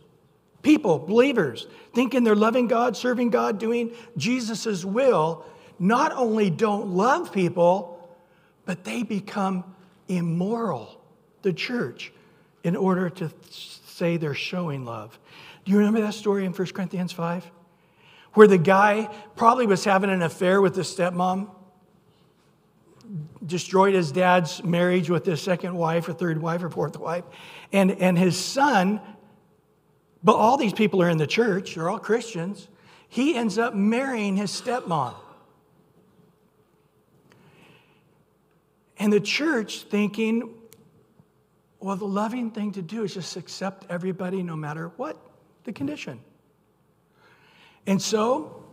people, 0.62 0.98
believers, 0.98 1.66
thinking 1.94 2.24
they're 2.24 2.34
loving 2.34 2.66
God, 2.66 2.96
serving 2.96 3.30
God, 3.30 3.58
doing 3.58 3.92
Jesus' 4.16 4.84
will, 4.84 5.44
not 5.78 6.12
only 6.12 6.50
don't 6.50 6.88
love 6.88 7.32
people, 7.32 8.16
but 8.64 8.84
they 8.84 9.02
become 9.02 9.64
immoral, 10.08 11.00
the 11.42 11.52
church, 11.52 12.12
in 12.64 12.76
order 12.76 13.08
to 13.10 13.30
say 13.50 14.16
they're 14.16 14.34
showing 14.34 14.84
love. 14.84 15.18
Do 15.64 15.72
you 15.72 15.78
remember 15.78 16.00
that 16.00 16.14
story 16.14 16.44
in 16.44 16.52
1 16.52 16.68
Corinthians 16.68 17.12
5? 17.12 17.50
Where 18.34 18.46
the 18.46 18.58
guy 18.58 19.08
probably 19.36 19.66
was 19.66 19.84
having 19.84 20.10
an 20.10 20.22
affair 20.22 20.60
with 20.60 20.74
the 20.74 20.82
stepmom 20.82 21.50
destroyed 23.44 23.94
his 23.94 24.12
dad's 24.12 24.62
marriage 24.62 25.08
with 25.08 25.24
his 25.24 25.40
second 25.40 25.74
wife 25.74 26.08
or 26.08 26.12
third 26.12 26.40
wife 26.40 26.62
or 26.62 26.70
fourth 26.70 26.98
wife. 26.98 27.24
And, 27.72 27.92
and 27.92 28.18
his 28.18 28.36
son, 28.36 29.00
but 30.22 30.36
all 30.36 30.56
these 30.56 30.72
people 30.72 31.02
are 31.02 31.08
in 31.08 31.18
the 31.18 31.26
church, 31.26 31.74
they're 31.74 31.88
all 31.88 31.98
Christians. 31.98 32.68
He 33.08 33.34
ends 33.36 33.56
up 33.56 33.74
marrying 33.74 34.36
his 34.36 34.50
stepmom. 34.50 35.14
And 38.98 39.12
the 39.12 39.20
church 39.20 39.84
thinking, 39.84 40.54
well, 41.80 41.96
the 41.96 42.04
loving 42.04 42.50
thing 42.50 42.72
to 42.72 42.82
do 42.82 43.04
is 43.04 43.14
just 43.14 43.36
accept 43.36 43.86
everybody 43.88 44.42
no 44.42 44.56
matter 44.56 44.88
what 44.96 45.16
the 45.64 45.72
condition. 45.72 46.20
And 47.86 48.02
so, 48.02 48.64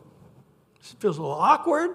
it 0.79 0.99
feels 0.99 1.17
a 1.17 1.21
little 1.21 1.37
awkward. 1.37 1.91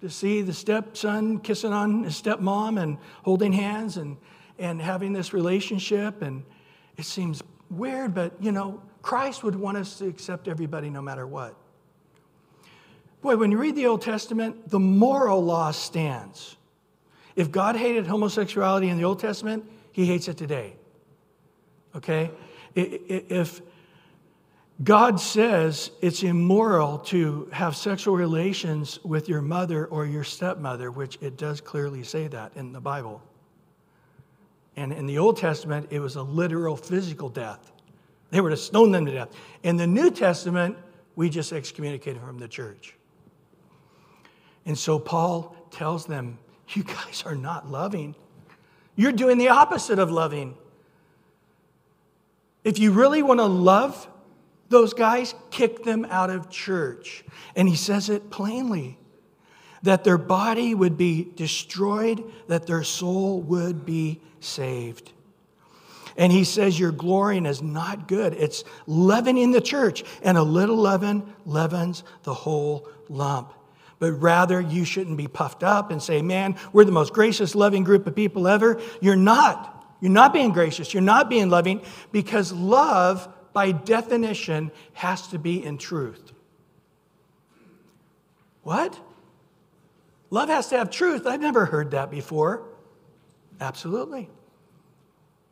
to 0.00 0.08
see 0.08 0.40
the 0.40 0.52
stepson 0.54 1.40
kissing 1.40 1.72
on 1.72 2.04
his 2.04 2.20
stepmom 2.20 2.80
and 2.80 2.96
holding 3.22 3.52
hands 3.52 3.98
and, 3.98 4.16
and 4.58 4.80
having 4.80 5.12
this 5.12 5.34
relationship. 5.34 6.22
And 6.22 6.44
it 6.96 7.04
seems 7.04 7.42
weird, 7.70 8.14
but 8.14 8.32
you 8.40 8.52
know, 8.52 8.82
Christ 9.02 9.42
would 9.44 9.54
want 9.54 9.76
us 9.76 9.98
to 9.98 10.06
accept 10.06 10.48
everybody 10.48 10.90
no 10.90 11.00
matter 11.00 11.26
what. 11.26 11.56
Boy, 13.22 13.36
when 13.36 13.50
you 13.50 13.58
read 13.58 13.76
the 13.76 13.86
Old 13.86 14.02
Testament, 14.02 14.68
the 14.68 14.80
moral 14.80 15.44
law 15.44 15.70
stands. 15.70 16.56
If 17.36 17.50
God 17.50 17.76
hated 17.76 18.06
homosexuality 18.06 18.88
in 18.88 18.98
the 18.98 19.04
Old 19.04 19.20
Testament, 19.20 19.64
he 19.92 20.06
hates 20.06 20.28
it 20.28 20.36
today. 20.36 20.76
Okay? 21.94 22.30
If 22.74 23.60
God 24.82 25.20
says 25.20 25.90
it's 26.00 26.22
immoral 26.22 26.98
to 26.98 27.48
have 27.52 27.76
sexual 27.76 28.16
relations 28.16 28.98
with 29.04 29.28
your 29.28 29.42
mother 29.42 29.86
or 29.86 30.06
your 30.06 30.24
stepmother, 30.24 30.90
which 30.90 31.18
it 31.20 31.36
does 31.36 31.60
clearly 31.60 32.02
say 32.02 32.28
that 32.28 32.52
in 32.56 32.72
the 32.72 32.80
Bible. 32.80 33.22
And 34.80 34.94
in 34.94 35.04
the 35.04 35.18
Old 35.18 35.36
Testament, 35.36 35.88
it 35.90 36.00
was 36.00 36.16
a 36.16 36.22
literal 36.22 36.74
physical 36.74 37.28
death. 37.28 37.70
They 38.30 38.40
were 38.40 38.48
to 38.48 38.56
stone 38.56 38.92
them 38.92 39.04
to 39.04 39.12
death. 39.12 39.28
In 39.62 39.76
the 39.76 39.86
New 39.86 40.10
Testament, 40.10 40.78
we 41.16 41.28
just 41.28 41.52
excommunicated 41.52 42.22
from 42.22 42.38
the 42.38 42.48
church. 42.48 42.94
And 44.64 44.78
so 44.78 44.98
Paul 44.98 45.54
tells 45.70 46.06
them, 46.06 46.38
You 46.70 46.84
guys 46.84 47.24
are 47.26 47.34
not 47.34 47.70
loving. 47.70 48.14
You're 48.96 49.12
doing 49.12 49.36
the 49.36 49.48
opposite 49.48 49.98
of 49.98 50.10
loving. 50.10 50.56
If 52.64 52.78
you 52.78 52.92
really 52.92 53.22
want 53.22 53.40
to 53.40 53.44
love 53.44 54.08
those 54.70 54.94
guys, 54.94 55.34
kick 55.50 55.84
them 55.84 56.06
out 56.06 56.30
of 56.30 56.48
church. 56.48 57.22
And 57.54 57.68
he 57.68 57.76
says 57.76 58.08
it 58.08 58.30
plainly 58.30 58.96
that 59.82 60.04
their 60.04 60.18
body 60.18 60.74
would 60.74 60.96
be 60.96 61.30
destroyed, 61.36 62.22
that 62.48 62.66
their 62.66 62.84
soul 62.84 63.40
would 63.42 63.86
be 63.86 64.20
saved. 64.40 65.12
And 66.16 66.32
he 66.32 66.44
says, 66.44 66.78
Your 66.78 66.92
glorying 66.92 67.46
is 67.46 67.62
not 67.62 68.08
good. 68.08 68.34
It's 68.34 68.64
leavening 68.86 69.52
the 69.52 69.60
church, 69.60 70.04
and 70.22 70.36
a 70.36 70.42
little 70.42 70.76
leaven 70.76 71.34
leavens 71.46 72.02
the 72.24 72.34
whole 72.34 72.88
lump. 73.08 73.52
But 73.98 74.12
rather, 74.12 74.60
you 74.60 74.84
shouldn't 74.84 75.16
be 75.16 75.28
puffed 75.28 75.62
up 75.62 75.90
and 75.90 76.02
say, 76.02 76.20
Man, 76.20 76.56
we're 76.72 76.84
the 76.84 76.92
most 76.92 77.12
gracious, 77.12 77.54
loving 77.54 77.84
group 77.84 78.06
of 78.06 78.14
people 78.14 78.48
ever. 78.48 78.80
You're 79.00 79.16
not. 79.16 79.76
You're 80.00 80.10
not 80.10 80.32
being 80.32 80.52
gracious. 80.52 80.92
You're 80.92 81.02
not 81.02 81.28
being 81.30 81.50
loving 81.50 81.82
because 82.10 82.52
love 82.52 83.28
by 83.52 83.72
definition, 83.72 84.70
has 84.92 85.28
to 85.28 85.38
be 85.38 85.64
in 85.64 85.78
truth. 85.78 86.32
What? 88.62 88.98
Love 90.30 90.48
has 90.48 90.68
to 90.68 90.78
have 90.78 90.90
truth. 90.90 91.26
I've 91.26 91.40
never 91.40 91.66
heard 91.66 91.90
that 91.90 92.10
before. 92.10 92.62
Absolutely. 93.60 94.30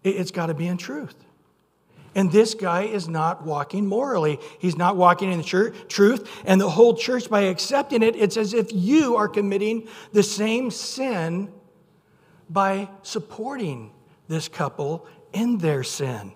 It's 0.04 0.30
got 0.30 0.46
to 0.46 0.54
be 0.54 0.66
in 0.66 0.76
truth. 0.76 1.16
And 2.14 2.32
this 2.32 2.54
guy 2.54 2.82
is 2.84 3.08
not 3.08 3.44
walking 3.44 3.86
morally. 3.86 4.38
He's 4.58 4.76
not 4.76 4.96
walking 4.96 5.30
in 5.30 5.38
the 5.38 5.44
church, 5.44 5.74
truth. 5.88 6.42
And 6.44 6.60
the 6.60 6.70
whole 6.70 6.94
church, 6.94 7.28
by 7.28 7.42
accepting 7.42 8.02
it, 8.02 8.16
it's 8.16 8.36
as 8.36 8.54
if 8.54 8.72
you 8.72 9.16
are 9.16 9.28
committing 9.28 9.88
the 10.12 10.22
same 10.22 10.70
sin 10.70 11.52
by 12.48 12.88
supporting 13.02 13.92
this 14.26 14.48
couple 14.48 15.06
in 15.32 15.58
their 15.58 15.84
sin. 15.84 16.32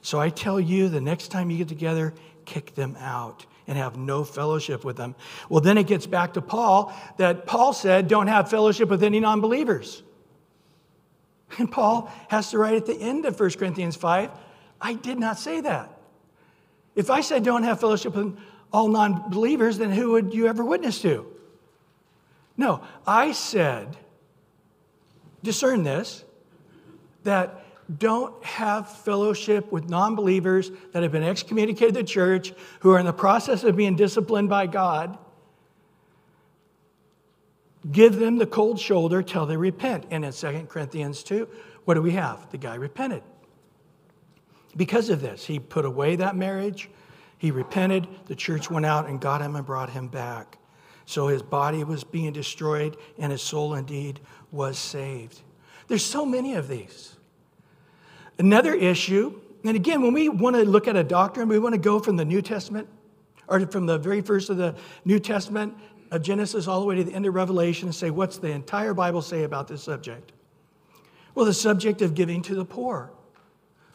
So 0.00 0.18
I 0.20 0.30
tell 0.30 0.58
you, 0.58 0.88
the 0.88 1.00
next 1.00 1.28
time 1.28 1.50
you 1.50 1.58
get 1.58 1.68
together, 1.68 2.14
kick 2.44 2.74
them 2.74 2.96
out 2.98 3.46
and 3.66 3.78
have 3.78 3.96
no 3.96 4.24
fellowship 4.24 4.84
with 4.84 4.96
them. 4.96 5.14
Well, 5.48 5.60
then 5.60 5.78
it 5.78 5.86
gets 5.86 6.06
back 6.06 6.34
to 6.34 6.42
Paul 6.42 6.94
that 7.16 7.46
Paul 7.46 7.72
said, 7.72 8.08
don't 8.08 8.26
have 8.26 8.50
fellowship 8.50 8.88
with 8.88 9.02
any 9.02 9.20
non 9.20 9.40
believers. 9.40 10.02
And 11.58 11.70
Paul 11.70 12.10
has 12.28 12.50
to 12.50 12.58
write 12.58 12.74
at 12.74 12.86
the 12.86 12.96
end 12.96 13.24
of 13.26 13.38
1 13.38 13.50
Corinthians 13.52 13.96
5, 13.96 14.30
I 14.80 14.94
did 14.94 15.18
not 15.18 15.38
say 15.38 15.60
that. 15.60 15.98
If 16.94 17.10
I 17.10 17.20
said 17.20 17.44
don't 17.44 17.62
have 17.62 17.80
fellowship 17.80 18.14
with 18.14 18.36
all 18.72 18.88
non 18.88 19.30
believers, 19.30 19.78
then 19.78 19.90
who 19.90 20.12
would 20.12 20.34
you 20.34 20.46
ever 20.46 20.64
witness 20.64 21.00
to? 21.02 21.26
No, 22.56 22.82
I 23.06 23.32
said, 23.32 23.96
discern 25.42 25.82
this, 25.82 26.24
that 27.24 27.63
don't 27.98 28.42
have 28.44 28.90
fellowship 28.90 29.70
with 29.70 29.88
non 29.88 30.14
believers 30.14 30.70
that 30.92 31.02
have 31.02 31.12
been 31.12 31.22
excommunicated 31.22 31.94
the 31.94 32.04
church, 32.04 32.52
who 32.80 32.90
are 32.92 32.98
in 32.98 33.06
the 33.06 33.12
process 33.12 33.64
of 33.64 33.76
being 33.76 33.96
disciplined 33.96 34.48
by 34.48 34.66
God. 34.66 35.18
Give 37.90 38.16
them 38.16 38.38
the 38.38 38.46
cold 38.46 38.80
shoulder 38.80 39.22
till 39.22 39.44
they 39.44 39.56
repent. 39.56 40.06
And 40.10 40.24
in 40.24 40.32
2 40.32 40.66
Corinthians 40.70 41.22
2, 41.22 41.46
what 41.84 41.94
do 41.94 42.02
we 42.02 42.12
have? 42.12 42.50
The 42.50 42.56
guy 42.56 42.76
repented. 42.76 43.22
Because 44.76 45.10
of 45.10 45.20
this, 45.20 45.44
he 45.44 45.58
put 45.58 45.84
away 45.84 46.16
that 46.16 46.34
marriage, 46.34 46.88
he 47.38 47.50
repented, 47.50 48.08
the 48.26 48.34
church 48.34 48.70
went 48.70 48.86
out 48.86 49.08
and 49.08 49.20
got 49.20 49.42
him 49.42 49.54
and 49.54 49.66
brought 49.66 49.90
him 49.90 50.08
back. 50.08 50.58
So 51.06 51.26
his 51.26 51.42
body 51.42 51.84
was 51.84 52.02
being 52.02 52.32
destroyed 52.32 52.96
and 53.18 53.30
his 53.30 53.42
soul 53.42 53.74
indeed 53.74 54.20
was 54.50 54.78
saved. 54.78 55.42
There's 55.86 56.04
so 56.04 56.24
many 56.24 56.54
of 56.54 56.68
these. 56.68 57.13
Another 58.38 58.74
issue, 58.74 59.40
and 59.64 59.76
again, 59.76 60.02
when 60.02 60.12
we 60.12 60.28
want 60.28 60.56
to 60.56 60.64
look 60.64 60.88
at 60.88 60.96
a 60.96 61.04
doctrine, 61.04 61.48
we 61.48 61.58
want 61.58 61.74
to 61.74 61.80
go 61.80 62.00
from 62.00 62.16
the 62.16 62.24
New 62.24 62.42
Testament, 62.42 62.88
or 63.48 63.60
from 63.66 63.86
the 63.86 63.98
very 63.98 64.20
first 64.20 64.50
of 64.50 64.56
the 64.56 64.74
New 65.04 65.18
Testament 65.18 65.74
of 66.10 66.22
Genesis 66.22 66.66
all 66.66 66.80
the 66.80 66.86
way 66.86 66.96
to 66.96 67.04
the 67.04 67.12
end 67.12 67.26
of 67.26 67.34
Revelation 67.34 67.88
and 67.88 67.94
say, 67.94 68.10
what's 68.10 68.38
the 68.38 68.50
entire 68.50 68.94
Bible 68.94 69.22
say 69.22 69.42
about 69.44 69.68
this 69.68 69.82
subject? 69.82 70.32
Well, 71.34 71.46
the 71.46 71.54
subject 71.54 72.02
of 72.02 72.14
giving 72.14 72.42
to 72.42 72.54
the 72.54 72.64
poor. 72.64 73.10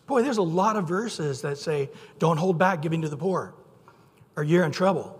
Boy, 0.07 0.21
there's 0.21 0.37
a 0.37 0.41
lot 0.41 0.75
of 0.75 0.87
verses 0.87 1.41
that 1.41 1.57
say, 1.57 1.89
don't 2.17 2.37
hold 2.37 2.57
back 2.57 2.81
giving 2.81 3.01
to 3.03 3.09
the 3.09 3.17
poor, 3.17 3.53
or 4.35 4.43
you're 4.43 4.65
in 4.65 4.71
trouble. 4.71 5.15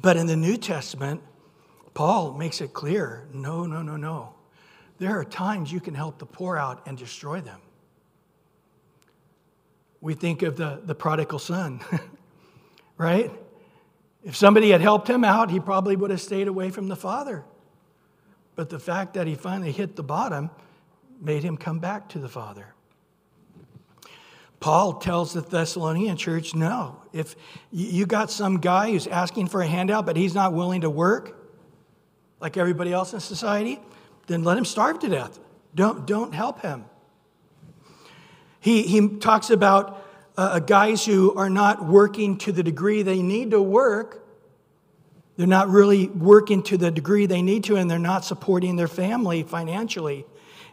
But 0.00 0.16
in 0.16 0.26
the 0.26 0.36
New 0.36 0.56
Testament, 0.56 1.22
Paul 1.94 2.34
makes 2.34 2.60
it 2.60 2.72
clear 2.74 3.26
no, 3.32 3.66
no, 3.66 3.82
no, 3.82 3.96
no. 3.96 4.34
There 4.98 5.18
are 5.18 5.24
times 5.24 5.72
you 5.72 5.80
can 5.80 5.94
help 5.94 6.18
the 6.18 6.26
poor 6.26 6.56
out 6.56 6.86
and 6.86 6.96
destroy 6.96 7.40
them. 7.40 7.60
We 10.00 10.14
think 10.14 10.42
of 10.42 10.56
the, 10.56 10.80
the 10.84 10.94
prodigal 10.94 11.38
son, 11.38 11.80
right? 12.98 13.32
If 14.22 14.36
somebody 14.36 14.70
had 14.70 14.80
helped 14.80 15.08
him 15.08 15.24
out, 15.24 15.50
he 15.50 15.60
probably 15.60 15.96
would 15.96 16.10
have 16.10 16.20
stayed 16.20 16.48
away 16.48 16.70
from 16.70 16.88
the 16.88 16.96
father. 16.96 17.44
But 18.54 18.70
the 18.70 18.78
fact 18.78 19.14
that 19.14 19.26
he 19.26 19.34
finally 19.34 19.72
hit 19.72 19.96
the 19.96 20.02
bottom 20.02 20.50
made 21.20 21.42
him 21.42 21.56
come 21.56 21.78
back 21.78 22.08
to 22.10 22.18
the 22.18 22.28
father. 22.28 22.74
Paul 24.60 24.94
tells 24.94 25.34
the 25.34 25.42
Thessalonian 25.42 26.16
church 26.16 26.54
no, 26.54 27.02
if 27.12 27.36
you 27.70 28.06
got 28.06 28.30
some 28.30 28.60
guy 28.60 28.92
who's 28.92 29.06
asking 29.06 29.48
for 29.48 29.60
a 29.60 29.66
handout, 29.66 30.06
but 30.06 30.16
he's 30.16 30.34
not 30.34 30.54
willing 30.54 30.82
to 30.82 30.90
work 30.90 31.36
like 32.40 32.56
everybody 32.56 32.92
else 32.92 33.12
in 33.12 33.20
society, 33.20 33.80
then 34.26 34.44
let 34.44 34.56
him 34.56 34.64
starve 34.64 34.98
to 35.00 35.08
death. 35.08 35.38
Don't, 35.74 36.06
don't 36.06 36.34
help 36.34 36.60
him. 36.60 36.84
He, 38.60 38.82
he 38.82 39.18
talks 39.18 39.50
about 39.50 40.02
uh, 40.36 40.58
guys 40.60 41.04
who 41.04 41.34
are 41.34 41.50
not 41.50 41.84
working 41.84 42.38
to 42.38 42.52
the 42.52 42.62
degree 42.62 43.02
they 43.02 43.22
need 43.22 43.50
to 43.50 43.60
work. 43.60 44.26
They're 45.36 45.46
not 45.46 45.68
really 45.68 46.08
working 46.08 46.62
to 46.64 46.78
the 46.78 46.90
degree 46.90 47.26
they 47.26 47.42
need 47.42 47.64
to, 47.64 47.76
and 47.76 47.90
they're 47.90 47.98
not 47.98 48.24
supporting 48.24 48.76
their 48.76 48.88
family 48.88 49.42
financially. 49.42 50.24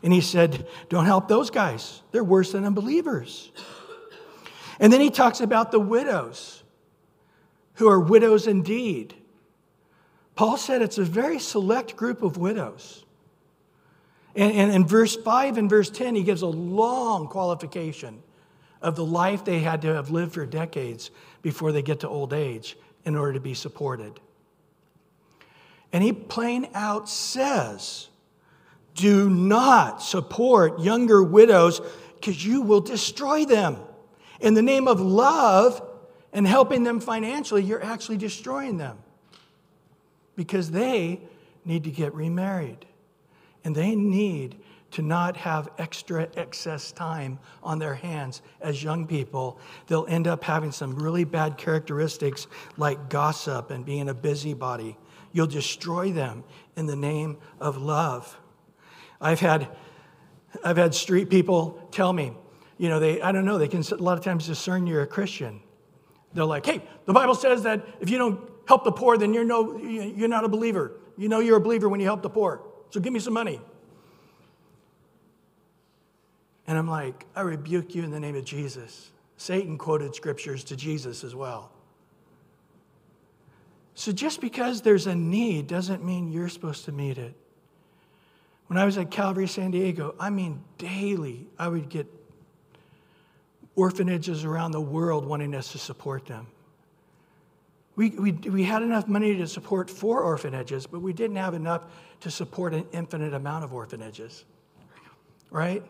And 0.03 0.13
he 0.13 0.21
said, 0.21 0.67
Don't 0.89 1.05
help 1.05 1.27
those 1.27 1.49
guys. 1.49 2.01
They're 2.11 2.23
worse 2.23 2.53
than 2.53 2.65
unbelievers. 2.65 3.51
And 4.79 4.91
then 4.91 4.99
he 4.99 5.11
talks 5.11 5.41
about 5.41 5.71
the 5.71 5.79
widows, 5.79 6.63
who 7.75 7.87
are 7.87 7.99
widows 7.99 8.47
indeed. 8.47 9.13
Paul 10.35 10.57
said 10.57 10.81
it's 10.81 10.97
a 10.97 11.03
very 11.03 11.37
select 11.37 11.95
group 11.95 12.23
of 12.23 12.37
widows. 12.37 13.05
And, 14.35 14.51
and 14.53 14.71
in 14.71 14.87
verse 14.87 15.15
5 15.15 15.57
and 15.57 15.69
verse 15.69 15.89
10, 15.89 16.15
he 16.15 16.23
gives 16.23 16.41
a 16.41 16.47
long 16.47 17.27
qualification 17.27 18.21
of 18.81 18.95
the 18.95 19.05
life 19.05 19.45
they 19.45 19.59
had 19.59 19.81
to 19.83 19.93
have 19.93 20.09
lived 20.09 20.33
for 20.33 20.45
decades 20.45 21.11
before 21.41 21.71
they 21.71 21.81
get 21.81 21.99
to 22.01 22.09
old 22.09 22.33
age 22.33 22.77
in 23.05 23.15
order 23.15 23.33
to 23.33 23.39
be 23.39 23.53
supported. 23.53 24.19
And 25.93 26.03
he 26.03 26.13
plain 26.13 26.69
out 26.73 27.09
says, 27.09 28.07
do 28.95 29.29
not 29.29 30.01
support 30.01 30.79
younger 30.79 31.21
widows 31.21 31.81
because 32.15 32.45
you 32.45 32.61
will 32.61 32.81
destroy 32.81 33.45
them. 33.45 33.77
In 34.39 34.53
the 34.53 34.61
name 34.61 34.87
of 34.87 34.99
love 34.99 35.81
and 36.33 36.47
helping 36.47 36.83
them 36.83 36.99
financially, 36.99 37.63
you're 37.63 37.83
actually 37.83 38.17
destroying 38.17 38.77
them 38.77 38.97
because 40.35 40.71
they 40.71 41.21
need 41.65 41.83
to 41.83 41.91
get 41.91 42.13
remarried 42.13 42.85
and 43.63 43.75
they 43.75 43.95
need 43.95 44.57
to 44.91 45.01
not 45.01 45.37
have 45.37 45.69
extra 45.77 46.27
excess 46.35 46.91
time 46.91 47.39
on 47.63 47.79
their 47.79 47.95
hands 47.95 48.41
as 48.59 48.83
young 48.83 49.07
people, 49.07 49.59
they'll 49.87 50.05
end 50.07 50.27
up 50.27 50.43
having 50.43 50.71
some 50.71 50.95
really 50.95 51.23
bad 51.23 51.57
characteristics 51.57 52.47
like 52.77 53.09
gossip 53.09 53.71
and 53.71 53.85
being 53.85 54.09
a 54.09 54.13
busybody. 54.13 54.97
You'll 55.31 55.47
destroy 55.47 56.11
them 56.11 56.43
in 56.75 56.85
the 56.85 56.95
name 56.95 57.37
of 57.59 57.77
love. 57.77 58.37
I've 59.21 59.39
had, 59.39 59.69
I've 60.63 60.77
had 60.77 60.93
street 60.93 61.29
people 61.29 61.87
tell 61.91 62.11
me, 62.11 62.33
you 62.77 62.89
know, 62.89 62.99
they, 62.99 63.21
I 63.21 63.31
don't 63.31 63.45
know, 63.45 63.57
they 63.57 63.67
can 63.67 63.83
a 63.91 63.95
lot 63.95 64.17
of 64.17 64.23
times 64.23 64.47
discern 64.47 64.87
you're 64.87 65.03
a 65.03 65.07
Christian. 65.07 65.61
They're 66.33 66.45
like, 66.45 66.65
hey, 66.65 66.81
the 67.05 67.13
Bible 67.13 67.35
says 67.35 67.63
that 67.63 67.85
if 67.99 68.09
you 68.09 68.17
don't 68.17 68.49
help 68.67 68.83
the 68.83 68.91
poor, 68.91 69.17
then 69.17 69.33
you're, 69.33 69.43
no, 69.43 69.77
you're 69.77 70.27
not 70.27 70.43
a 70.43 70.49
believer. 70.49 70.93
You 71.17 71.29
know 71.29 71.39
you're 71.39 71.57
a 71.57 71.61
believer 71.61 71.87
when 71.87 71.99
you 71.99 72.05
help 72.05 72.21
the 72.21 72.29
poor. 72.29 72.61
So 72.91 72.99
give 72.99 73.11
me 73.11 73.19
some 73.19 73.33
money. 73.33 73.59
And 76.67 76.77
I'm 76.77 76.87
like, 76.87 77.25
I 77.35 77.41
rebuke 77.41 77.95
you 77.95 78.03
in 78.03 78.11
the 78.11 78.19
name 78.19 78.35
of 78.35 78.45
Jesus. 78.45 79.11
Satan 79.37 79.77
quoted 79.77 80.13
scriptures 80.13 80.63
to 80.65 80.75
Jesus 80.75 81.23
as 81.23 81.33
well. 81.33 81.71
So 83.95 84.11
just 84.11 84.39
because 84.39 84.81
there's 84.81 85.07
a 85.07 85.15
need 85.15 85.67
doesn't 85.67 86.03
mean 86.03 86.31
you're 86.31 86.49
supposed 86.49 86.85
to 86.85 86.91
meet 86.91 87.17
it. 87.17 87.33
When 88.67 88.77
I 88.77 88.85
was 88.85 88.97
at 88.97 89.11
Calvary 89.11 89.47
San 89.47 89.71
Diego, 89.71 90.15
I 90.19 90.29
mean, 90.29 90.63
daily, 90.77 91.47
I 91.59 91.67
would 91.67 91.89
get 91.89 92.07
orphanages 93.75 94.45
around 94.45 94.71
the 94.71 94.81
world 94.81 95.25
wanting 95.25 95.55
us 95.55 95.71
to 95.73 95.77
support 95.77 96.25
them. 96.25 96.47
We, 98.09 98.31
we, 98.31 98.63
had 98.63 98.81
enough 98.81 99.07
money 99.07 99.37
to 99.37 99.45
support 99.45 99.87
four 99.87 100.23
orphanages, 100.23 100.87
but 100.87 101.01
we 101.01 101.13
didn't 101.13 101.35
have 101.35 101.53
enough 101.53 101.83
to 102.21 102.31
support 102.31 102.73
an 102.73 102.87
infinite 102.91 103.31
amount 103.35 103.63
of 103.63 103.75
orphanages. 103.75 104.43
Right? 105.51 105.83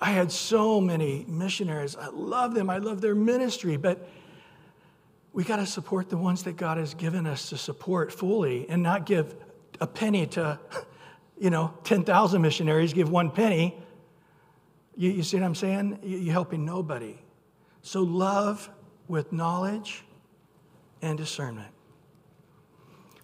I 0.00 0.10
had 0.10 0.32
so 0.32 0.80
many 0.80 1.24
missionaries. 1.28 1.94
I 1.94 2.08
love 2.08 2.52
them, 2.52 2.68
I 2.68 2.78
love 2.78 3.00
their 3.00 3.14
ministry, 3.14 3.76
but 3.76 4.08
we 5.32 5.44
got 5.44 5.58
to 5.58 5.66
support 5.66 6.10
the 6.10 6.16
ones 6.16 6.42
that 6.42 6.56
God 6.56 6.76
has 6.76 6.94
given 6.94 7.24
us 7.24 7.50
to 7.50 7.56
support 7.56 8.12
fully 8.12 8.68
and 8.68 8.82
not 8.82 9.06
give 9.06 9.36
a 9.80 9.86
penny 9.86 10.26
to, 10.26 10.58
you 11.38 11.50
know, 11.50 11.72
10,000 11.84 12.42
missionaries, 12.42 12.92
give 12.92 13.08
one 13.08 13.30
penny. 13.30 13.78
You, 14.96 15.12
you 15.12 15.22
see 15.22 15.36
what 15.36 15.46
I'm 15.46 15.54
saying? 15.54 16.00
You're 16.02 16.32
helping 16.32 16.64
nobody. 16.64 17.20
So 17.82 18.02
love 18.02 18.68
with 19.10 19.32
knowledge 19.32 20.04
and 21.02 21.18
discernment 21.18 21.72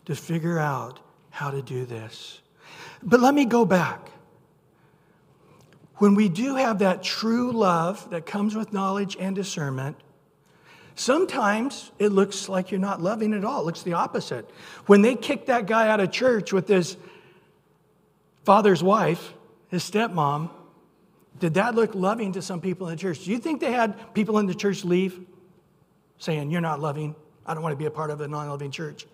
to 0.05 0.16
figure 0.16 0.59
out 0.59 0.99
how 1.30 1.51
to 1.51 1.62
do 1.62 1.87
this. 1.87 2.41
But 3.03 3.20
let 3.20 3.34
me 3.34 3.45
go 3.45 3.64
back. 3.64 4.11
When 5.97 6.14
we 6.14 6.28
do 6.28 6.57
have 6.57 6.80
that 6.80 7.03
true 7.03 7.53
love 7.53 8.11
that 8.11 8.26
comes 8.26 8.57
with 8.57 8.72
knowledge 8.72 9.16
and 9.18 9.37
discernment, 9.37 9.97
sometimes 10.97 11.93
it 11.99 12.09
looks 12.09 12.49
like 12.49 12.70
you're 12.70 12.80
not 12.80 13.01
loving 13.01 13.32
at 13.32 13.45
all. 13.45 13.61
It 13.61 13.66
looks 13.66 13.82
the 13.82 13.93
opposite. 13.93 14.51
When 14.87 15.03
they 15.03 15.14
kicked 15.14 15.47
that 15.47 15.66
guy 15.66 15.89
out 15.89 16.01
of 16.01 16.11
church 16.11 16.53
with 16.53 16.66
his 16.66 16.97
father's 18.45 18.82
wife, 18.82 19.32
his 19.68 19.89
stepmom, 19.89 20.51
did 21.39 21.55
that 21.55 21.74
look 21.74 21.95
loving 21.95 22.32
to 22.32 22.43
some 22.43 22.61
people 22.61 22.89
in 22.89 22.97
the 22.97 23.01
church? 23.01 23.24
Do 23.24 23.30
you 23.30 23.39
think 23.39 23.61
they 23.61 23.72
had 23.72 24.14
people 24.14 24.39
in 24.39 24.47
the 24.47 24.55
church 24.55 24.84
leave 24.84 25.20
saying, 26.18 26.50
You're 26.50 26.60
not 26.60 26.80
loving? 26.80 27.14
I 27.44 27.54
don't 27.54 27.62
want 27.62 27.72
to 27.72 27.76
be 27.76 27.86
a 27.86 27.90
part 27.90 28.10
of 28.10 28.20
a 28.20 28.28
non 28.28 28.48
loving 28.48 28.70
church. 28.70 29.06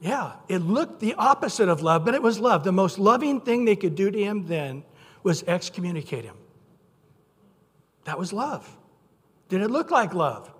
Yeah, 0.00 0.34
it 0.48 0.58
looked 0.58 1.00
the 1.00 1.14
opposite 1.14 1.68
of 1.68 1.82
love, 1.82 2.04
but 2.04 2.14
it 2.14 2.22
was 2.22 2.38
love. 2.38 2.62
The 2.62 2.72
most 2.72 2.98
loving 2.98 3.40
thing 3.40 3.64
they 3.64 3.76
could 3.76 3.94
do 3.94 4.10
to 4.10 4.18
him 4.18 4.46
then 4.46 4.84
was 5.22 5.42
excommunicate 5.44 6.24
him. 6.24 6.36
That 8.04 8.18
was 8.18 8.32
love. 8.32 8.68
Did 9.48 9.60
it 9.60 9.70
look 9.70 9.90
like 9.90 10.14
love? 10.14 10.52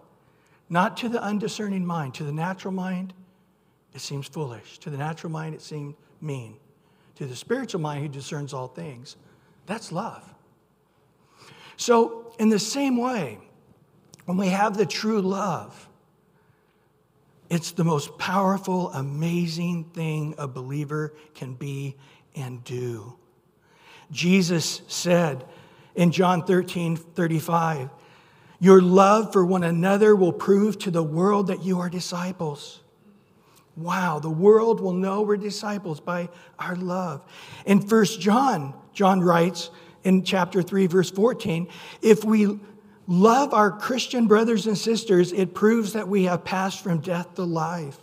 Not 0.68 0.96
to 0.98 1.08
the 1.08 1.22
undiscerning 1.22 1.86
mind. 1.86 2.14
To 2.14 2.24
the 2.24 2.32
natural 2.32 2.74
mind, 2.74 3.14
it 3.94 4.00
seems 4.00 4.26
foolish. 4.26 4.78
To 4.80 4.90
the 4.90 4.96
natural 4.96 5.32
mind, 5.32 5.54
it 5.54 5.62
seemed 5.62 5.94
mean. 6.20 6.56
To 7.16 7.26
the 7.26 7.36
spiritual 7.36 7.80
mind, 7.80 8.02
who 8.02 8.08
discerns 8.08 8.52
all 8.52 8.68
things, 8.68 9.16
that's 9.66 9.92
love. 9.92 10.34
So, 11.76 12.32
in 12.38 12.48
the 12.48 12.58
same 12.58 12.96
way, 12.96 13.38
when 14.28 14.36
we 14.36 14.48
have 14.48 14.76
the 14.76 14.84
true 14.84 15.22
love, 15.22 15.88
it's 17.48 17.70
the 17.70 17.82
most 17.82 18.18
powerful, 18.18 18.92
amazing 18.92 19.84
thing 19.84 20.34
a 20.36 20.46
believer 20.46 21.14
can 21.34 21.54
be 21.54 21.96
and 22.34 22.62
do. 22.62 23.14
Jesus 24.10 24.82
said 24.86 25.46
in 25.94 26.12
John 26.12 26.44
13 26.44 26.96
35, 26.96 27.88
Your 28.60 28.82
love 28.82 29.32
for 29.32 29.46
one 29.46 29.64
another 29.64 30.14
will 30.14 30.34
prove 30.34 30.78
to 30.80 30.90
the 30.90 31.02
world 31.02 31.46
that 31.46 31.64
you 31.64 31.80
are 31.80 31.88
disciples. 31.88 32.82
Wow, 33.76 34.18
the 34.18 34.28
world 34.28 34.82
will 34.82 34.92
know 34.92 35.22
we're 35.22 35.38
disciples 35.38 36.00
by 36.00 36.28
our 36.58 36.76
love. 36.76 37.24
In 37.64 37.78
1 37.78 38.04
John, 38.20 38.74
John 38.92 39.22
writes 39.22 39.70
in 40.04 40.22
chapter 40.22 40.60
3, 40.60 40.86
verse 40.86 41.10
14, 41.10 41.66
if 42.02 42.26
we 42.26 42.58
love 43.08 43.54
our 43.54 43.72
Christian 43.72 44.26
brothers 44.26 44.66
and 44.66 44.78
sisters, 44.78 45.32
it 45.32 45.54
proves 45.54 45.94
that 45.94 46.06
we 46.06 46.24
have 46.24 46.44
passed 46.44 46.84
from 46.84 47.00
death 47.00 47.34
to 47.34 47.42
life. 47.42 47.98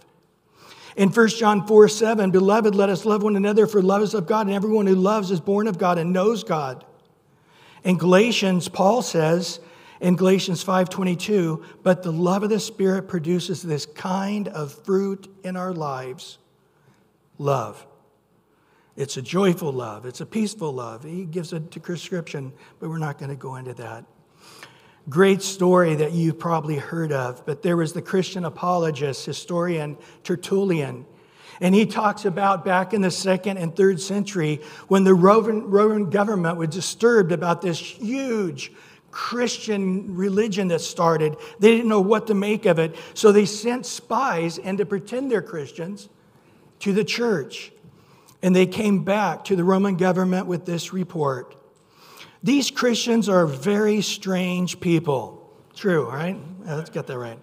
In 0.97 1.09
1 1.09 1.27
John 1.29 1.67
4 1.67 1.87
7, 1.87 2.31
beloved, 2.31 2.73
let 2.73 2.89
us 2.89 3.05
love 3.05 3.21
one 3.21 3.35
another, 3.35 3.67
for 3.67 3.81
love 3.81 4.01
is 4.01 4.13
of 4.13 4.27
God, 4.27 4.47
and 4.47 4.55
everyone 4.55 4.87
who 4.87 4.95
loves 4.95 5.29
is 5.29 5.39
born 5.39 5.67
of 5.67 5.77
God 5.77 5.97
and 5.97 6.11
knows 6.11 6.43
God. 6.43 6.83
In 7.83 7.97
Galatians, 7.97 8.67
Paul 8.67 9.01
says 9.03 9.59
in 10.01 10.15
Galatians 10.15 10.63
5:22, 10.63 11.63
but 11.83 12.01
the 12.01 12.11
love 12.11 12.43
of 12.43 12.49
the 12.49 12.59
Spirit 12.59 13.07
produces 13.07 13.61
this 13.61 13.85
kind 13.85 14.47
of 14.47 14.73
fruit 14.85 15.27
in 15.43 15.55
our 15.55 15.73
lives. 15.73 16.39
Love. 17.37 17.85
It's 18.95 19.17
a 19.17 19.21
joyful 19.21 19.73
love, 19.73 20.05
it's 20.05 20.21
a 20.21 20.25
peaceful 20.25 20.71
love. 20.71 21.03
He 21.03 21.25
gives 21.25 21.53
a 21.53 21.59
description, 21.59 22.53
but 22.79 22.89
we're 22.89 22.97
not 22.97 23.17
going 23.17 23.29
to 23.29 23.35
go 23.35 23.55
into 23.57 23.73
that 23.75 24.05
great 25.09 25.41
story 25.41 25.95
that 25.95 26.13
you've 26.13 26.39
probably 26.39 26.77
heard 26.77 27.11
of, 27.11 27.45
but 27.45 27.61
there 27.61 27.77
was 27.77 27.93
the 27.93 28.01
Christian 28.01 28.45
apologist, 28.45 29.25
historian 29.25 29.97
Tertullian. 30.23 31.05
And 31.61 31.73
he 31.73 31.85
talks 31.85 32.25
about 32.25 32.65
back 32.65 32.93
in 32.93 33.01
the 33.01 33.11
second 33.11 33.57
and 33.57 33.75
third 33.75 34.01
century 34.01 34.61
when 34.87 35.03
the 35.03 35.13
Roman, 35.13 35.69
Roman 35.69 36.09
government 36.09 36.57
was 36.57 36.69
disturbed 36.69 37.31
about 37.31 37.61
this 37.61 37.79
huge 37.79 38.71
Christian 39.11 40.15
religion 40.15 40.67
that 40.67 40.81
started. 40.81 41.37
They 41.59 41.71
didn't 41.71 41.87
know 41.87 42.01
what 42.01 42.27
to 42.27 42.33
make 42.33 42.65
of 42.65 42.79
it. 42.79 42.95
So 43.13 43.31
they 43.31 43.45
sent 43.45 43.85
spies 43.85 44.57
and 44.57 44.77
to 44.79 44.85
pretend 44.85 45.31
they're 45.31 45.41
Christians 45.41 46.09
to 46.79 46.91
the 46.91 47.05
church. 47.05 47.71
And 48.43 48.53
they 48.53 48.65
came 48.65 49.05
back 49.05 49.45
to 49.45 49.55
the 49.55 49.63
Roman 49.63 49.95
government 49.95 50.47
with 50.47 50.65
this 50.65 50.91
report. 50.91 51.55
These 52.45 52.69
Christians 52.69 53.27
are 53.27 53.47
very 53.47 54.01
strange 54.01 54.79
people. 54.79 55.51
True, 55.73 56.07
right? 56.07 56.37
Yeah, 56.63 56.75
let's 56.75 56.91
get 56.91 57.07
that 57.07 57.17
right. 57.17 57.39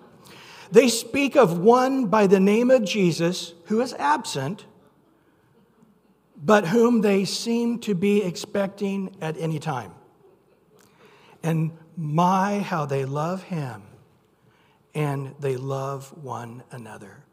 They 0.70 0.88
speak 0.88 1.34
of 1.34 1.58
one 1.58 2.06
by 2.06 2.28
the 2.28 2.38
name 2.38 2.70
of 2.70 2.84
Jesus 2.84 3.52
who 3.64 3.80
is 3.80 3.94
absent, 3.94 4.64
but 6.36 6.68
whom 6.68 7.00
they 7.00 7.24
seem 7.24 7.80
to 7.80 7.96
be 7.96 8.22
expecting 8.22 9.16
at 9.20 9.36
any 9.38 9.58
time. 9.58 9.90
And 11.42 11.72
my, 11.96 12.60
how 12.60 12.86
they 12.86 13.04
love 13.04 13.42
him 13.42 13.82
and 14.94 15.34
they 15.40 15.56
love 15.56 16.16
one 16.22 16.62
another. 16.70 17.24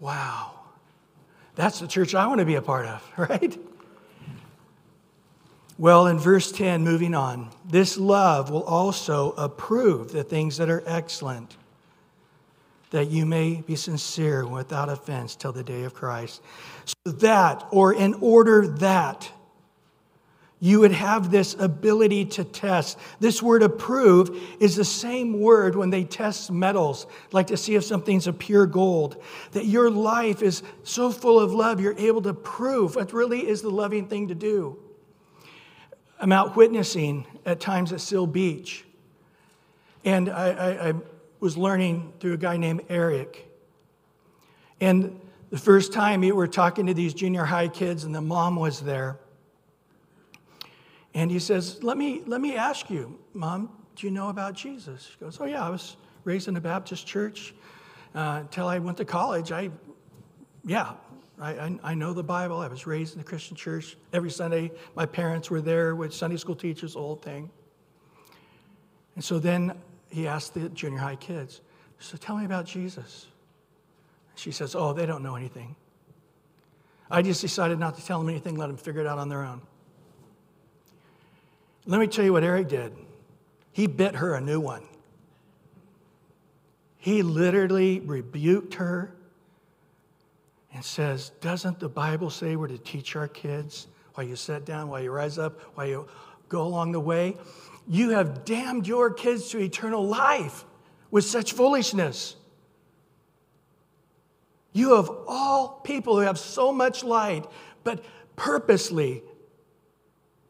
Wow. 0.00 0.60
That's 1.54 1.80
the 1.80 1.88
church 1.88 2.14
I 2.14 2.26
want 2.26 2.40
to 2.40 2.44
be 2.44 2.56
a 2.56 2.62
part 2.62 2.84
of, 2.84 3.02
right? 3.16 3.58
Well, 5.78 6.06
in 6.06 6.18
verse 6.18 6.52
10, 6.52 6.84
moving 6.84 7.14
on, 7.14 7.50
this 7.68 7.98
love 7.98 8.50
will 8.50 8.64
also 8.64 9.32
approve 9.32 10.10
the 10.10 10.24
things 10.24 10.56
that 10.56 10.70
are 10.70 10.82
excellent, 10.86 11.54
that 12.90 13.10
you 13.10 13.26
may 13.26 13.56
be 13.60 13.76
sincere 13.76 14.46
without 14.46 14.88
offense 14.88 15.36
till 15.36 15.52
the 15.52 15.62
day 15.62 15.82
of 15.82 15.92
Christ. 15.92 16.40
So 16.86 17.12
that, 17.12 17.66
or 17.70 17.92
in 17.92 18.14
order 18.14 18.66
that, 18.78 19.30
you 20.58 20.80
would 20.80 20.92
have 20.92 21.30
this 21.30 21.54
ability 21.58 22.24
to 22.24 22.44
test. 22.44 22.98
This 23.20 23.42
word 23.42 23.62
approve 23.62 24.42
is 24.58 24.76
the 24.76 24.84
same 24.86 25.38
word 25.38 25.76
when 25.76 25.90
they 25.90 26.04
test 26.04 26.50
metals, 26.50 27.06
like 27.32 27.48
to 27.48 27.58
see 27.58 27.74
if 27.74 27.84
something's 27.84 28.26
a 28.26 28.32
pure 28.32 28.64
gold. 28.64 29.22
That 29.52 29.66
your 29.66 29.90
life 29.90 30.40
is 30.40 30.62
so 30.82 31.10
full 31.10 31.38
of 31.38 31.52
love, 31.52 31.82
you're 31.82 31.98
able 31.98 32.22
to 32.22 32.32
prove 32.32 32.96
what 32.96 33.12
really 33.12 33.46
is 33.46 33.60
the 33.60 33.68
loving 33.68 34.08
thing 34.08 34.28
to 34.28 34.34
do. 34.34 34.78
I'm 36.18 36.32
out 36.32 36.56
witnessing 36.56 37.26
at 37.44 37.60
times 37.60 37.92
at 37.92 38.00
Seal 38.00 38.26
Beach. 38.26 38.84
And 40.04 40.30
I, 40.30 40.50
I, 40.50 40.88
I 40.88 40.94
was 41.40 41.56
learning 41.56 42.12
through 42.20 42.34
a 42.34 42.38
guy 42.38 42.56
named 42.56 42.82
Eric. 42.88 43.46
And 44.80 45.20
the 45.50 45.58
first 45.58 45.92
time 45.92 46.20
we 46.20 46.32
were 46.32 46.48
talking 46.48 46.86
to 46.86 46.94
these 46.94 47.12
junior 47.12 47.44
high 47.44 47.68
kids, 47.68 48.04
and 48.04 48.14
the 48.14 48.20
mom 48.20 48.56
was 48.56 48.80
there. 48.80 49.18
And 51.12 51.30
he 51.30 51.38
says, 51.38 51.82
Let 51.82 51.98
me, 51.98 52.22
let 52.26 52.40
me 52.40 52.56
ask 52.56 52.88
you, 52.90 53.18
Mom, 53.34 53.70
do 53.94 54.06
you 54.06 54.12
know 54.12 54.28
about 54.28 54.54
Jesus? 54.54 55.10
She 55.12 55.18
goes, 55.18 55.38
Oh, 55.40 55.44
yeah, 55.44 55.66
I 55.66 55.70
was 55.70 55.96
raised 56.24 56.48
in 56.48 56.56
a 56.56 56.60
Baptist 56.60 57.06
church 57.06 57.54
uh, 58.14 58.38
until 58.40 58.68
I 58.68 58.78
went 58.78 58.96
to 58.98 59.04
college. 59.04 59.52
I, 59.52 59.70
yeah, 60.64 60.92
I, 61.40 61.50
I, 61.50 61.78
I, 61.82 61.94
know 61.94 62.12
the 62.12 62.22
Bible. 62.22 62.60
I 62.60 62.68
was 62.68 62.86
raised 62.86 63.14
in 63.14 63.18
the 63.18 63.24
Christian 63.24 63.56
church. 63.56 63.96
Every 64.12 64.30
Sunday, 64.30 64.70
my 64.94 65.04
parents 65.04 65.50
were 65.50 65.60
there 65.60 65.94
with 65.94 66.14
Sunday 66.14 66.36
school 66.36 66.54
teachers, 66.54 66.94
the 66.94 67.00
whole 67.00 67.16
thing. 67.16 67.50
And 69.14 69.24
so 69.24 69.38
then 69.38 69.74
he 70.08 70.26
asked 70.26 70.54
the 70.54 70.68
junior 70.70 70.98
high 70.98 71.16
kids, 71.16 71.60
So 71.98 72.16
tell 72.16 72.36
me 72.36 72.44
about 72.44 72.64
Jesus. 72.64 73.26
She 74.34 74.50
says, 74.50 74.74
Oh, 74.74 74.92
they 74.92 75.06
don't 75.06 75.22
know 75.22 75.36
anything. 75.36 75.76
I 77.10 77.22
just 77.22 77.40
decided 77.40 77.78
not 77.78 77.96
to 77.96 78.04
tell 78.04 78.18
them 78.18 78.28
anything, 78.28 78.56
let 78.56 78.66
them 78.68 78.76
figure 78.76 79.00
it 79.00 79.06
out 79.06 79.18
on 79.18 79.28
their 79.28 79.44
own. 79.44 79.62
Let 81.86 82.00
me 82.00 82.06
tell 82.06 82.24
you 82.24 82.32
what 82.32 82.42
Eric 82.42 82.68
did. 82.68 82.92
He 83.72 83.86
bit 83.86 84.16
her 84.16 84.34
a 84.34 84.40
new 84.40 84.58
one. 84.58 84.82
He 86.98 87.22
literally 87.22 88.00
rebuked 88.00 88.74
her 88.74 89.15
and 90.76 90.84
says, 90.84 91.30
Doesn't 91.40 91.80
the 91.80 91.88
Bible 91.88 92.28
say 92.28 92.54
we're 92.54 92.68
to 92.68 92.76
teach 92.76 93.16
our 93.16 93.28
kids 93.28 93.86
while 94.12 94.26
you 94.26 94.36
sit 94.36 94.66
down, 94.66 94.88
while 94.88 95.02
you 95.02 95.10
rise 95.10 95.38
up, 95.38 95.58
while 95.74 95.86
you 95.86 96.06
go 96.50 96.62
along 96.62 96.92
the 96.92 97.00
way? 97.00 97.34
You 97.88 98.10
have 98.10 98.44
damned 98.44 98.86
your 98.86 99.10
kids 99.10 99.48
to 99.50 99.58
eternal 99.58 100.06
life 100.06 100.66
with 101.10 101.24
such 101.24 101.54
foolishness. 101.54 102.36
You, 104.74 104.94
of 104.96 105.10
all 105.26 105.80
people 105.82 106.16
who 106.16 106.20
have 106.20 106.38
so 106.38 106.72
much 106.72 107.02
light, 107.02 107.46
but 107.82 108.04
purposely, 108.36 109.22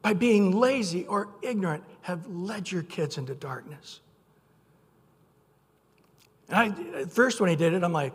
by 0.03 0.12
being 0.12 0.51
lazy 0.51 1.07
or 1.07 1.29
ignorant, 1.41 1.85
have 2.01 2.27
led 2.27 2.68
your 2.68 2.83
kids 2.83 3.16
into 3.16 3.37
darkness. 3.37 4.01
And 6.49 6.57
I, 6.57 7.01
at 7.03 7.12
first, 7.12 7.41
when 7.41 7.49
he 7.49 7.55
did 7.55 7.74
it, 7.74 7.85
I'm 7.85 7.93
like, 7.93 8.12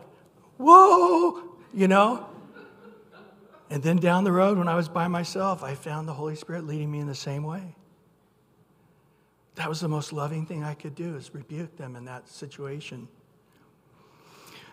whoa, 0.58 1.51
you 1.74 1.88
know? 1.88 2.28
And 3.70 3.82
then 3.82 3.98
down 3.98 4.26
the 4.26 4.32
road, 4.32 4.58
when 4.58 4.68
I 4.68 4.76
was 4.76 4.90
by 4.90 5.08
myself, 5.08 5.64
I 5.64 5.76
found 5.76 6.08
the 6.08 6.14
Holy 6.14 6.36
Spirit 6.36 6.68
leading 6.68 6.92
me 6.92 7.00
in 7.00 7.08
the 7.08 7.16
same 7.16 7.44
way. 7.44 7.76
That 9.56 9.70
was 9.70 9.80
the 9.80 9.88
most 9.88 10.12
loving 10.12 10.46
thing 10.46 10.64
I 10.64 10.74
could 10.74 10.96
do 10.96 11.16
is 11.16 11.34
rebuke 11.34 11.78
them 11.78 11.96
in 11.96 12.06
that 12.06 12.28
situation. 12.28 13.08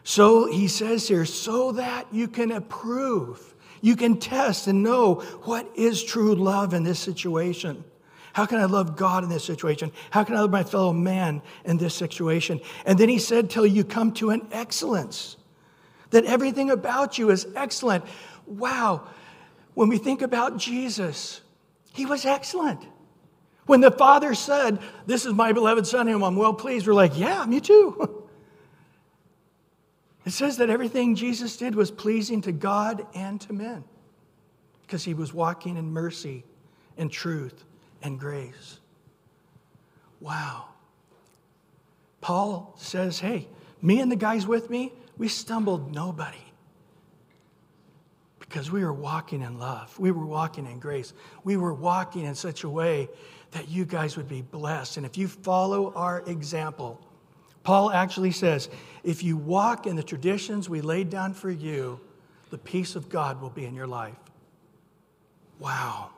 So 0.02 0.50
he 0.50 0.68
says 0.68 1.06
here, 1.06 1.24
so 1.24 1.72
that 1.72 2.06
you 2.12 2.28
can 2.28 2.52
approve, 2.52 3.54
you 3.82 3.94
can 3.94 4.18
test 4.18 4.66
and 4.66 4.82
know 4.82 5.16
what 5.42 5.68
is 5.76 6.02
true 6.02 6.34
love 6.34 6.74
in 6.74 6.82
this 6.82 6.98
situation. 6.98 7.84
How 8.32 8.46
can 8.46 8.58
I 8.58 8.66
love 8.66 8.96
God 8.96 9.24
in 9.24 9.30
this 9.30 9.44
situation? 9.44 9.90
How 10.10 10.24
can 10.24 10.36
I 10.36 10.40
love 10.40 10.50
my 10.50 10.62
fellow 10.62 10.92
man 10.92 11.42
in 11.64 11.76
this 11.76 11.94
situation? 11.94 12.60
And 12.86 12.98
then 12.98 13.08
he 13.08 13.18
said, 13.18 13.50
till 13.50 13.66
you 13.66 13.84
come 13.84 14.12
to 14.14 14.30
an 14.30 14.46
excellence, 14.52 15.36
that 16.10 16.24
everything 16.24 16.70
about 16.70 17.18
you 17.18 17.30
is 17.30 17.46
excellent. 17.54 18.04
Wow. 18.46 19.08
When 19.74 19.88
we 19.88 19.98
think 19.98 20.22
about 20.22 20.56
Jesus, 20.56 21.40
he 21.92 22.06
was 22.06 22.24
excellent. 22.24 22.84
When 23.66 23.80
the 23.80 23.90
Father 23.90 24.34
said, 24.34 24.78
This 25.06 25.26
is 25.26 25.34
my 25.34 25.52
beloved 25.52 25.86
Son, 25.86 26.06
whom 26.06 26.24
I'm 26.24 26.36
well 26.36 26.54
pleased, 26.54 26.86
we're 26.86 26.94
like, 26.94 27.18
Yeah, 27.18 27.44
me 27.44 27.60
too. 27.60 28.14
It 30.26 30.32
says 30.32 30.58
that 30.58 30.68
everything 30.68 31.14
Jesus 31.14 31.56
did 31.56 31.74
was 31.74 31.90
pleasing 31.90 32.42
to 32.42 32.52
God 32.52 33.06
and 33.14 33.40
to 33.40 33.54
men 33.54 33.82
because 34.82 35.02
he 35.02 35.14
was 35.14 35.32
walking 35.32 35.78
in 35.78 35.90
mercy 35.90 36.44
and 36.98 37.10
truth 37.10 37.64
and 38.02 38.20
grace. 38.20 38.78
Wow. 40.20 40.66
Paul 42.20 42.74
says, 42.76 43.20
Hey, 43.20 43.48
me 43.80 44.00
and 44.00 44.12
the 44.12 44.16
guys 44.16 44.46
with 44.46 44.68
me, 44.68 44.92
we 45.18 45.28
stumbled 45.28 45.94
nobody 45.94 46.38
because 48.38 48.70
we 48.70 48.82
were 48.82 48.92
walking 48.92 49.42
in 49.42 49.58
love. 49.58 49.98
We 49.98 50.10
were 50.10 50.24
walking 50.24 50.66
in 50.66 50.78
grace. 50.78 51.12
We 51.44 51.56
were 51.56 51.74
walking 51.74 52.24
in 52.24 52.34
such 52.34 52.64
a 52.64 52.68
way 52.68 53.08
that 53.50 53.68
you 53.68 53.84
guys 53.84 54.16
would 54.16 54.28
be 54.28 54.42
blessed. 54.42 54.96
And 54.96 55.04
if 55.04 55.18
you 55.18 55.28
follow 55.28 55.92
our 55.94 56.22
example, 56.26 57.00
Paul 57.62 57.90
actually 57.90 58.30
says, 58.30 58.70
if 59.02 59.22
you 59.22 59.36
walk 59.36 59.86
in 59.86 59.96
the 59.96 60.02
traditions 60.02 60.68
we 60.68 60.80
laid 60.80 61.10
down 61.10 61.34
for 61.34 61.50
you, 61.50 62.00
the 62.50 62.58
peace 62.58 62.96
of 62.96 63.10
God 63.10 63.42
will 63.42 63.50
be 63.50 63.66
in 63.66 63.74
your 63.74 63.86
life. 63.86 64.16
Wow, 65.58 66.10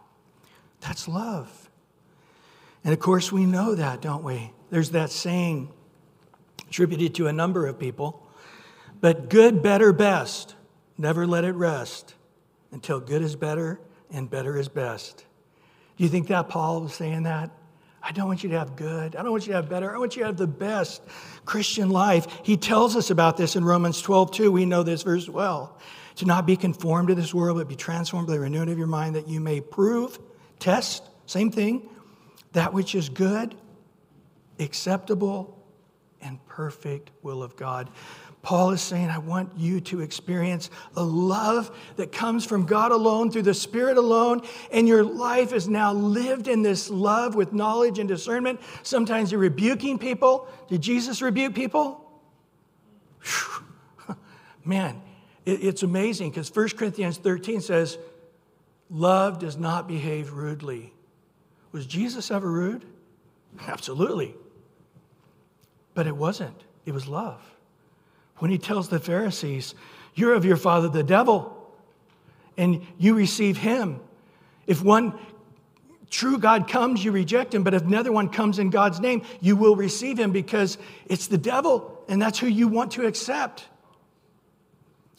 that's 0.80 1.08
love. 1.08 1.68
And 2.84 2.92
of 2.92 3.00
course, 3.00 3.32
we 3.32 3.46
know 3.46 3.74
that, 3.74 4.00
don't 4.00 4.22
we? 4.22 4.52
There's 4.70 4.90
that 4.90 5.10
saying 5.10 5.72
attributed 6.68 7.14
to 7.16 7.26
a 7.26 7.32
number 7.32 7.66
of 7.66 7.78
people, 7.78 8.26
but 9.00 9.30
good, 9.30 9.62
better, 9.62 9.92
best. 9.92 10.54
Never 10.98 11.26
let 11.26 11.44
it 11.44 11.52
rest 11.52 12.14
until 12.72 13.00
good 13.00 13.22
is 13.22 13.36
better 13.36 13.80
and 14.10 14.28
better 14.28 14.56
is 14.56 14.68
best. 14.68 15.24
Do 15.96 16.04
you 16.04 16.10
think 16.10 16.28
that 16.28 16.48
Paul 16.48 16.82
was 16.82 16.94
saying 16.94 17.24
that? 17.24 17.50
I 18.02 18.12
don't 18.12 18.26
want 18.26 18.42
you 18.42 18.50
to 18.50 18.58
have 18.58 18.76
good. 18.76 19.14
I 19.14 19.22
don't 19.22 19.30
want 19.30 19.46
you 19.46 19.52
to 19.52 19.56
have 19.56 19.68
better. 19.68 19.94
I 19.94 19.98
want 19.98 20.16
you 20.16 20.20
to 20.20 20.26
have 20.26 20.36
the 20.36 20.46
best 20.46 21.02
Christian 21.44 21.90
life. 21.90 22.26
He 22.42 22.56
tells 22.56 22.96
us 22.96 23.10
about 23.10 23.36
this 23.36 23.56
in 23.56 23.64
Romans 23.64 24.00
12, 24.00 24.32
2. 24.32 24.52
We 24.52 24.64
know 24.64 24.82
this 24.82 25.02
verse 25.02 25.28
well. 25.28 25.78
To 26.16 26.24
not 26.26 26.46
be 26.46 26.56
conformed 26.56 27.08
to 27.08 27.14
this 27.14 27.32
world, 27.32 27.58
but 27.58 27.68
be 27.68 27.76
transformed 27.76 28.26
by 28.26 28.34
the 28.34 28.40
renewing 28.40 28.70
of 28.70 28.78
your 28.78 28.86
mind, 28.86 29.16
that 29.16 29.28
you 29.28 29.40
may 29.40 29.60
prove, 29.60 30.18
test, 30.58 31.08
same 31.26 31.50
thing, 31.50 31.88
that 32.52 32.72
which 32.72 32.94
is 32.94 33.08
good, 33.08 33.54
acceptable, 34.58 35.56
and 36.20 36.44
perfect 36.46 37.10
will 37.22 37.42
of 37.42 37.56
God. 37.56 37.90
Paul 38.42 38.70
is 38.70 38.80
saying, 38.80 39.10
I 39.10 39.18
want 39.18 39.52
you 39.58 39.80
to 39.82 40.00
experience 40.00 40.70
a 40.96 41.02
love 41.02 41.76
that 41.96 42.10
comes 42.10 42.46
from 42.46 42.64
God 42.64 42.90
alone, 42.90 43.30
through 43.30 43.42
the 43.42 43.54
Spirit 43.54 43.98
alone, 43.98 44.40
and 44.72 44.88
your 44.88 45.04
life 45.04 45.52
is 45.52 45.68
now 45.68 45.92
lived 45.92 46.48
in 46.48 46.62
this 46.62 46.88
love 46.88 47.34
with 47.34 47.52
knowledge 47.52 47.98
and 47.98 48.08
discernment. 48.08 48.60
Sometimes 48.82 49.30
you're 49.30 49.40
rebuking 49.40 49.98
people. 49.98 50.48
Did 50.68 50.80
Jesus 50.80 51.20
rebuke 51.20 51.54
people? 51.54 52.10
Man, 54.64 55.02
it's 55.44 55.82
amazing 55.82 56.30
because 56.30 56.54
1 56.54 56.70
Corinthians 56.70 57.18
13 57.18 57.60
says, 57.60 57.98
Love 58.88 59.38
does 59.38 59.56
not 59.56 59.86
behave 59.86 60.32
rudely. 60.32 60.92
Was 61.72 61.86
Jesus 61.86 62.30
ever 62.30 62.50
rude? 62.50 62.84
Absolutely. 63.68 64.34
But 65.94 66.06
it 66.06 66.16
wasn't, 66.16 66.64
it 66.86 66.92
was 66.92 67.06
love 67.06 67.49
when 68.40 68.50
he 68.50 68.58
tells 68.58 68.88
the 68.88 68.98
Pharisees, 68.98 69.74
You're 70.14 70.34
of 70.34 70.44
your 70.44 70.56
father 70.56 70.88
the 70.88 71.04
devil, 71.04 71.56
and 72.56 72.84
you 72.98 73.14
receive 73.14 73.56
him. 73.56 74.00
If 74.66 74.82
one 74.82 75.14
true 76.10 76.38
God 76.38 76.68
comes, 76.68 77.04
you 77.04 77.12
reject 77.12 77.54
him, 77.54 77.62
but 77.62 77.74
if 77.74 77.82
another 77.82 78.12
one 78.12 78.28
comes 78.28 78.58
in 78.58 78.70
God's 78.70 78.98
name, 78.98 79.22
you 79.40 79.56
will 79.56 79.76
receive 79.76 80.18
him 80.18 80.32
because 80.32 80.76
it's 81.06 81.28
the 81.28 81.38
devil, 81.38 82.04
and 82.08 82.20
that's 82.20 82.38
who 82.38 82.48
you 82.48 82.66
want 82.66 82.92
to 82.92 83.06
accept. 83.06 83.68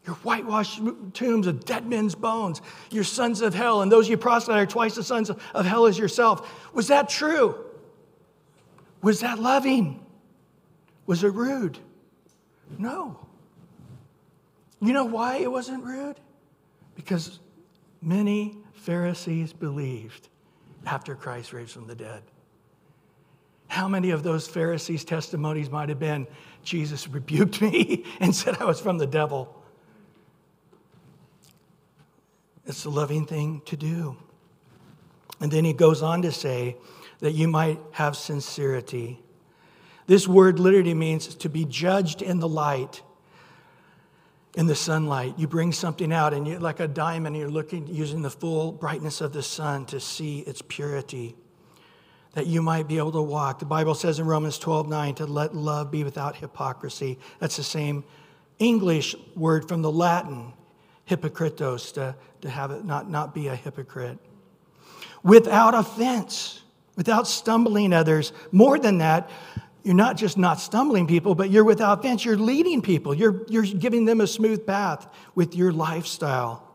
Your 0.06 0.16
whitewashed 0.16 0.82
tombs 1.14 1.46
of 1.46 1.64
dead 1.64 1.88
men's 1.88 2.16
bones, 2.16 2.62
your 2.90 3.04
sons 3.04 3.42
of 3.42 3.54
hell, 3.54 3.82
and 3.82 3.92
those 3.92 4.10
you 4.10 4.18
proselyte 4.18 4.58
are 4.58 4.66
twice 4.66 4.96
the 4.96 5.04
sons 5.04 5.30
of 5.30 5.66
hell 5.66 5.86
as 5.86 5.98
yourself. 5.98 6.74
Was 6.74 6.88
that 6.88 7.08
true? 7.08 7.56
Was 9.04 9.20
that 9.20 9.40
loving? 9.40 10.04
Was 11.06 11.24
it 11.24 11.34
rude? 11.34 11.78
No. 12.78 13.20
You 14.82 14.94
know 14.94 15.06
why 15.06 15.38
it 15.38 15.52
wasn't 15.52 15.84
rude? 15.84 16.20
Because 16.96 17.40
many 18.02 18.58
Pharisees 18.74 19.54
believed 19.54 20.30
after 20.86 21.16
Christ 21.16 21.54
raised 21.54 21.72
from 21.72 21.88
the 21.88 21.96
dead. 21.96 22.24
How 23.68 23.88
many 23.88 24.10
of 24.10 24.24
those 24.24 24.48
Pharisees' 24.48 25.06
testimonies 25.06 25.70
might 25.70 25.90
have 25.90 26.00
been, 26.00 26.28
Jesus 26.64 27.08
rebuked 27.08 27.62
me 27.62 28.06
and 28.20 28.36
said 28.36 28.58
I 28.60 28.66
was 28.66 28.82
from 28.82 28.98
the 28.98 29.08
devil? 29.08 29.56
It's 32.66 32.86
a 32.86 32.90
loving 32.90 33.26
thing 33.26 33.62
to 33.66 33.78
do. 33.78 34.18
And 35.40 35.52
then 35.52 35.64
he 35.64 35.74
goes 35.74 36.02
on 36.02 36.22
to 36.24 36.32
say 36.32 36.78
that 37.20 37.32
you 37.32 37.48
might 37.48 37.80
have 37.92 38.16
sincerity 38.16 39.24
this 40.12 40.28
word 40.28 40.60
literally 40.60 40.94
means 40.94 41.36
to 41.36 41.48
be 41.48 41.64
judged 41.64 42.22
in 42.22 42.42
the 42.42 42.48
light, 42.50 43.02
in 44.56 44.66
the 44.66 44.76
sunlight. 44.76 45.36
You 45.38 45.48
bring 45.48 45.72
something 45.72 46.12
out, 46.12 46.34
and 46.34 46.46
you're 46.46 46.60
like 46.60 46.82
a 46.82 46.88
diamond, 46.90 47.38
you're 47.38 47.50
looking 47.50 47.88
using 47.88 48.22
the 48.22 48.30
full 48.30 48.74
brightness 48.74 49.22
of 49.22 49.32
the 49.32 49.42
sun 49.42 49.86
to 49.86 50.02
see 50.02 50.40
its 50.40 50.62
purity, 50.62 51.38
that 52.34 52.46
you 52.46 52.62
might 52.62 52.90
be 52.90 52.98
able 52.98 53.14
to 53.14 53.22
walk. 53.22 53.60
The 53.60 53.66
Bible 53.66 53.96
says 53.96 54.20
in 54.20 54.26
Romans 54.26 54.60
12 54.60 54.90
9 54.90 55.16
to 55.16 55.26
let 55.28 55.56
love 55.56 55.92
be 55.92 56.04
without 56.04 56.36
hypocrisy. 56.36 57.18
That's 57.40 57.56
the 57.56 57.64
same 57.64 58.04
English 58.60 59.16
word 59.34 59.70
from 59.70 59.82
the 59.82 59.94
Latin. 59.94 60.52
hypocritos, 61.10 61.94
to, 61.94 62.18
to 62.42 62.50
have 62.50 62.72
it 62.72 62.84
not, 62.84 63.10
not 63.10 63.34
be 63.34 63.48
a 63.48 63.56
hypocrite. 63.56 64.18
Without 65.24 65.74
offense, 65.74 66.64
without 66.98 67.30
stumbling 67.30 67.94
others. 67.94 68.34
More 68.52 68.78
than 68.78 68.98
that, 68.98 69.30
you're 69.84 69.96
not 69.96 70.16
just 70.16 70.38
not 70.38 70.60
stumbling 70.60 71.08
people, 71.08 71.34
but 71.34 71.50
you're 71.50 71.64
without 71.64 72.04
fence. 72.04 72.24
You're 72.24 72.38
leading 72.38 72.82
people. 72.82 73.14
You're, 73.14 73.44
you're 73.48 73.64
giving 73.64 74.06
them 74.06 74.22
a 74.22 74.28
smooth 74.28 74.66
path 74.66 75.08
with 75.34 75.56
your 75.56 75.72
lifestyle. 75.72 76.68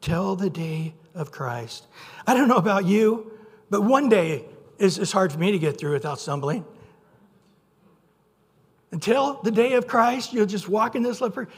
Tell 0.00 0.36
the 0.36 0.50
day 0.50 0.94
of 1.14 1.32
Christ. 1.32 1.86
I 2.26 2.34
don't 2.34 2.48
know 2.48 2.56
about 2.56 2.84
you, 2.84 3.32
but 3.70 3.82
one 3.82 4.08
day 4.08 4.44
is, 4.78 4.98
is 4.98 5.10
hard 5.10 5.32
for 5.32 5.38
me 5.38 5.50
to 5.52 5.58
get 5.58 5.78
through 5.78 5.92
without 5.92 6.20
stumbling. 6.20 6.64
Until 8.92 9.40
the 9.42 9.50
day 9.50 9.72
of 9.72 9.88
Christ, 9.88 10.32
you'll 10.32 10.46
just 10.46 10.68
walk 10.68 10.94
in 10.94 11.02
this 11.02 11.20
leper. 11.20 11.48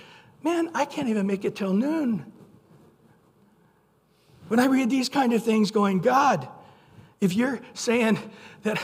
Man, 0.42 0.70
I 0.74 0.86
can't 0.86 1.08
even 1.08 1.26
make 1.26 1.44
it 1.44 1.54
till 1.56 1.74
noon. 1.74 2.32
When 4.48 4.60
I 4.60 4.66
read 4.66 4.88
these 4.88 5.10
kind 5.10 5.34
of 5.34 5.42
things, 5.42 5.70
going, 5.70 6.00
God, 6.00 6.48
if 7.20 7.34
you're 7.34 7.60
saying 7.74 8.18
that 8.62 8.80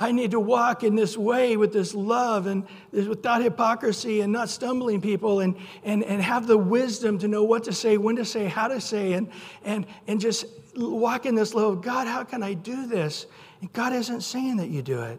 I 0.00 0.12
need 0.12 0.30
to 0.30 0.40
walk 0.40 0.84
in 0.84 0.94
this 0.94 1.16
way 1.16 1.56
with 1.56 1.72
this 1.72 1.92
love 1.92 2.46
and 2.46 2.64
without 2.92 3.42
hypocrisy 3.42 4.20
and 4.20 4.32
not 4.32 4.48
stumbling 4.48 5.00
people 5.00 5.40
and, 5.40 5.56
and, 5.82 6.04
and 6.04 6.22
have 6.22 6.46
the 6.46 6.56
wisdom 6.56 7.18
to 7.18 7.28
know 7.28 7.42
what 7.42 7.64
to 7.64 7.72
say, 7.72 7.96
when 7.96 8.14
to 8.16 8.24
say, 8.24 8.46
how 8.46 8.68
to 8.68 8.80
say, 8.80 9.14
and, 9.14 9.28
and, 9.64 9.86
and 10.06 10.20
just 10.20 10.46
walk 10.76 11.26
in 11.26 11.34
this 11.34 11.52
love, 11.52 11.82
God, 11.82 12.06
how 12.06 12.22
can 12.22 12.44
I 12.44 12.54
do 12.54 12.86
this? 12.86 13.26
And 13.60 13.72
God 13.72 13.92
isn't 13.92 14.20
saying 14.20 14.58
that 14.58 14.68
you 14.68 14.82
do 14.82 15.02
it. 15.02 15.18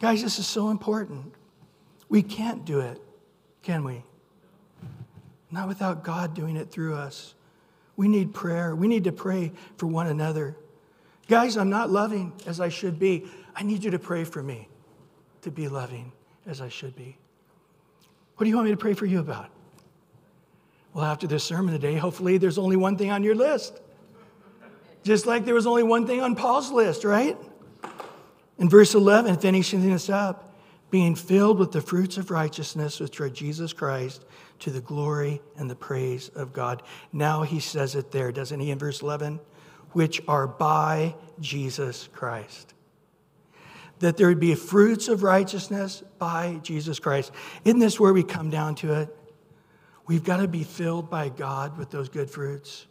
Guys, 0.00 0.22
this 0.22 0.38
is 0.38 0.46
so 0.46 0.70
important. 0.70 1.34
We 2.08 2.22
can't 2.22 2.64
do 2.64 2.78
it, 2.78 3.00
can 3.62 3.82
we? 3.82 4.04
Not 5.50 5.66
without 5.66 6.04
God 6.04 6.34
doing 6.34 6.56
it 6.56 6.70
through 6.70 6.94
us. 6.94 7.34
We 7.96 8.06
need 8.06 8.34
prayer. 8.34 8.74
We 8.76 8.86
need 8.86 9.04
to 9.04 9.12
pray 9.12 9.52
for 9.78 9.86
one 9.86 10.06
another. 10.06 10.56
Guys, 11.28 11.56
I'm 11.56 11.70
not 11.70 11.90
loving 11.90 12.32
as 12.46 12.60
I 12.60 12.68
should 12.68 12.98
be. 12.98 13.26
I 13.56 13.62
need 13.62 13.84
you 13.84 13.90
to 13.92 13.98
pray 13.98 14.24
for 14.24 14.42
me 14.42 14.68
to 15.42 15.50
be 15.50 15.68
loving 15.68 16.12
as 16.46 16.60
I 16.60 16.68
should 16.68 16.96
be. 16.96 17.16
What 18.36 18.44
do 18.44 18.50
you 18.50 18.56
want 18.56 18.66
me 18.66 18.72
to 18.72 18.78
pray 18.78 18.94
for 18.94 19.06
you 19.06 19.20
about? 19.20 19.50
Well, 20.92 21.04
after 21.04 21.26
this 21.26 21.44
sermon 21.44 21.72
today, 21.72 21.94
hopefully 21.96 22.38
there's 22.38 22.58
only 22.58 22.76
one 22.76 22.96
thing 22.96 23.10
on 23.10 23.22
your 23.22 23.34
list. 23.34 23.80
Just 25.02 25.26
like 25.26 25.44
there 25.44 25.54
was 25.54 25.66
only 25.66 25.82
one 25.82 26.06
thing 26.06 26.20
on 26.20 26.34
Paul's 26.34 26.70
list, 26.70 27.04
right? 27.04 27.36
In 28.58 28.68
verse 28.68 28.94
11, 28.94 29.38
finishing 29.38 29.88
this 29.88 30.08
up, 30.08 30.54
being 30.90 31.14
filled 31.14 31.58
with 31.58 31.72
the 31.72 31.80
fruits 31.80 32.16
of 32.16 32.30
righteousness 32.30 33.00
which 33.00 33.20
are 33.20 33.28
Jesus 33.28 33.72
Christ 33.72 34.24
to 34.60 34.70
the 34.70 34.80
glory 34.80 35.42
and 35.56 35.68
the 35.68 35.74
praise 35.74 36.28
of 36.30 36.52
God. 36.52 36.82
Now 37.12 37.42
he 37.42 37.58
says 37.58 37.96
it 37.96 38.12
there, 38.12 38.30
doesn't 38.30 38.60
he, 38.60 38.70
in 38.70 38.78
verse 38.78 39.02
11? 39.02 39.40
Which 39.90 40.22
are 40.28 40.46
by 40.46 41.16
Jesus 41.40 42.08
Christ. 42.12 42.74
That 44.04 44.18
there 44.18 44.28
would 44.28 44.38
be 44.38 44.54
fruits 44.54 45.08
of 45.08 45.22
righteousness 45.22 46.02
by 46.18 46.60
Jesus 46.62 46.98
Christ. 46.98 47.32
Isn't 47.64 47.80
this 47.80 47.98
where 47.98 48.12
we 48.12 48.22
come 48.22 48.50
down 48.50 48.74
to 48.74 48.92
it? 49.00 49.16
We've 50.06 50.22
got 50.22 50.36
to 50.42 50.46
be 50.46 50.62
filled 50.62 51.08
by 51.08 51.30
God 51.30 51.78
with 51.78 51.90
those 51.90 52.10
good 52.10 52.28
fruits. 52.28 52.84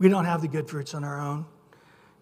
We 0.00 0.08
don't 0.08 0.24
have 0.24 0.42
the 0.42 0.48
good 0.48 0.68
fruits 0.68 0.94
on 0.94 1.04
our 1.04 1.20
own. 1.20 1.46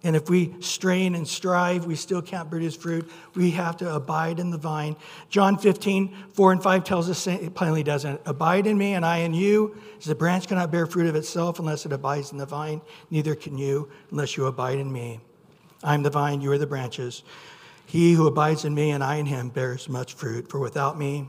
And 0.02 0.14
if 0.14 0.28
we 0.28 0.54
strain 0.60 1.14
and 1.14 1.26
strive, 1.26 1.86
we 1.86 1.94
still 1.94 2.20
can't 2.20 2.50
produce 2.50 2.76
fruit. 2.76 3.10
We 3.34 3.52
have 3.52 3.78
to 3.78 3.94
abide 3.94 4.38
in 4.38 4.50
the 4.50 4.58
vine. 4.58 4.96
John 5.30 5.56
15, 5.56 6.14
4 6.34 6.52
and 6.52 6.62
5 6.62 6.84
tells 6.84 7.08
us, 7.08 7.26
it 7.26 7.54
plainly 7.54 7.82
doesn't. 7.82 8.20
Abide 8.26 8.66
in 8.66 8.76
me 8.76 8.92
and 8.92 9.06
I 9.06 9.20
in 9.20 9.32
you. 9.32 9.78
As 9.96 10.04
the 10.04 10.14
branch 10.14 10.46
cannot 10.46 10.70
bear 10.70 10.84
fruit 10.84 11.06
of 11.06 11.16
itself 11.16 11.58
unless 11.58 11.86
it 11.86 11.92
abides 11.94 12.32
in 12.32 12.36
the 12.36 12.44
vine, 12.44 12.82
neither 13.10 13.34
can 13.34 13.56
you 13.56 13.90
unless 14.10 14.36
you 14.36 14.44
abide 14.44 14.78
in 14.78 14.92
me. 14.92 15.20
I 15.82 15.94
am 15.94 16.02
the 16.02 16.10
vine, 16.10 16.42
you 16.42 16.52
are 16.52 16.58
the 16.58 16.66
branches. 16.66 17.22
He 17.86 18.14
who 18.14 18.26
abides 18.26 18.64
in 18.64 18.74
me 18.74 18.90
and 18.90 19.04
I 19.04 19.16
in 19.16 19.26
him 19.26 19.50
bears 19.50 19.88
much 19.88 20.14
fruit, 20.14 20.48
for 20.48 20.58
without 20.58 20.98
me, 20.98 21.28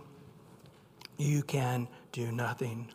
you 1.17 1.43
can 1.43 1.87
do 2.11 2.31
nothing. 2.31 2.91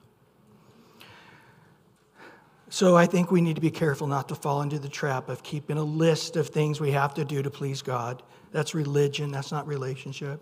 So 2.69 2.97
I 2.97 3.07
think 3.07 3.31
we 3.31 3.41
need 3.41 3.57
to 3.57 3.61
be 3.61 3.71
careful 3.71 4.07
not 4.07 4.29
to 4.29 4.35
fall 4.35 4.63
into 4.63 4.79
the 4.79 4.89
trap 4.89 5.29
of 5.29 5.43
keeping 5.43 5.77
a 5.77 5.83
list 5.83 6.37
of 6.37 6.49
things 6.49 6.81
we 6.81 6.93
have 6.93 7.15
to 7.15 7.25
do 7.25 7.43
to 7.43 7.51
please 7.51 7.83
God. 7.83 8.23
That's 8.53 8.75
religion, 8.75 9.33
that's 9.33 9.51
not 9.51 9.67
relationship. 9.67 10.41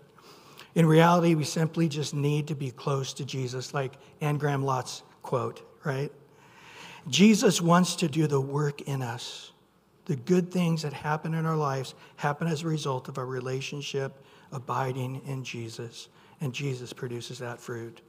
In 0.75 0.85
reality, 0.85 1.33
we 1.33 1.43
simply 1.43 1.89
just 1.89 2.13
need 2.13 2.47
to 2.47 2.55
be 2.55 2.69
close 2.69 3.13
to 3.13 3.25
Jesus, 3.25 3.73
like 3.73 3.93
Anne 4.21 4.37
Graham 4.37 4.63
Lotz 4.63 5.01
quote, 5.23 5.63
right? 5.83 6.11
Jesus 7.07 7.61
wants 7.61 7.95
to 7.95 8.07
do 8.07 8.27
the 8.27 8.39
work 8.39 8.81
in 8.81 9.01
us. 9.01 9.51
The 10.09 10.15
good 10.15 10.51
things 10.51 10.81
that 10.81 10.91
happen 10.91 11.35
in 11.35 11.45
our 11.45 11.55
lives 11.55 11.93
happen 12.15 12.47
as 12.47 12.63
a 12.63 12.67
result 12.67 13.09
of 13.09 13.19
our 13.19 13.27
relationship 13.27 14.25
abiding 14.51 15.21
in 15.27 15.43
Jesus, 15.43 16.07
and 16.41 16.51
Jesus 16.51 16.91
produces 16.93 17.37
that 17.37 17.61
fruit. 17.61 18.01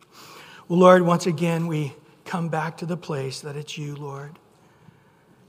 Well, 0.67 0.79
Lord, 0.79 1.03
once 1.03 1.27
again, 1.27 1.67
we 1.67 1.93
come 2.25 2.49
back 2.49 2.79
to 2.79 2.87
the 2.87 2.97
place 2.97 3.41
that 3.41 3.55
it's 3.55 3.77
you, 3.77 3.97
Lord. 3.97 4.39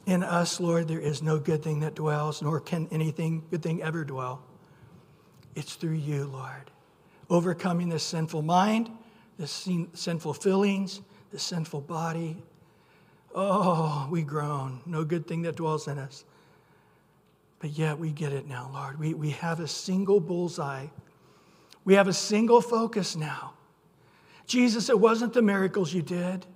In 0.07 0.23
us, 0.23 0.59
Lord, 0.59 0.89
there 0.89 0.99
is 0.99 1.21
no 1.21 1.39
good 1.39 1.63
thing 1.63 1.79
that 1.79 1.95
dwells, 1.95 2.41
nor 2.41 2.59
can 2.59 2.89
anything 2.91 3.45
good 3.49 3.63
thing 3.63 3.81
ever 3.81 4.03
dwell. 4.03 4.43
It's 5.55 5.75
through 5.75 5.93
you, 5.93 6.25
Lord. 6.25 6.69
Overcoming 7.29 7.87
this 7.87 8.03
sinful 8.03 8.41
mind, 8.41 8.91
this 9.37 9.69
sinful 9.93 10.33
feelings, 10.33 10.99
this 11.31 11.43
sinful 11.43 11.79
body. 11.79 12.43
Oh, 13.33 14.09
we 14.11 14.23
groan. 14.23 14.81
No 14.85 15.05
good 15.05 15.25
thing 15.25 15.43
that 15.43 15.55
dwells 15.55 15.87
in 15.87 15.97
us. 15.97 16.25
But 17.61 17.77
yet 17.77 17.99
we 17.99 18.11
get 18.11 18.33
it 18.33 18.47
now, 18.47 18.71
Lord. 18.73 18.99
We, 18.99 19.13
we 19.13 19.29
have 19.29 19.59
a 19.59 19.67
single 19.67 20.19
bullseye. 20.19 20.87
We 21.85 21.93
have 21.93 22.07
a 22.07 22.13
single 22.13 22.59
focus 22.59 23.15
now. 23.15 23.53
Jesus, 24.47 24.89
it 24.89 24.99
wasn't 24.99 25.33
the 25.33 25.43
miracles 25.43 25.93
you 25.93 26.01
did. 26.01 26.47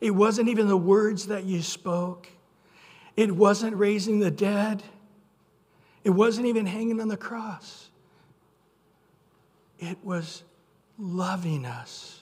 It 0.00 0.10
wasn't 0.10 0.48
even 0.48 0.66
the 0.66 0.76
words 0.76 1.28
that 1.28 1.44
you 1.44 1.62
spoke. 1.62 2.28
It 3.16 3.30
wasn't 3.30 3.76
raising 3.76 4.18
the 4.18 4.32
dead. 4.32 4.82
It 6.02 6.10
wasn't 6.10 6.48
even 6.48 6.66
hanging 6.66 7.00
on 7.00 7.06
the 7.06 7.16
cross. 7.16 7.88
It 9.78 9.98
was 10.02 10.42
loving 10.98 11.64
us. 11.64 12.20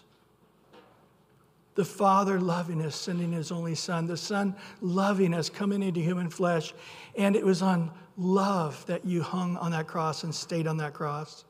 The 1.75 1.87
Father 1.87 2.39
loving 2.39 2.83
us, 2.83 2.97
sending 2.97 3.33
His 3.33 3.51
only 3.51 3.75
Son. 3.75 4.07
The 4.07 4.19
Son 4.19 4.55
loving 4.83 5.33
us, 5.33 5.49
coming 5.49 5.83
into 5.83 6.01
human 6.01 6.29
flesh. 6.29 6.75
And 7.17 7.35
it 7.35 7.45
was 7.45 7.63
on 7.63 7.91
love 8.21 8.85
that 8.87 9.05
you 9.05 9.23
hung 9.23 9.57
on 9.57 9.73
that 9.73 9.87
cross 9.87 10.25
and 10.25 10.35
stayed 10.35 10.67
on 10.67 10.77
that 10.77 10.93
cross. 10.93 11.45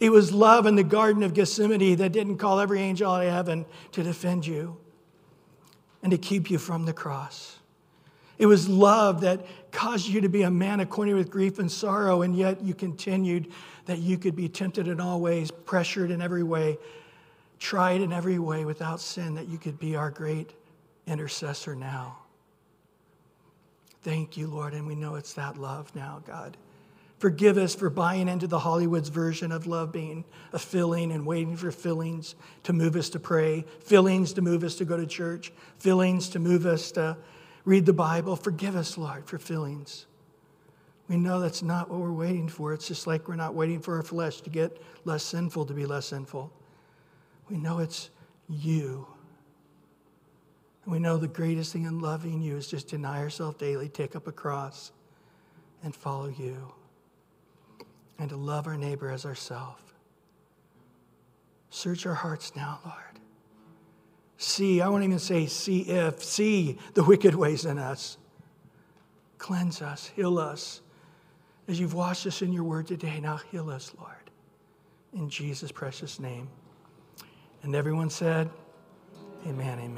It 0.00 0.10
was 0.10 0.32
love 0.32 0.66
in 0.66 0.74
the 0.74 0.84
Garden 0.84 1.22
of 1.22 1.34
Gethsemane 1.34 1.96
that 1.96 2.12
didn't 2.12 2.38
call 2.38 2.60
every 2.60 2.80
angel 2.80 3.10
out 3.10 3.26
of 3.26 3.32
heaven 3.32 3.66
to 3.92 4.02
defend 4.02 4.46
you 4.46 4.76
and 6.02 6.10
to 6.10 6.18
keep 6.18 6.50
you 6.50 6.58
from 6.58 6.86
the 6.86 6.92
cross. 6.92 7.58
It 8.38 8.46
was 8.46 8.68
love 8.68 9.20
that 9.20 9.46
caused 9.70 10.08
you 10.08 10.20
to 10.22 10.28
be 10.28 10.42
a 10.42 10.50
man 10.50 10.80
acquainted 10.80 11.14
with 11.14 11.30
grief 11.30 11.58
and 11.58 11.70
sorrow, 11.70 12.22
and 12.22 12.34
yet 12.34 12.62
you 12.62 12.74
continued 12.74 13.52
that 13.86 13.98
you 13.98 14.18
could 14.18 14.34
be 14.34 14.48
tempted 14.48 14.88
in 14.88 15.00
all 15.00 15.20
ways, 15.20 15.50
pressured 15.50 16.10
in 16.10 16.20
every 16.20 16.42
way, 16.42 16.78
tried 17.58 18.00
in 18.00 18.12
every 18.12 18.38
way 18.38 18.64
without 18.64 19.00
sin, 19.00 19.34
that 19.34 19.46
you 19.48 19.58
could 19.58 19.78
be 19.78 19.94
our 19.94 20.10
great 20.10 20.54
intercessor 21.06 21.76
now. 21.76 22.23
Thank 24.04 24.36
you, 24.36 24.46
Lord, 24.46 24.74
and 24.74 24.86
we 24.86 24.94
know 24.94 25.14
it's 25.14 25.32
that 25.32 25.56
love 25.56 25.90
now, 25.96 26.22
God. 26.26 26.58
Forgive 27.18 27.56
us 27.56 27.74
for 27.74 27.88
buying 27.88 28.28
into 28.28 28.46
the 28.46 28.58
Hollywood's 28.58 29.08
version 29.08 29.50
of 29.50 29.66
love 29.66 29.92
being 29.92 30.26
a 30.52 30.58
filling 30.58 31.10
and 31.10 31.24
waiting 31.24 31.56
for 31.56 31.72
fillings 31.72 32.34
to 32.64 32.74
move 32.74 32.96
us 32.96 33.08
to 33.10 33.18
pray, 33.18 33.64
fillings 33.80 34.34
to 34.34 34.42
move 34.42 34.62
us 34.62 34.74
to 34.74 34.84
go 34.84 34.98
to 34.98 35.06
church, 35.06 35.54
fillings 35.78 36.28
to 36.28 36.38
move 36.38 36.66
us 36.66 36.92
to 36.92 37.16
read 37.64 37.86
the 37.86 37.94
Bible. 37.94 38.36
Forgive 38.36 38.76
us, 38.76 38.98
Lord, 38.98 39.26
for 39.26 39.38
fillings. 39.38 40.04
We 41.08 41.16
know 41.16 41.40
that's 41.40 41.62
not 41.62 41.88
what 41.88 42.00
we're 42.00 42.12
waiting 42.12 42.48
for. 42.48 42.74
It's 42.74 42.86
just 42.86 43.06
like 43.06 43.26
we're 43.26 43.36
not 43.36 43.54
waiting 43.54 43.80
for 43.80 43.96
our 43.96 44.02
flesh 44.02 44.42
to 44.42 44.50
get 44.50 44.82
less 45.06 45.22
sinful 45.22 45.64
to 45.64 45.72
be 45.72 45.86
less 45.86 46.04
sinful. 46.06 46.52
We 47.48 47.56
know 47.56 47.78
it's 47.78 48.10
you. 48.50 49.06
We 50.86 50.98
know 50.98 51.16
the 51.16 51.28
greatest 51.28 51.72
thing 51.72 51.84
in 51.84 52.00
loving 52.00 52.42
you 52.42 52.56
is 52.56 52.66
just 52.66 52.88
deny 52.88 53.20
ourselves 53.20 53.56
daily, 53.56 53.88
take 53.88 54.14
up 54.14 54.26
a 54.26 54.32
cross, 54.32 54.92
and 55.82 55.94
follow 55.94 56.28
you 56.28 56.72
and 58.18 58.28
to 58.30 58.36
love 58.36 58.66
our 58.66 58.76
neighbor 58.76 59.10
as 59.10 59.24
ourselves. 59.24 59.82
Search 61.70 62.06
our 62.06 62.14
hearts 62.14 62.54
now, 62.54 62.80
Lord. 62.84 62.98
See, 64.36 64.80
I 64.80 64.88
won't 64.88 65.04
even 65.04 65.18
say 65.18 65.46
see 65.46 65.80
if, 65.82 66.22
see 66.22 66.78
the 66.94 67.02
wicked 67.02 67.34
ways 67.34 67.64
in 67.64 67.78
us. 67.78 68.18
Cleanse 69.38 69.82
us, 69.82 70.10
heal 70.14 70.38
us. 70.38 70.80
As 71.66 71.80
you've 71.80 71.94
washed 71.94 72.26
us 72.26 72.42
in 72.42 72.52
your 72.52 72.64
word 72.64 72.86
today, 72.86 73.20
now 73.20 73.38
heal 73.50 73.70
us, 73.70 73.92
Lord. 73.98 74.14
In 75.14 75.28
Jesus' 75.28 75.72
precious 75.72 76.20
name. 76.20 76.48
And 77.62 77.74
everyone 77.74 78.10
said, 78.10 78.50
Amen, 79.46 79.78
amen. 79.78 79.94